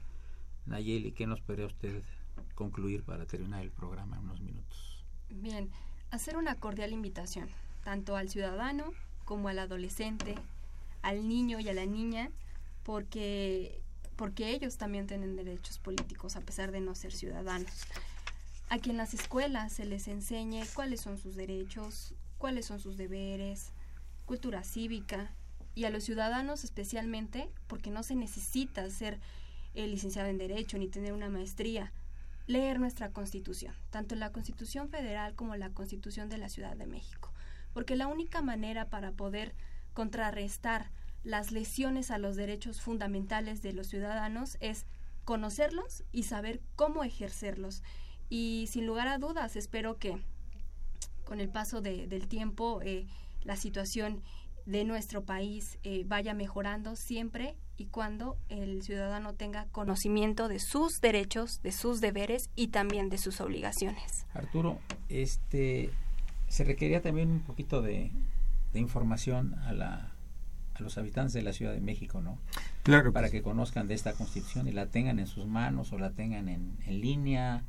Nayeli, 0.66 1.12
¿qué 1.12 1.28
nos 1.28 1.42
podría 1.42 1.66
usted 1.66 2.04
concluir 2.56 3.04
para 3.04 3.26
terminar 3.26 3.62
el 3.62 3.72
programa 3.72 4.18
en 4.18 4.24
unos 4.24 4.42
minutos? 4.42 5.04
Bien, 5.30 5.70
hacer 6.12 6.38
una 6.38 6.56
cordial 6.56 6.94
invitación, 6.94 7.50
tanto 7.84 8.16
al 8.16 8.30
ciudadano 8.30 8.94
como 9.26 9.50
al 9.50 9.60
adolescente, 9.60 10.36
al 11.02 11.28
niño 11.28 11.60
y 11.60 11.70
a 11.70 11.74
la 11.74 11.86
niña, 11.86 12.32
porque, 12.84 13.82
porque 14.16 14.52
ellos 14.52 14.78
también 14.78 15.08
tienen 15.08 15.36
derechos 15.36 15.80
políticos 15.80 16.36
a 16.36 16.42
pesar 16.42 16.72
de 16.72 16.82
no 16.82 16.96
ser 16.96 17.12
ciudadanos 17.12 17.86
a 18.70 18.80
que 18.80 18.90
en 18.90 18.98
las 18.98 19.14
escuelas 19.14 19.74
se 19.74 19.86
les 19.86 20.08
enseñe 20.08 20.64
cuáles 20.74 21.00
son 21.02 21.20
sus 21.20 21.36
derechos, 21.36 22.16
cuáles 22.40 22.66
son 22.66 22.80
sus 22.80 22.98
deberes, 22.98 23.72
cultura 24.26 24.64
cívica 24.64 25.32
y 25.76 25.86
a 25.86 25.90
los 25.90 26.04
ciudadanos 26.04 26.64
especialmente 26.64 27.50
porque 27.68 27.90
no 27.90 28.04
se 28.04 28.16
necesita 28.16 28.90
ser 28.90 29.20
el 29.74 29.92
licenciado 29.92 30.30
en 30.30 30.38
Derecho 30.38 30.78
ni 30.78 30.88
tener 30.88 31.14
una 31.14 31.30
maestría, 31.30 31.92
leer 32.46 32.80
nuestra 32.80 33.12
Constitución, 33.12 33.74
tanto 33.90 34.16
la 34.16 34.32
Constitución 34.32 34.90
Federal 34.90 35.36
como 35.36 35.56
la 35.56 35.72
Constitución 35.72 36.30
de 36.30 36.38
la 36.38 36.50
Ciudad 36.50 36.76
de 36.76 36.86
México, 36.86 37.32
porque 37.74 37.96
la 37.96 38.08
única 38.08 38.42
manera 38.42 38.90
para 38.90 39.12
poder 39.12 39.56
contrarrestar 39.94 40.92
las 41.24 41.52
lesiones 41.52 42.12
a 42.12 42.18
los 42.18 42.36
derechos 42.36 42.82
fundamentales 42.82 43.62
de 43.62 43.74
los 43.74 43.88
ciudadanos 43.88 44.58
es 44.60 44.86
conocerlos 45.24 46.04
y 46.12 46.24
saber 46.24 46.62
cómo 46.76 47.04
ejercerlos. 47.04 47.82
Y 48.30 48.68
sin 48.70 48.86
lugar 48.86 49.08
a 49.08 49.18
dudas 49.18 49.56
espero 49.56 49.98
que 49.98 50.18
con 51.24 51.40
el 51.40 51.50
paso 51.50 51.82
del 51.82 52.28
tiempo 52.28 52.82
eh, 52.82 53.08
la 53.44 53.56
situación 53.56 54.22
de 54.66 54.86
nuestro 54.86 55.24
país 55.24 55.78
eh, 55.84 56.04
vaya 56.08 56.34
mejorando 56.34 56.96
siempre 56.96 57.56
y 57.78 57.86
cuando 57.86 58.38
el 58.50 58.84
ciudadano 58.84 59.34
tenga 59.34 59.66
conocimiento 59.72 60.48
de 60.48 60.60
sus 60.60 61.00
derechos, 61.02 61.62
de 61.64 61.72
sus 61.72 62.02
deberes 62.02 62.50
y 62.56 62.68
también 62.68 63.10
de 63.10 63.18
sus 63.18 63.42
obligaciones. 63.42 64.26
Arturo, 64.34 64.80
este 65.10 65.90
se 66.48 66.64
requería 66.64 67.02
también 67.02 67.32
un 67.32 67.42
poquito 67.42 67.82
de, 67.82 68.12
información 68.76 69.56
a 69.66 69.74
la 69.74 70.12
a 70.76 70.82
los 70.82 70.98
habitantes 70.98 71.34
de 71.34 71.44
la 71.44 71.54
Ciudad 71.54 71.72
de 71.74 71.82
México, 71.82 72.22
¿no? 72.22 72.40
Claro. 72.82 73.14
Para 73.14 73.30
que 73.30 73.44
conozcan 73.44 73.88
de 73.88 73.94
esta 73.94 74.14
constitución 74.14 74.68
y 74.68 74.72
la 74.72 74.88
tengan 74.88 75.20
en 75.20 75.28
sus 75.28 75.46
manos 75.46 75.94
o 75.94 76.00
la 76.00 76.10
tengan 76.10 76.50
en, 76.50 76.76
en 76.88 77.00
línea 77.00 77.64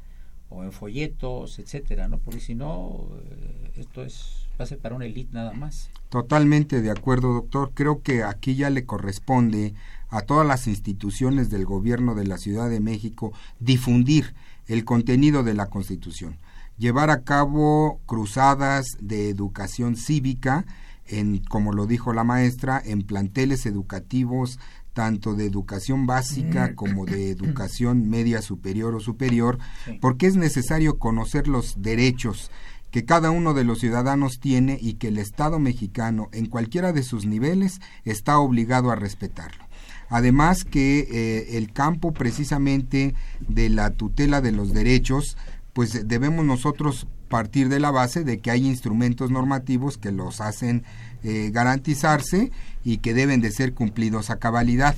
o 0.49 0.65
en 0.65 0.73
folletos, 0.73 1.59
etcétera, 1.59 2.09
¿no? 2.09 2.19
Porque 2.19 2.41
si 2.41 2.55
no, 2.55 3.09
eh, 3.23 3.73
esto 3.77 4.03
es 4.03 4.44
va 4.59 4.65
a 4.65 4.67
ser 4.67 4.79
para 4.79 4.95
una 4.95 5.07
élite 5.07 5.33
nada 5.33 5.53
más. 5.53 5.91
Totalmente 6.09 6.81
de 6.81 6.91
acuerdo, 6.91 7.35
doctor. 7.35 7.73
Creo 7.75 8.03
que 8.03 8.23
aquí 8.23 8.55
ya 8.55 8.71
le 8.71 8.85
corresponde 8.87 9.75
a 10.09 10.23
todas 10.23 10.47
las 10.47 10.67
instituciones 10.67 11.51
del 11.51 11.65
gobierno 11.65 12.15
de 12.15 12.27
la 12.27 12.39
Ciudad 12.39 12.71
de 12.71 12.81
México 12.81 13.33
difundir 13.59 14.35
el 14.67 14.85
contenido 14.85 15.43
de 15.43 15.55
la 15.55 15.67
Constitución, 15.67 16.39
llevar 16.79 17.11
a 17.11 17.25
cabo 17.25 18.01
cruzadas 18.07 18.87
de 19.01 19.29
educación 19.29 19.97
cívica 19.97 20.65
en, 21.07 21.39
como 21.39 21.73
lo 21.73 21.87
dijo 21.87 22.13
la 22.13 22.25
maestra, 22.25 22.81
en 22.85 23.03
planteles 23.03 23.67
educativos 23.67 24.59
tanto 24.95 25.35
de 25.35 25.45
educación 25.45 26.07
básica 26.07 26.69
mm. 26.69 26.75
como 26.77 27.05
de 27.05 27.31
educación 27.31 28.09
media 28.09 28.41
superior 28.41 28.95
o 28.95 29.01
superior, 29.01 29.59
porque 30.01 30.27
es 30.27 30.37
necesario 30.37 30.99
conocer 30.99 31.49
los 31.49 31.83
derechos 31.83 32.51
que 32.95 33.05
cada 33.05 33.33
uno 33.33 33.55
de 33.55 33.65
los 33.65 33.81
ciudadanos 33.81 34.39
tiene 34.39 34.79
y 34.81 34.95
que 34.95 35.09
el 35.09 35.19
Estado 35.19 35.59
mexicano, 35.59 36.29
en 36.31 36.47
cualquiera 36.47 36.93
de 36.93 37.03
sus 37.03 37.27
niveles, 37.27 37.81
está 38.05 38.39
obligado 38.39 38.93
a 38.93 38.95
respetarlo. 38.95 39.65
Además 40.11 40.63
que 40.63 41.01
eh, 41.11 41.57
el 41.57 41.73
campo 41.73 42.13
precisamente 42.13 43.17
de 43.49 43.69
la 43.69 43.91
tutela 43.91 44.41
de 44.41 44.53
los 44.53 44.73
derechos, 44.73 45.37
pues 45.73 46.07
debemos 46.07 46.45
nosotros 46.45 47.09
partir 47.29 47.69
de 47.69 47.81
la 47.81 47.91
base 47.91 48.23
de 48.23 48.39
que 48.39 48.53
hay 48.53 48.65
instrumentos 48.65 49.29
normativos 49.33 49.99
que 49.99 50.13
los 50.13 50.41
hacen 50.41 50.85
eh, 51.25 51.51
garantizarse 51.53 52.53
y 52.85 52.99
que 52.99 53.13
deben 53.13 53.41
de 53.41 53.51
ser 53.51 53.75
cumplidos 53.75 54.31
a 54.31 54.39
cabalidad. 54.39 54.95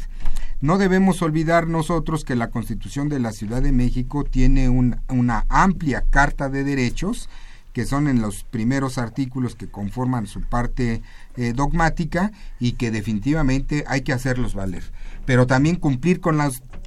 No 0.61 0.77
debemos 0.77 1.23
olvidar 1.23 1.67
nosotros 1.67 2.27
que 2.27 2.37
la 2.37 2.51
Constitución 2.51 3.09
de 3.09 3.21
la 3.21 3.33
Ciudad 3.33 3.63
de 3.63 3.73
México 3.73 4.23
tiene 4.23 4.69
una 4.69 5.47
amplia 5.49 6.05
carta 6.11 6.51
de 6.51 6.63
derechos 6.63 7.31
que 7.77 7.85
son 7.85 8.09
en 8.09 8.23
los 8.23 8.43
primeros 8.43 8.97
artículos 8.97 9.55
que 9.55 9.69
conforman 9.69 10.27
su 10.27 10.41
parte 10.41 11.03
eh, 11.37 11.53
dogmática 11.53 12.33
y 12.59 12.73
que 12.73 12.91
definitivamente 12.91 13.85
hay 13.87 14.01
que 14.01 14.15
hacerlos 14.15 14.55
valer. 14.55 14.83
Pero 15.27 15.47
también 15.47 15.77
cumplir 15.77 16.21
con 16.21 16.39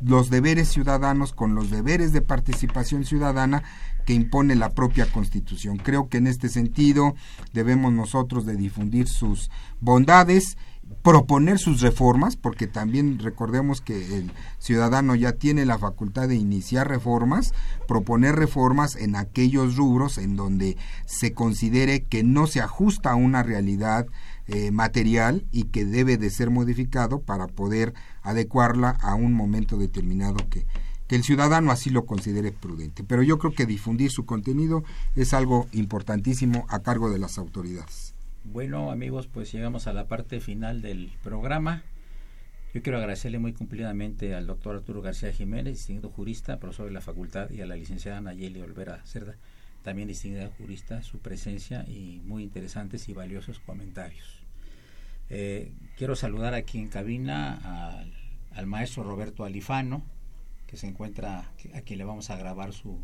los 0.01 0.29
deberes 0.31 0.69
ciudadanos, 0.69 1.31
con 1.31 1.53
los 1.53 1.69
deberes 1.69 2.11
de 2.11 2.21
participación 2.21 3.05
ciudadana 3.05 3.61
que 4.07 4.15
impone 4.15 4.55
la 4.55 4.71
propia 4.71 5.05
Constitución. 5.05 5.77
Creo 5.77 6.09
que 6.09 6.17
en 6.17 6.25
este 6.25 6.49
sentido 6.49 7.13
debemos 7.53 7.93
nosotros 7.93 8.47
de 8.47 8.55
difundir 8.55 9.07
sus 9.07 9.51
bondades 9.81 10.57
proponer 11.03 11.59
sus 11.59 11.81
reformas, 11.81 12.35
porque 12.35 12.67
también 12.67 13.19
recordemos 13.19 13.81
que 13.81 14.17
el 14.17 14.31
ciudadano 14.57 15.15
ya 15.15 15.33
tiene 15.33 15.65
la 15.65 15.77
facultad 15.77 16.27
de 16.27 16.35
iniciar 16.35 16.87
reformas, 16.87 17.53
proponer 17.87 18.35
reformas 18.35 18.95
en 18.95 19.15
aquellos 19.15 19.75
rubros 19.75 20.17
en 20.17 20.35
donde 20.35 20.77
se 21.05 21.33
considere 21.33 22.03
que 22.03 22.23
no 22.23 22.47
se 22.47 22.61
ajusta 22.61 23.11
a 23.11 23.15
una 23.15 23.43
realidad 23.43 24.07
eh, 24.47 24.71
material 24.71 25.45
y 25.51 25.65
que 25.65 25.85
debe 25.85 26.17
de 26.17 26.29
ser 26.29 26.49
modificado 26.49 27.21
para 27.21 27.47
poder 27.47 27.93
adecuarla 28.21 28.89
a 29.01 29.15
un 29.15 29.33
momento 29.33 29.77
determinado 29.77 30.37
que, 30.49 30.65
que 31.07 31.15
el 31.15 31.23
ciudadano 31.23 31.71
así 31.71 31.89
lo 31.89 32.05
considere 32.05 32.51
prudente. 32.51 33.03
Pero 33.03 33.23
yo 33.23 33.39
creo 33.39 33.53
que 33.53 33.65
difundir 33.65 34.11
su 34.11 34.25
contenido 34.25 34.83
es 35.15 35.33
algo 35.33 35.67
importantísimo 35.71 36.65
a 36.69 36.79
cargo 36.79 37.09
de 37.09 37.19
las 37.19 37.37
autoridades. 37.37 38.08
Bueno, 38.51 38.89
amigos, 38.89 39.27
pues 39.27 39.51
llegamos 39.51 39.85
a 39.85 39.93
la 39.93 40.07
parte 40.07 40.39
final 40.39 40.81
del 40.81 41.11
programa. 41.21 41.83
Yo 42.73 42.81
quiero 42.81 42.97
agradecerle 42.97 43.37
muy 43.37 43.53
cumplidamente 43.53 44.33
al 44.33 44.47
doctor 44.47 44.77
Arturo 44.77 45.03
García 45.03 45.31
Jiménez, 45.31 45.75
distinguido 45.75 46.09
jurista, 46.09 46.59
profesor 46.59 46.87
de 46.87 46.91
la 46.91 47.01
facultad, 47.01 47.51
y 47.51 47.61
a 47.61 47.67
la 47.67 47.75
licenciada 47.75 48.21
Nayeli 48.21 48.59
Olvera 48.61 49.05
Cerda, 49.05 49.35
también 49.83 50.07
distinguida 50.07 50.49
jurista, 50.57 51.03
su 51.03 51.19
presencia 51.19 51.85
y 51.87 52.21
muy 52.25 52.41
interesantes 52.41 53.07
y 53.07 53.13
valiosos 53.13 53.59
comentarios. 53.59 54.41
Eh, 55.29 55.71
quiero 55.95 56.15
saludar 56.15 56.55
aquí 56.55 56.79
en 56.79 56.87
cabina 56.87 57.99
al, 57.99 58.11
al, 58.55 58.65
maestro 58.65 59.03
Roberto 59.03 59.43
Alifano, 59.43 60.01
que 60.65 60.75
se 60.75 60.87
encuentra, 60.87 61.51
a 61.75 61.81
quien 61.81 61.99
le 61.99 62.03
vamos 62.03 62.31
a 62.31 62.35
grabar 62.35 62.73
su 62.73 62.97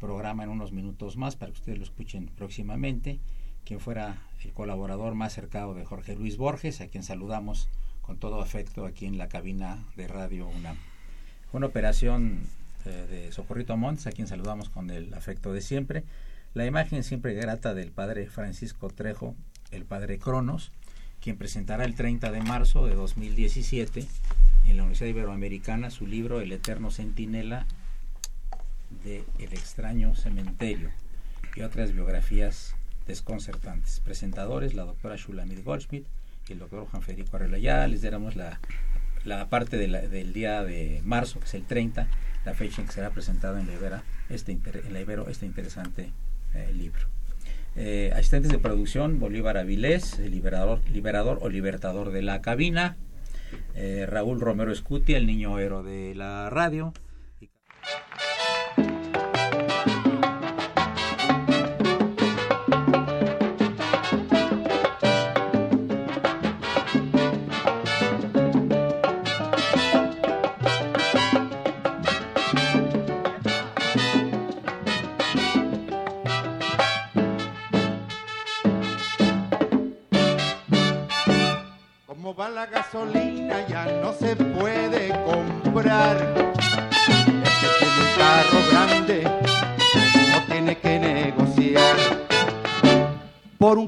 programa 0.00 0.44
en 0.44 0.50
unos 0.50 0.70
minutos 0.70 1.16
más 1.16 1.34
para 1.34 1.50
que 1.50 1.58
ustedes 1.60 1.78
lo 1.78 1.84
escuchen 1.84 2.26
próximamente 2.26 3.20
quien 3.64 3.80
fuera 3.80 4.18
el 4.44 4.52
colaborador 4.52 5.14
más 5.14 5.32
cercano 5.32 5.74
de 5.74 5.84
Jorge 5.84 6.14
Luis 6.14 6.36
Borges, 6.36 6.80
a 6.80 6.88
quien 6.88 7.04
saludamos 7.04 7.68
con 8.00 8.18
todo 8.18 8.40
afecto 8.40 8.84
aquí 8.84 9.06
en 9.06 9.18
la 9.18 9.28
cabina 9.28 9.84
de 9.96 10.08
Radio 10.08 10.48
UNAM. 10.48 10.76
Una 11.52 11.66
operación 11.66 12.40
eh, 12.84 13.06
de 13.08 13.32
Socorrito 13.32 13.76
Montes, 13.76 14.06
a 14.06 14.12
quien 14.12 14.26
saludamos 14.26 14.68
con 14.68 14.90
el 14.90 15.14
afecto 15.14 15.52
de 15.52 15.60
siempre. 15.60 16.04
La 16.54 16.66
imagen 16.66 17.04
siempre 17.04 17.34
grata 17.34 17.74
del 17.74 17.92
padre 17.92 18.26
Francisco 18.26 18.90
Trejo, 18.90 19.34
el 19.70 19.84
padre 19.84 20.18
Cronos, 20.18 20.72
quien 21.20 21.36
presentará 21.36 21.84
el 21.84 21.94
30 21.94 22.32
de 22.32 22.42
marzo 22.42 22.86
de 22.86 22.94
2017 22.94 24.06
en 24.66 24.76
la 24.76 24.82
Universidad 24.82 25.10
Iberoamericana 25.10 25.90
su 25.90 26.06
libro 26.06 26.40
El 26.40 26.52
Eterno 26.52 26.90
Centinela 26.90 27.66
de 29.04 29.24
El 29.38 29.52
extraño 29.52 30.14
cementerio 30.14 30.90
y 31.56 31.62
otras 31.62 31.92
biografías 31.92 32.74
desconcertantes. 33.06 34.00
Presentadores, 34.00 34.74
la 34.74 34.84
doctora 34.84 35.16
Shulamit 35.16 35.64
Goldschmidt 35.64 36.06
y 36.48 36.52
el 36.52 36.58
doctor 36.58 36.86
Juan 36.86 37.02
Federico 37.02 37.36
Arrela. 37.36 37.58
Ya 37.58 37.86
les 37.86 38.02
daremos 38.02 38.36
la, 38.36 38.60
la 39.24 39.48
parte 39.48 39.76
del 39.76 40.32
día 40.32 40.62
de 40.64 41.00
marzo, 41.04 41.38
que 41.38 41.46
es 41.46 41.54
el 41.54 41.64
30, 41.64 42.08
la 42.44 42.54
fecha 42.54 42.80
en 42.80 42.88
que 42.88 42.94
será 42.94 43.10
presentado 43.10 43.58
en 43.58 43.66
la 43.66 43.74
Ibero 43.74 44.02
este, 44.30 44.52
en 44.52 44.92
la 44.92 45.00
Ibero, 45.00 45.28
este 45.28 45.46
interesante 45.46 46.10
eh, 46.54 46.72
libro. 46.74 47.06
Eh, 47.74 48.12
asistentes 48.14 48.50
de 48.50 48.58
producción, 48.58 49.18
Bolívar 49.18 49.56
Avilés, 49.56 50.18
el 50.18 50.32
liberador, 50.32 50.80
liberador 50.90 51.38
o 51.40 51.48
libertador 51.48 52.10
de 52.10 52.22
la 52.22 52.42
cabina, 52.42 52.96
eh, 53.74 54.06
Raúl 54.08 54.40
Romero 54.40 54.72
Escuti, 54.72 55.14
el 55.14 55.26
niño 55.26 55.58
héroe 55.58 55.82
de 55.82 56.14
la 56.14 56.50
radio, 56.50 56.92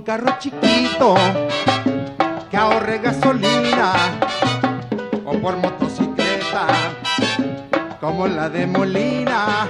carro 0.04 0.36
chiquito 0.38 1.14
que 2.50 2.56
ahorre 2.56 2.98
gasolina 2.98 3.92
o 5.24 5.32
por 5.38 5.56
motocicleta 5.56 6.66
como 8.00 8.26
la 8.26 8.50
de 8.50 8.66
Molina 8.66 9.68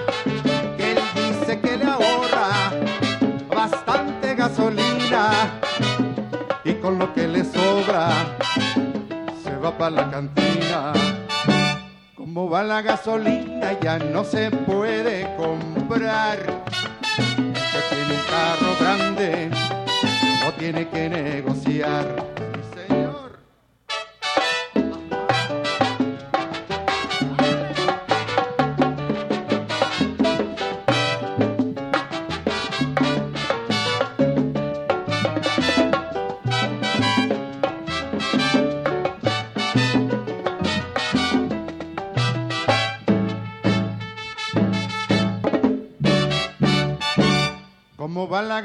que 0.76 0.92
él 0.92 0.98
dice 1.14 1.60
que 1.60 1.76
le 1.76 1.84
ahorra 1.84 2.72
bastante 3.54 4.34
gasolina 4.34 5.60
y 6.64 6.74
con 6.74 6.98
lo 6.98 7.12
que 7.14 7.28
le 7.28 7.44
sobra 7.44 8.10
va 9.64 9.78
para 9.78 9.90
la 9.90 10.10
cantina. 10.10 10.92
Como 12.14 12.50
va 12.50 12.62
la 12.62 12.82
gasolina 12.82 13.78
ya 13.80 13.98
no 13.98 14.22
se 14.24 14.50
puede 14.50 15.34
comprar. 15.36 16.38
Que 17.16 17.80
tiene 17.88 18.14
un 18.14 18.24
carro 18.28 18.76
grande 18.80 19.53
tiene 20.64 20.88
que 20.88 21.10
negociar. 21.10 22.34
va 48.34 48.42
la 48.42 48.62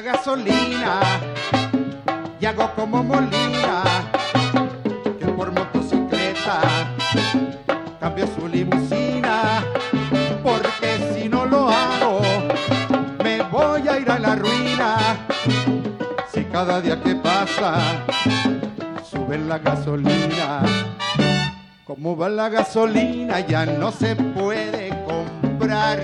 gasolina 0.00 1.00
y 2.40 2.46
hago 2.46 2.70
como 2.74 3.02
Molina, 3.02 3.82
que 5.18 5.26
por 5.26 5.52
motocicleta 5.52 6.60
cambio 7.98 8.26
su 8.26 8.48
limusina, 8.48 9.62
porque 10.42 11.12
si 11.12 11.28
no 11.28 11.44
lo 11.44 11.68
hago 11.68 12.20
me 13.22 13.42
voy 13.42 13.88
a 13.88 13.98
ir 13.98 14.10
a 14.10 14.18
la 14.18 14.36
ruina. 14.36 15.26
Si 16.32 16.44
cada 16.44 16.80
día 16.80 17.00
que 17.02 17.14
pasa 17.16 17.80
sube 19.10 19.38
la 19.38 19.58
gasolina. 19.58 20.62
Como 21.84 22.16
va 22.16 22.28
la 22.28 22.48
gasolina 22.48 23.40
ya 23.40 23.66
no 23.66 23.90
se 23.92 24.16
puede 24.16 24.90
comprar. 25.04 25.98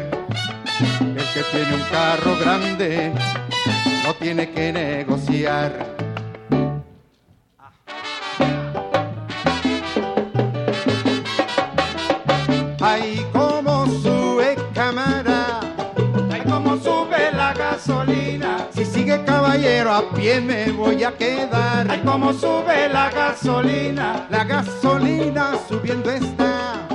El 1.01 1.24
que 1.32 1.42
tiene 1.51 1.74
un 1.74 1.82
carro 1.90 2.36
grande 2.38 3.12
no 4.07 4.14
tiene 4.14 4.48
que 4.52 4.72
negociar. 4.72 5.84
Ay, 12.80 13.26
como 13.32 13.86
sube 13.86 14.54
cámara, 14.72 15.59
ay, 16.30 16.40
como 16.42 16.76
sube 16.76 17.32
la 17.32 17.52
gasolina. 17.52 18.68
Si 18.70 18.84
sigue 18.84 19.24
caballero, 19.24 19.92
a 19.92 20.09
pie 20.11 20.40
me 20.40 20.70
voy 20.70 21.02
a 21.02 21.11
quedar. 21.11 21.90
Ay, 21.90 22.00
como 22.04 22.32
sube 22.32 22.88
la 22.88 23.11
gasolina, 23.11 24.28
la 24.30 24.44
gasolina 24.44 25.59
subiendo 25.68 26.12
está. 26.12 26.86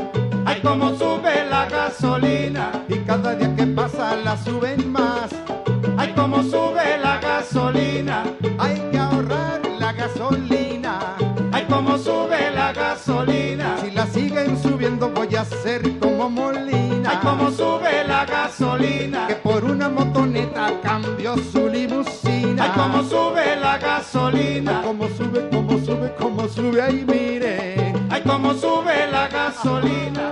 Ay, 0.46 0.62
como 0.62 0.96
sube 0.96 1.44
la 1.50 1.66
gasolina, 1.66 2.72
y 2.88 3.00
cada 3.00 3.36
día 3.36 3.54
que 3.54 3.68
pasa 3.68 4.16
la 4.16 4.38
suben 4.38 4.90
más. 4.90 5.30
Ay, 6.02 6.14
como 6.16 6.42
sube 6.42 6.98
la 6.98 7.20
gasolina, 7.20 8.24
hay 8.58 8.76
que 8.92 8.98
ahorrar 8.98 9.62
la 9.80 9.94
gasolina. 9.94 11.16
sube 12.04 12.50
la 12.56 12.74
gasolina. 12.74 13.78
Si 13.80 13.92
la 13.92 14.08
siguen 14.08 14.58
subiendo 14.58 15.10
voy 15.12 15.36
a 15.36 15.46
ser 15.46 16.00
como 16.00 16.28
Molina. 16.28 17.12
Ay, 17.12 17.18
cómo 17.22 17.52
sube 17.52 18.04
la 18.08 18.26
gasolina. 18.26 19.28
Que 19.28 19.36
por 19.36 19.64
una 19.64 19.90
motoneta 19.90 20.74
cambió 20.82 21.36
su 21.38 21.68
limusina. 21.70 22.64
Ay, 22.64 22.72
cómo 22.74 23.04
sube 23.04 23.56
la 23.58 23.78
gasolina. 23.78 24.80
Ay, 24.80 24.86
cómo 24.88 25.08
sube, 25.10 25.50
cómo 25.52 25.86
sube, 25.86 26.16
cómo 26.18 26.48
sube, 26.48 26.82
ay 26.82 27.06
mire. 27.08 27.94
Ay, 28.10 28.24
cómo 28.26 28.56
sube 28.56 29.06
la 29.12 29.28
gasolina. 29.28 30.32